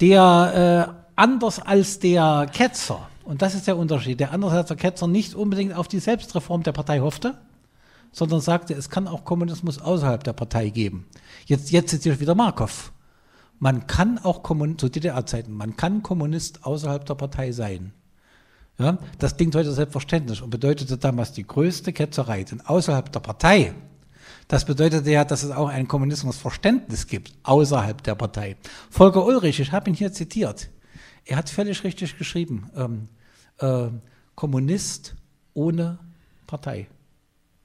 der 0.00 0.96
äh, 0.96 1.10
anders 1.16 1.60
als 1.60 1.98
der 1.98 2.48
Ketzer, 2.52 3.08
und 3.24 3.42
das 3.42 3.54
ist 3.54 3.66
der 3.66 3.76
Unterschied, 3.76 4.20
der 4.20 4.32
anders 4.32 4.52
als 4.52 4.68
der 4.68 4.76
Ketzer 4.76 5.06
nicht 5.06 5.34
unbedingt 5.34 5.74
auf 5.74 5.88
die 5.88 5.98
Selbstreform 5.98 6.62
der 6.62 6.72
Partei 6.72 7.00
hoffte, 7.00 7.38
sondern 8.12 8.40
sagte, 8.40 8.74
es 8.74 8.90
kann 8.90 9.08
auch 9.08 9.24
Kommunismus 9.24 9.80
außerhalb 9.80 10.22
der 10.22 10.34
Partei 10.34 10.68
geben. 10.68 11.06
Jetzt, 11.46 11.72
jetzt 11.72 11.90
zitiere 11.90 12.14
ich 12.14 12.20
wieder 12.20 12.34
Markov. 12.34 12.92
Man 13.64 13.86
kann 13.86 14.18
auch 14.18 14.42
Kommun 14.42 14.78
zu 14.78 14.90
DDR-Zeiten, 14.90 15.50
man 15.50 15.74
kann 15.74 16.02
Kommunist 16.02 16.66
außerhalb 16.66 17.06
der 17.06 17.14
Partei 17.14 17.50
sein. 17.50 17.94
Ja, 18.78 18.98
das 19.18 19.38
klingt 19.38 19.54
heute 19.54 19.72
selbstverständlich 19.72 20.42
und 20.42 20.50
bedeutete 20.50 20.98
damals 20.98 21.32
die 21.32 21.46
größte 21.46 21.94
Ketzerei. 21.94 22.44
Denn 22.44 22.60
außerhalb 22.60 23.10
der 23.10 23.20
Partei, 23.20 23.72
das 24.48 24.66
bedeutete 24.66 25.10
ja, 25.10 25.24
dass 25.24 25.44
es 25.44 25.50
auch 25.50 25.70
ein 25.70 25.88
Kommunismusverständnis 25.88 27.06
gibt, 27.06 27.32
außerhalb 27.42 28.02
der 28.02 28.14
Partei. 28.16 28.58
Volker 28.90 29.24
Ulrich, 29.24 29.58
ich 29.60 29.72
habe 29.72 29.88
ihn 29.88 29.96
hier 29.96 30.12
zitiert, 30.12 30.68
er 31.24 31.38
hat 31.38 31.48
völlig 31.48 31.84
richtig 31.84 32.18
geschrieben, 32.18 32.70
ähm, 32.76 33.08
äh, 33.60 33.88
Kommunist 34.34 35.14
ohne 35.54 35.98
Partei. 36.46 36.86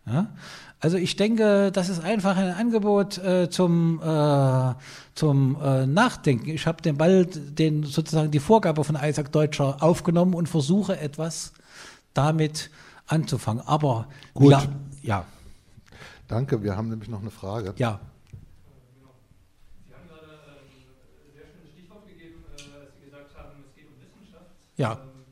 Ja? 0.05 0.33
Also 0.81 0.97
ich 0.97 1.17
denke, 1.17 1.71
das 1.73 1.89
ist 1.89 2.01
einfach 2.01 2.37
ein 2.37 2.51
Angebot 2.53 3.17
äh, 3.17 3.49
zum, 3.49 4.01
äh, 4.01 4.73
zum 5.13 5.57
äh, 5.61 5.85
Nachdenken. 5.85 6.49
Ich 6.49 6.67
habe 6.67 6.81
den 6.81 6.97
Ball, 6.97 7.25
den 7.25 7.83
sozusagen 7.83 8.31
die 8.31 8.39
Vorgabe 8.39 8.85
von 8.85 8.97
Isaac 9.01 9.31
Deutscher 9.33 9.83
aufgenommen 9.83 10.33
und 10.33 10.47
versuche 10.47 10.97
etwas 10.97 11.51
damit 12.13 12.69
anzufangen. 13.07 13.61
Aber 13.65 14.07
Gut. 14.33 14.51
Ja, 14.51 14.63
ja, 15.01 15.25
Danke, 16.29 16.63
wir 16.63 16.77
haben 16.77 16.89
nämlich 16.89 17.09
noch 17.09 17.21
eine 17.21 17.31
Frage. 17.31 17.73
ja. 17.77 17.99
Sie 19.87 19.93
haben 19.93 20.07
gerade 20.07 20.29
ähm, 20.29 20.69
ein 21.25 21.33
sehr 21.33 21.47
schönes 21.49 21.71
Stichwort 21.73 22.07
gegeben, 22.07 22.45
äh, 22.55 22.61
als 22.79 22.93
Sie 22.95 23.05
gesagt 23.09 23.35
haben, 23.35 23.65
es 23.67 23.75
geht 23.75 23.87
um 23.89 23.97
Wissenschaft. 23.97 24.45
Ja. 24.77 24.91
Ähm, 24.93 25.25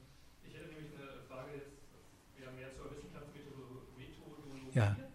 ich 0.44 0.54
hätte 0.56 0.74
nämlich 0.74 0.92
eine 0.98 1.22
Frage 1.30 1.54
jetzt, 1.54 1.78
das 1.94 2.42
wäre 2.42 2.52
mehr 2.52 2.74
Ja. 4.74 5.07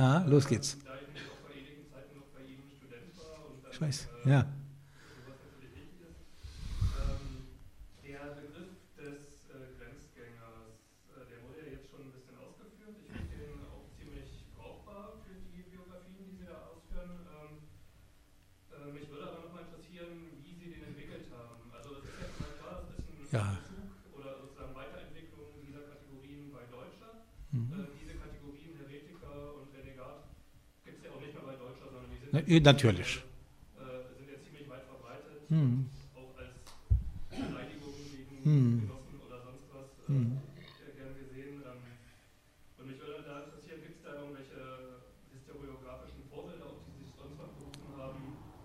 Ja, 0.00 0.24
los 0.24 0.46
geht's. 0.48 0.78
Ich 0.80 0.84
nämlich 0.88 1.28
auch 1.28 1.36
vor 1.44 1.52
einigen 1.52 1.84
Zeiten 1.92 2.16
noch 2.16 2.32
bei 2.32 2.40
Ihnen 2.40 2.72
Student 2.72 3.12
war 3.20 3.52
und 3.52 3.60
dann, 3.60 3.68
Ich 3.76 3.80
weiß. 3.84 4.08
äh, 4.24 4.30
Ja. 4.32 4.40
sowas 5.12 5.36
natürlich 5.44 5.76
wichtig 5.76 6.00
ist. 6.08 6.24
Ähm, 7.04 7.60
der 8.00 8.32
Begriff 8.40 8.80
des 8.96 9.44
äh, 9.52 9.76
Grenzgängers, 9.76 10.72
äh, 11.12 11.28
der 11.28 11.38
wurde 11.44 11.60
ja 11.60 11.76
jetzt 11.76 11.92
schon 11.92 12.08
ein 12.08 12.16
bisschen 12.16 12.32
ausgeführt. 12.40 12.96
Ich 12.96 13.12
finde 13.12 13.44
den 13.44 13.60
auch 13.68 13.84
ziemlich 13.92 14.40
brauchbar 14.56 15.20
für 15.28 15.36
die 15.36 15.68
Biografien, 15.68 16.16
die 16.32 16.32
Sie 16.40 16.48
da 16.48 16.64
ausführen. 16.64 17.20
Ähm, 17.36 17.68
äh, 18.72 18.88
mich 18.96 19.04
würde 19.12 19.28
aber 19.28 19.52
nochmal 19.52 19.68
interessieren, 19.68 20.32
wie 20.40 20.56
Sie 20.56 20.80
den 20.80 20.96
entwickelt 20.96 21.28
haben. 21.28 21.60
Also 21.76 22.00
es 22.00 22.08
ist 22.08 22.16
ja 22.16 22.24
schon 22.32 22.40
mal 22.48 22.56
klar, 22.56 22.74
es 22.88 22.96
ist 22.96 23.04
ein 23.04 23.28
Ja. 23.36 23.44
Bezug 23.68 24.16
oder 24.16 24.40
sozusagen 24.48 24.72
Weiterentwicklung 24.72 25.60
dieser 25.60 25.84
Kategorien 25.92 26.48
bei 26.56 26.64
Deutscher. 26.72 27.28
Mhm. 27.52 27.68
Äh, 27.68 27.90
diese 27.98 28.14
Kategorien 28.14 28.78
Heretiker 28.78 29.58
und 29.58 29.74
Renegat 29.74 30.30
gibt 30.86 30.98
es 30.98 31.04
ja 31.04 31.10
auch 31.10 31.18
nicht 31.20 31.34
mehr 31.34 31.42
bei 31.42 31.56
Deutscher, 31.58 31.90
sondern 31.90 32.06
die 32.10 32.18
sind 32.19 32.19
Na, 32.32 32.40
natürlich. 32.46 33.18
äh, 33.18 34.14
sind 34.16 34.28
ja 34.30 34.38
ziemlich 34.44 34.68
weit 34.70 34.84
verbreitet, 34.86 35.34
Mhm. 35.50 35.86
auch 36.14 36.30
als 36.38 36.54
Beleidigung 37.30 37.90
gegen 38.42 38.54
Mhm. 38.54 38.80
Genossen 38.86 39.18
oder 39.26 39.38
sonst 39.42 39.66
was 39.74 39.86
äh, 39.98 40.94
gern 40.94 41.14
gesehen. 41.18 41.58
Ähm, 41.66 41.82
und 42.78 42.86
mich 42.86 42.98
würde 43.02 43.22
da 43.26 43.34
interessieren, 43.42 43.80
gibt 43.82 43.96
es 43.98 44.02
da 44.06 44.10
irgendwelche 44.14 44.60
historiografischen 45.34 46.22
Vorbilder, 46.30 46.66
auf 46.70 46.78
die 46.86 46.94
sich 47.02 47.10
sonst 47.18 47.36
noch 47.42 47.50
berufen 47.58 47.90
haben 47.98 48.20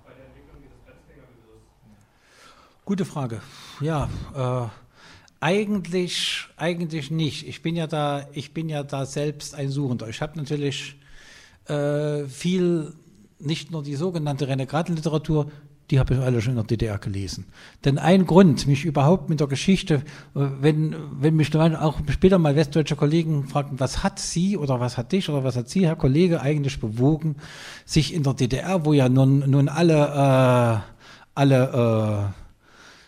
bei 0.05 0.13
der 0.13 0.25
Entwicklung 0.29 0.57
dieses 0.61 0.77
Grenzgängerbegriffs? 0.85 1.65
Gute 2.85 3.05
Frage. 3.05 3.41
Ja, 3.81 4.09
äh, 4.37 4.69
eigentlich, 5.39 6.47
eigentlich 6.57 7.09
nicht. 7.11 7.47
Ich 7.47 7.61
bin 7.61 7.75
ja 7.75 7.87
da, 7.87 8.27
ich 8.33 8.53
bin 8.53 8.69
ja 8.69 8.83
da 8.83 9.05
selbst 9.05 9.55
ein 9.55 9.69
Suchender. 9.69 10.07
Ich 10.07 10.21
habe 10.21 10.37
natürlich 10.37 10.95
äh, 11.67 12.25
viel, 12.25 12.93
nicht 13.39 13.71
nur 13.71 13.83
die 13.83 13.95
sogenannte 13.95 14.47
Renegatenliteratur, 14.47 15.47
die 15.91 15.99
habe 15.99 16.15
ich 16.15 16.19
alle 16.19 16.41
schon 16.41 16.51
in 16.53 16.57
der 16.57 16.65
DDR 16.65 16.97
gelesen. 16.97 17.45
Denn 17.83 17.99
ein 17.99 18.25
Grund, 18.25 18.65
mich 18.65 18.85
überhaupt 18.85 19.29
mit 19.29 19.39
der 19.39 19.47
Geschichte, 19.47 19.95
äh, 20.35 20.47
wenn, 20.59 20.95
wenn 21.19 21.35
mich 21.35 21.55
auch 21.55 21.99
später 22.09 22.39
mal 22.39 22.55
westdeutsche 22.55 22.95
Kollegen 22.95 23.47
fragten, 23.47 23.79
was 23.79 24.03
hat 24.03 24.19
Sie 24.19 24.57
oder 24.57 24.79
was 24.79 24.97
hat 24.97 25.11
dich 25.11 25.29
oder 25.29 25.43
was 25.43 25.55
hat 25.55 25.69
Sie, 25.69 25.85
Herr 25.85 25.95
Kollege, 25.95 26.41
eigentlich 26.41 26.79
bewogen, 26.79 27.35
sich 27.85 28.13
in 28.13 28.23
der 28.23 28.33
DDR, 28.33 28.85
wo 28.85 28.93
ja 28.93 29.09
nun, 29.09 29.49
nun 29.49 29.69
alle, 29.69 29.93
äh, 29.93 30.79
alle 31.35 32.33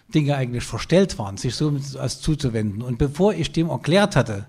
äh, 0.09 0.13
Dinge 0.13 0.35
eigentlich 0.35 0.63
verstellt 0.63 1.17
waren, 1.17 1.37
sich 1.37 1.55
so 1.55 1.75
als 1.97 2.21
zuzuwenden. 2.21 2.81
Und 2.83 2.97
bevor 2.97 3.33
ich 3.33 3.51
dem 3.51 3.69
erklärt 3.69 4.15
hatte, 4.15 4.45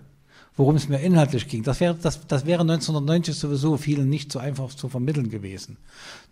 worum 0.59 0.75
es 0.75 0.89
mir 0.89 0.99
inhaltlich 0.99 1.47
ging, 1.47 1.63
das 1.63 1.79
wäre, 1.79 1.95
das, 1.95 2.27
das 2.27 2.45
wäre 2.45 2.61
1990 2.63 3.35
sowieso 3.35 3.77
vielen 3.77 4.11
nicht 4.11 4.33
so 4.33 4.41
einfach 4.41 4.69
zu 4.75 4.89
vermitteln 4.89 5.31
gewesen. 5.31 5.77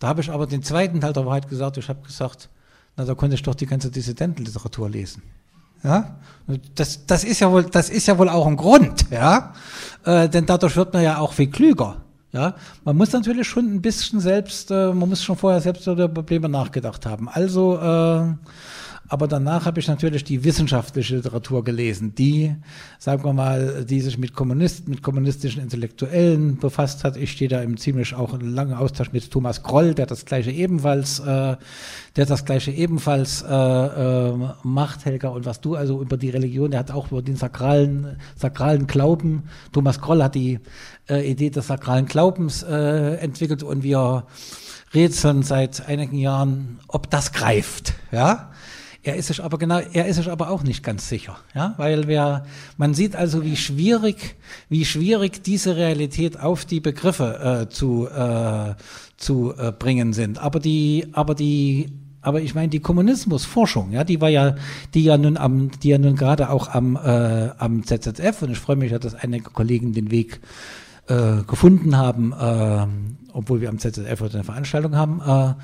Da 0.01 0.09
habe 0.09 0.21
ich 0.21 0.31
aber 0.31 0.47
den 0.49 0.65
zweiten 0.65 1.01
Teil 1.01 1.13
der 1.13 1.25
Wahrheit 1.25 1.49
gesagt, 1.49 1.79
ich 1.79 1.89
habe 1.89 2.03
gesagt, 2.03 2.49
na, 2.97 3.05
da 3.05 3.15
konnte 3.15 3.37
ich 3.37 3.43
doch 3.43 3.55
die 3.55 3.67
ganze 3.67 3.91
Dissidentenliteratur 3.91 4.91
lesen. 4.91 5.23
Ja, 5.85 6.17
das, 6.75 7.07
das 7.07 7.23
ist 7.23 7.39
ja 7.39 7.53
wohl, 7.53 7.65
das 7.65 7.89
ist 7.89 8.09
ja 8.09 8.19
wohl 8.19 8.29
auch 8.29 8.47
ein 8.49 8.57
Grund, 8.57 9.07
ja, 9.11 9.55
äh, 10.05 10.29
denn 10.29 10.45
dadurch 10.45 10.75
wird 10.75 10.93
man 10.93 11.05
ja 11.05 11.19
auch 11.19 11.33
viel 11.33 11.49
klüger. 11.49 11.99
Ja, 12.33 12.57
man 12.85 12.97
muss 12.97 13.13
natürlich 13.13 13.47
schon 13.47 13.73
ein 13.73 13.81
bisschen 13.81 14.19
selbst, 14.19 14.73
äh, 14.73 14.93
man 14.93 15.09
muss 15.09 15.23
schon 15.23 15.37
vorher 15.37 15.61
selbst 15.61 15.87
über 15.87 16.09
Probleme 16.09 16.49
nachgedacht 16.49 17.07
haben. 17.07 17.29
Also, 17.29 17.79
äh, 17.79 18.35
aber 19.09 19.29
danach 19.29 19.67
habe 19.67 19.81
ich 19.81 19.89
natürlich 19.89 20.25
die 20.25 20.45
wissenschaftliche 20.45 21.17
Literatur 21.17 21.63
gelesen, 21.63 22.15
die, 22.15 22.55
sagen 22.99 23.25
wir 23.25 23.33
mal, 23.33 23.85
die 23.85 24.01
sich 24.01 24.19
mit 24.19 24.35
Kommunisten, 24.35 24.91
mit 24.91 25.03
kommunistischen 25.03 25.63
Intellektuellen 25.63 26.57
befasst 26.59 27.05
hat. 27.05 27.17
Ich 27.17 27.33
stehe 27.33 27.49
da 27.49 27.61
im 27.63 27.77
ziemlich 27.77 28.15
auch 28.15 28.39
langen 28.41 28.75
Austausch 28.75 29.13
mit 29.13 29.31
Thomas 29.31 29.63
Kroll, 29.63 29.95
der 29.95 30.07
das 30.07 30.25
gleiche 30.25 30.51
ebenfalls, 30.51 31.21
äh, 31.21 31.57
der 32.17 32.27
das 32.27 32.45
gleiche 32.45 32.71
ebenfalls 32.71 33.43
äh, 33.43 33.55
äh, 33.55 34.35
macht, 34.63 35.05
Helga. 35.05 35.29
Und 35.29 35.47
was 35.47 35.61
du 35.61 35.77
also 35.77 36.01
über 36.01 36.17
die 36.17 36.31
Religion, 36.31 36.71
der 36.71 36.81
hat 36.81 36.91
auch 36.91 37.11
über 37.11 37.23
den 37.23 37.37
sakralen, 37.37 38.17
sakralen 38.37 38.87
Glauben. 38.87 39.45
Thomas 39.73 40.01
Kroll 40.01 40.23
hat 40.23 40.35
die 40.35 40.59
äh, 41.09 41.31
Idee 41.31 41.51
des 41.51 41.67
sakralen 41.67 42.07
Glaubens 42.07 42.63
äh, 42.63 43.17
entwickelt 43.17 43.63
und 43.63 43.83
wir 43.83 44.27
rätseln 44.95 45.43
seit 45.43 45.87
einigen 45.89 46.17
Jahren, 46.17 46.81
ob 46.89 47.11
das 47.11 47.33
greift. 47.33 47.95
Ja. 48.11 48.51
Er 49.07 49.15
ist 49.15 49.29
sich 49.29 49.43
aber 49.43 49.57
genau, 49.57 49.79
er 49.79 50.07
ist 50.07 50.17
sich 50.17 50.29
aber 50.29 50.51
auch 50.51 50.65
nicht 50.65 50.83
ganz 50.83 51.09
sicher, 51.09 51.39
ja, 51.55 51.75
weil 51.77 52.09
wir, 52.09 52.45
man 52.77 52.93
sieht 52.93 53.15
also, 53.15 53.45
wie 53.45 53.57
schwierig, 53.57 54.35
wie 54.69 54.85
schwierig 54.85 55.45
diese 55.45 55.77
Realität 55.77 56.41
auf 56.41 56.65
die 56.65 56.81
Begriffe 56.81 57.67
äh, 57.69 57.69
zu 57.69 58.09
äh, 58.09 58.75
zu 59.17 59.55
äh, 59.57 59.71
bringen 59.71 60.13
sind. 60.13 60.39
Aber 60.39 60.59
die, 60.59 61.07
aber 61.13 61.37
die, 61.37 61.89
aber 62.21 62.41
ich 62.41 62.57
meine 62.57 62.69
die 62.69 62.81
Kommunismusforschung, 62.81 63.93
ja, 63.93 64.03
die 64.03 64.21
war 64.21 64.29
ja, 64.29 64.57
die 64.93 65.05
ja 65.05 65.17
nun 65.17 65.37
am, 65.37 65.71
die 65.83 65.91
ja 65.91 65.99
nun 65.99 66.17
gerade 66.17 66.51
auch 66.51 66.69
am 66.69 66.97
äh, 66.97 67.51
am 67.59 67.85
ZZF 67.85 68.43
und 68.43 68.51
ich 68.51 68.59
freue 68.59 68.77
mich 68.77 68.91
ja, 68.91 68.99
dass 68.99 69.15
einige 69.15 69.51
Kollegen 69.51 69.93
den 69.93 70.11
Weg 70.11 70.41
äh, 71.09 71.43
gefunden 71.47 71.97
haben, 71.97 72.33
äh, 72.33 72.87
obwohl 73.33 73.61
wir 73.61 73.69
am 73.69 73.79
ZZF 73.79 74.21
heute 74.21 74.35
eine 74.35 74.45
Veranstaltung 74.45 74.97
haben. 74.97 75.21
Äh, 75.21 75.55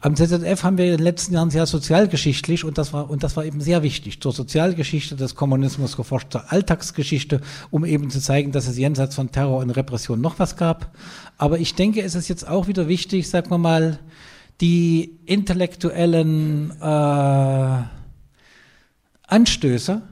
am 0.00 0.14
ZZF 0.14 0.62
haben 0.62 0.78
wir 0.78 0.84
in 0.84 0.92
den 0.92 1.02
letzten 1.02 1.34
Jahren 1.34 1.50
sehr 1.50 1.66
sozialgeschichtlich 1.66 2.64
und 2.64 2.78
das 2.78 2.92
war 2.92 3.10
und 3.10 3.24
das 3.24 3.36
war 3.36 3.44
eben 3.44 3.60
sehr 3.60 3.82
wichtig 3.82 4.20
zur 4.20 4.32
Sozialgeschichte 4.32 5.16
des 5.16 5.34
Kommunismus 5.34 5.96
geforscht, 5.96 6.30
zur 6.30 6.52
Alltagsgeschichte, 6.52 7.40
um 7.70 7.84
eben 7.84 8.08
zu 8.08 8.20
zeigen, 8.20 8.52
dass 8.52 8.68
es 8.68 8.78
jenseits 8.78 9.16
von 9.16 9.32
Terror 9.32 9.58
und 9.58 9.70
Repression 9.70 10.20
noch 10.20 10.38
was 10.38 10.56
gab. 10.56 10.94
Aber 11.36 11.58
ich 11.58 11.74
denke, 11.74 12.02
es 12.02 12.14
ist 12.14 12.28
jetzt 12.28 12.46
auch 12.48 12.68
wieder 12.68 12.86
wichtig, 12.86 13.28
sagen 13.28 13.50
wir 13.50 13.58
mal, 13.58 13.98
die 14.60 15.18
intellektuellen 15.26 16.70
äh, 16.80 17.82
Anstöße 19.26 20.02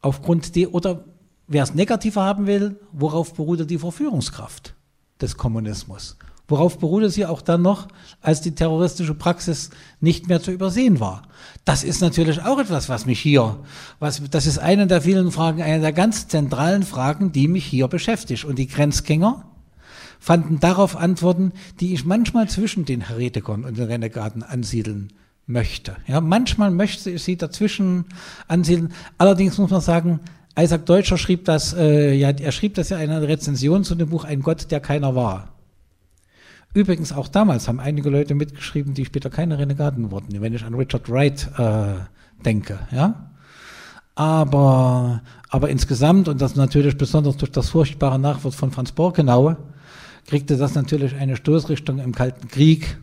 aufgrund 0.00 0.54
der 0.54 0.74
oder 0.74 1.04
wer 1.48 1.64
es 1.64 1.74
negativer 1.74 2.22
haben 2.22 2.46
will, 2.46 2.78
worauf 2.92 3.34
beruhte 3.34 3.66
die 3.66 3.78
Verführungskraft 3.78 4.74
des 5.20 5.36
Kommunismus? 5.36 6.16
Worauf 6.50 6.78
beruhte 6.78 7.10
sie 7.10 7.26
auch 7.26 7.42
dann 7.42 7.60
noch, 7.60 7.88
als 8.22 8.40
die 8.40 8.54
terroristische 8.54 9.12
Praxis 9.12 9.68
nicht 10.00 10.28
mehr 10.28 10.40
zu 10.40 10.50
übersehen 10.50 10.98
war? 10.98 11.22
Das 11.66 11.84
ist 11.84 12.00
natürlich 12.00 12.42
auch 12.42 12.58
etwas, 12.58 12.88
was 12.88 13.04
mich 13.04 13.20
hier, 13.20 13.58
was, 13.98 14.22
das 14.30 14.46
ist 14.46 14.58
eine 14.58 14.86
der 14.86 15.02
vielen 15.02 15.30
Fragen, 15.30 15.60
eine 15.60 15.80
der 15.80 15.92
ganz 15.92 16.26
zentralen 16.26 16.84
Fragen, 16.84 17.32
die 17.32 17.48
mich 17.48 17.66
hier 17.66 17.86
beschäftigt. 17.88 18.46
Und 18.46 18.58
die 18.58 18.66
Grenzgänger 18.66 19.44
fanden 20.18 20.58
darauf 20.58 20.96
Antworten, 20.96 21.52
die 21.80 21.92
ich 21.92 22.06
manchmal 22.06 22.48
zwischen 22.48 22.86
den 22.86 23.02
Heretikern 23.02 23.64
und 23.64 23.76
den 23.76 23.84
Renegaten 23.84 24.42
ansiedeln 24.42 25.12
möchte. 25.46 25.96
Ja, 26.06 26.22
manchmal 26.22 26.70
möchte 26.70 27.10
ich 27.10 27.22
sie 27.22 27.36
dazwischen 27.36 28.06
ansiedeln. 28.48 28.92
Allerdings 29.18 29.58
muss 29.58 29.70
man 29.70 29.82
sagen, 29.82 30.20
Isaac 30.58 30.86
Deutscher 30.86 31.18
schrieb 31.18 31.44
das, 31.44 31.72
äh, 31.72 32.14
ja, 32.14 32.30
er 32.30 32.50
schrieb 32.50 32.74
das 32.74 32.88
ja 32.88 32.98
in 32.98 33.10
einer 33.10 33.28
Rezension 33.28 33.84
zu 33.84 33.94
dem 33.94 34.08
Buch 34.08 34.24
Ein 34.24 34.42
Gott, 34.42 34.70
der 34.72 34.80
keiner 34.80 35.14
war. 35.14 35.52
Übrigens 36.74 37.12
auch 37.12 37.28
damals 37.28 37.68
haben 37.68 37.78
einige 37.78 38.10
Leute 38.10 38.34
mitgeschrieben, 38.34 38.92
die 38.92 39.04
später 39.04 39.30
keine 39.30 39.58
Renegaten 39.58 40.10
wurden, 40.10 40.40
wenn 40.40 40.54
ich 40.54 40.64
an 40.64 40.74
Richard 40.74 41.08
Wright 41.08 41.48
äh, 41.56 41.94
denke, 42.44 42.80
ja. 42.90 43.30
Aber, 44.16 45.22
aber 45.48 45.70
insgesamt, 45.70 46.26
und 46.26 46.40
das 46.40 46.56
natürlich 46.56 46.98
besonders 46.98 47.36
durch 47.36 47.52
das 47.52 47.70
furchtbare 47.70 48.18
Nachwort 48.18 48.54
von 48.54 48.72
Franz 48.72 48.90
Borkenau, 48.90 49.56
kriegte 50.26 50.56
das 50.56 50.74
natürlich 50.74 51.14
eine 51.14 51.36
Stoßrichtung 51.36 52.00
im 52.00 52.12
Kalten 52.12 52.48
Krieg, 52.48 52.98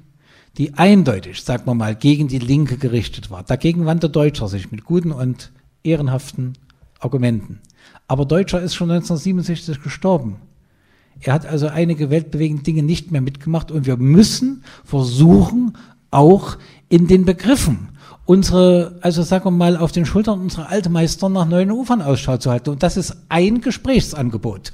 die 0.58 0.74
eindeutig, 0.74 1.42
sagen 1.42 1.66
wir 1.66 1.74
mal, 1.74 1.96
gegen 1.96 2.28
die 2.28 2.40
Linke 2.40 2.78
gerichtet 2.78 3.32
war. 3.32 3.44
Dagegen 3.44 3.86
wandte 3.86 4.10
Deutscher 4.10 4.50
sich 4.50 4.72
mit 4.72 4.84
guten 4.84 5.14
und 5.14 5.54
ehrenhaften 5.84 6.54
Argumenten. 7.06 7.62
Aber 8.08 8.26
Deutscher 8.26 8.62
ist 8.62 8.76
schon 8.76 8.92
1967 8.92 9.82
gestorben. 9.82 10.36
Er 11.22 11.34
hat 11.34 11.46
also 11.46 11.68
einige 11.68 12.10
weltbewegende 12.10 12.64
Dinge 12.64 12.84
nicht 12.84 13.12
mehr 13.12 13.22
mitgemacht 13.22 13.72
und 13.72 13.86
wir 13.86 13.98
müssen 13.98 14.64
versuchen, 14.84 15.78
auch 16.12 16.58
in 16.90 17.08
den 17.08 17.26
Begriffen 17.26 17.90
unsere, 18.26 18.98
also 19.02 19.22
sagen 19.24 19.46
wir 19.46 19.52
mal, 19.52 19.78
auf 19.78 19.92
den 19.92 20.06
Schultern 20.06 20.42
unserer 20.42 20.70
Altmeister 20.70 21.30
nach 21.30 21.48
neuen 21.48 21.72
Ufern 21.72 22.02
Ausschau 22.02 22.38
zu 22.38 22.52
halten. 22.52 22.72
Und 22.72 22.84
das 22.84 22.98
ist 22.98 23.16
ein 23.30 23.62
Gesprächsangebot. 23.62 24.74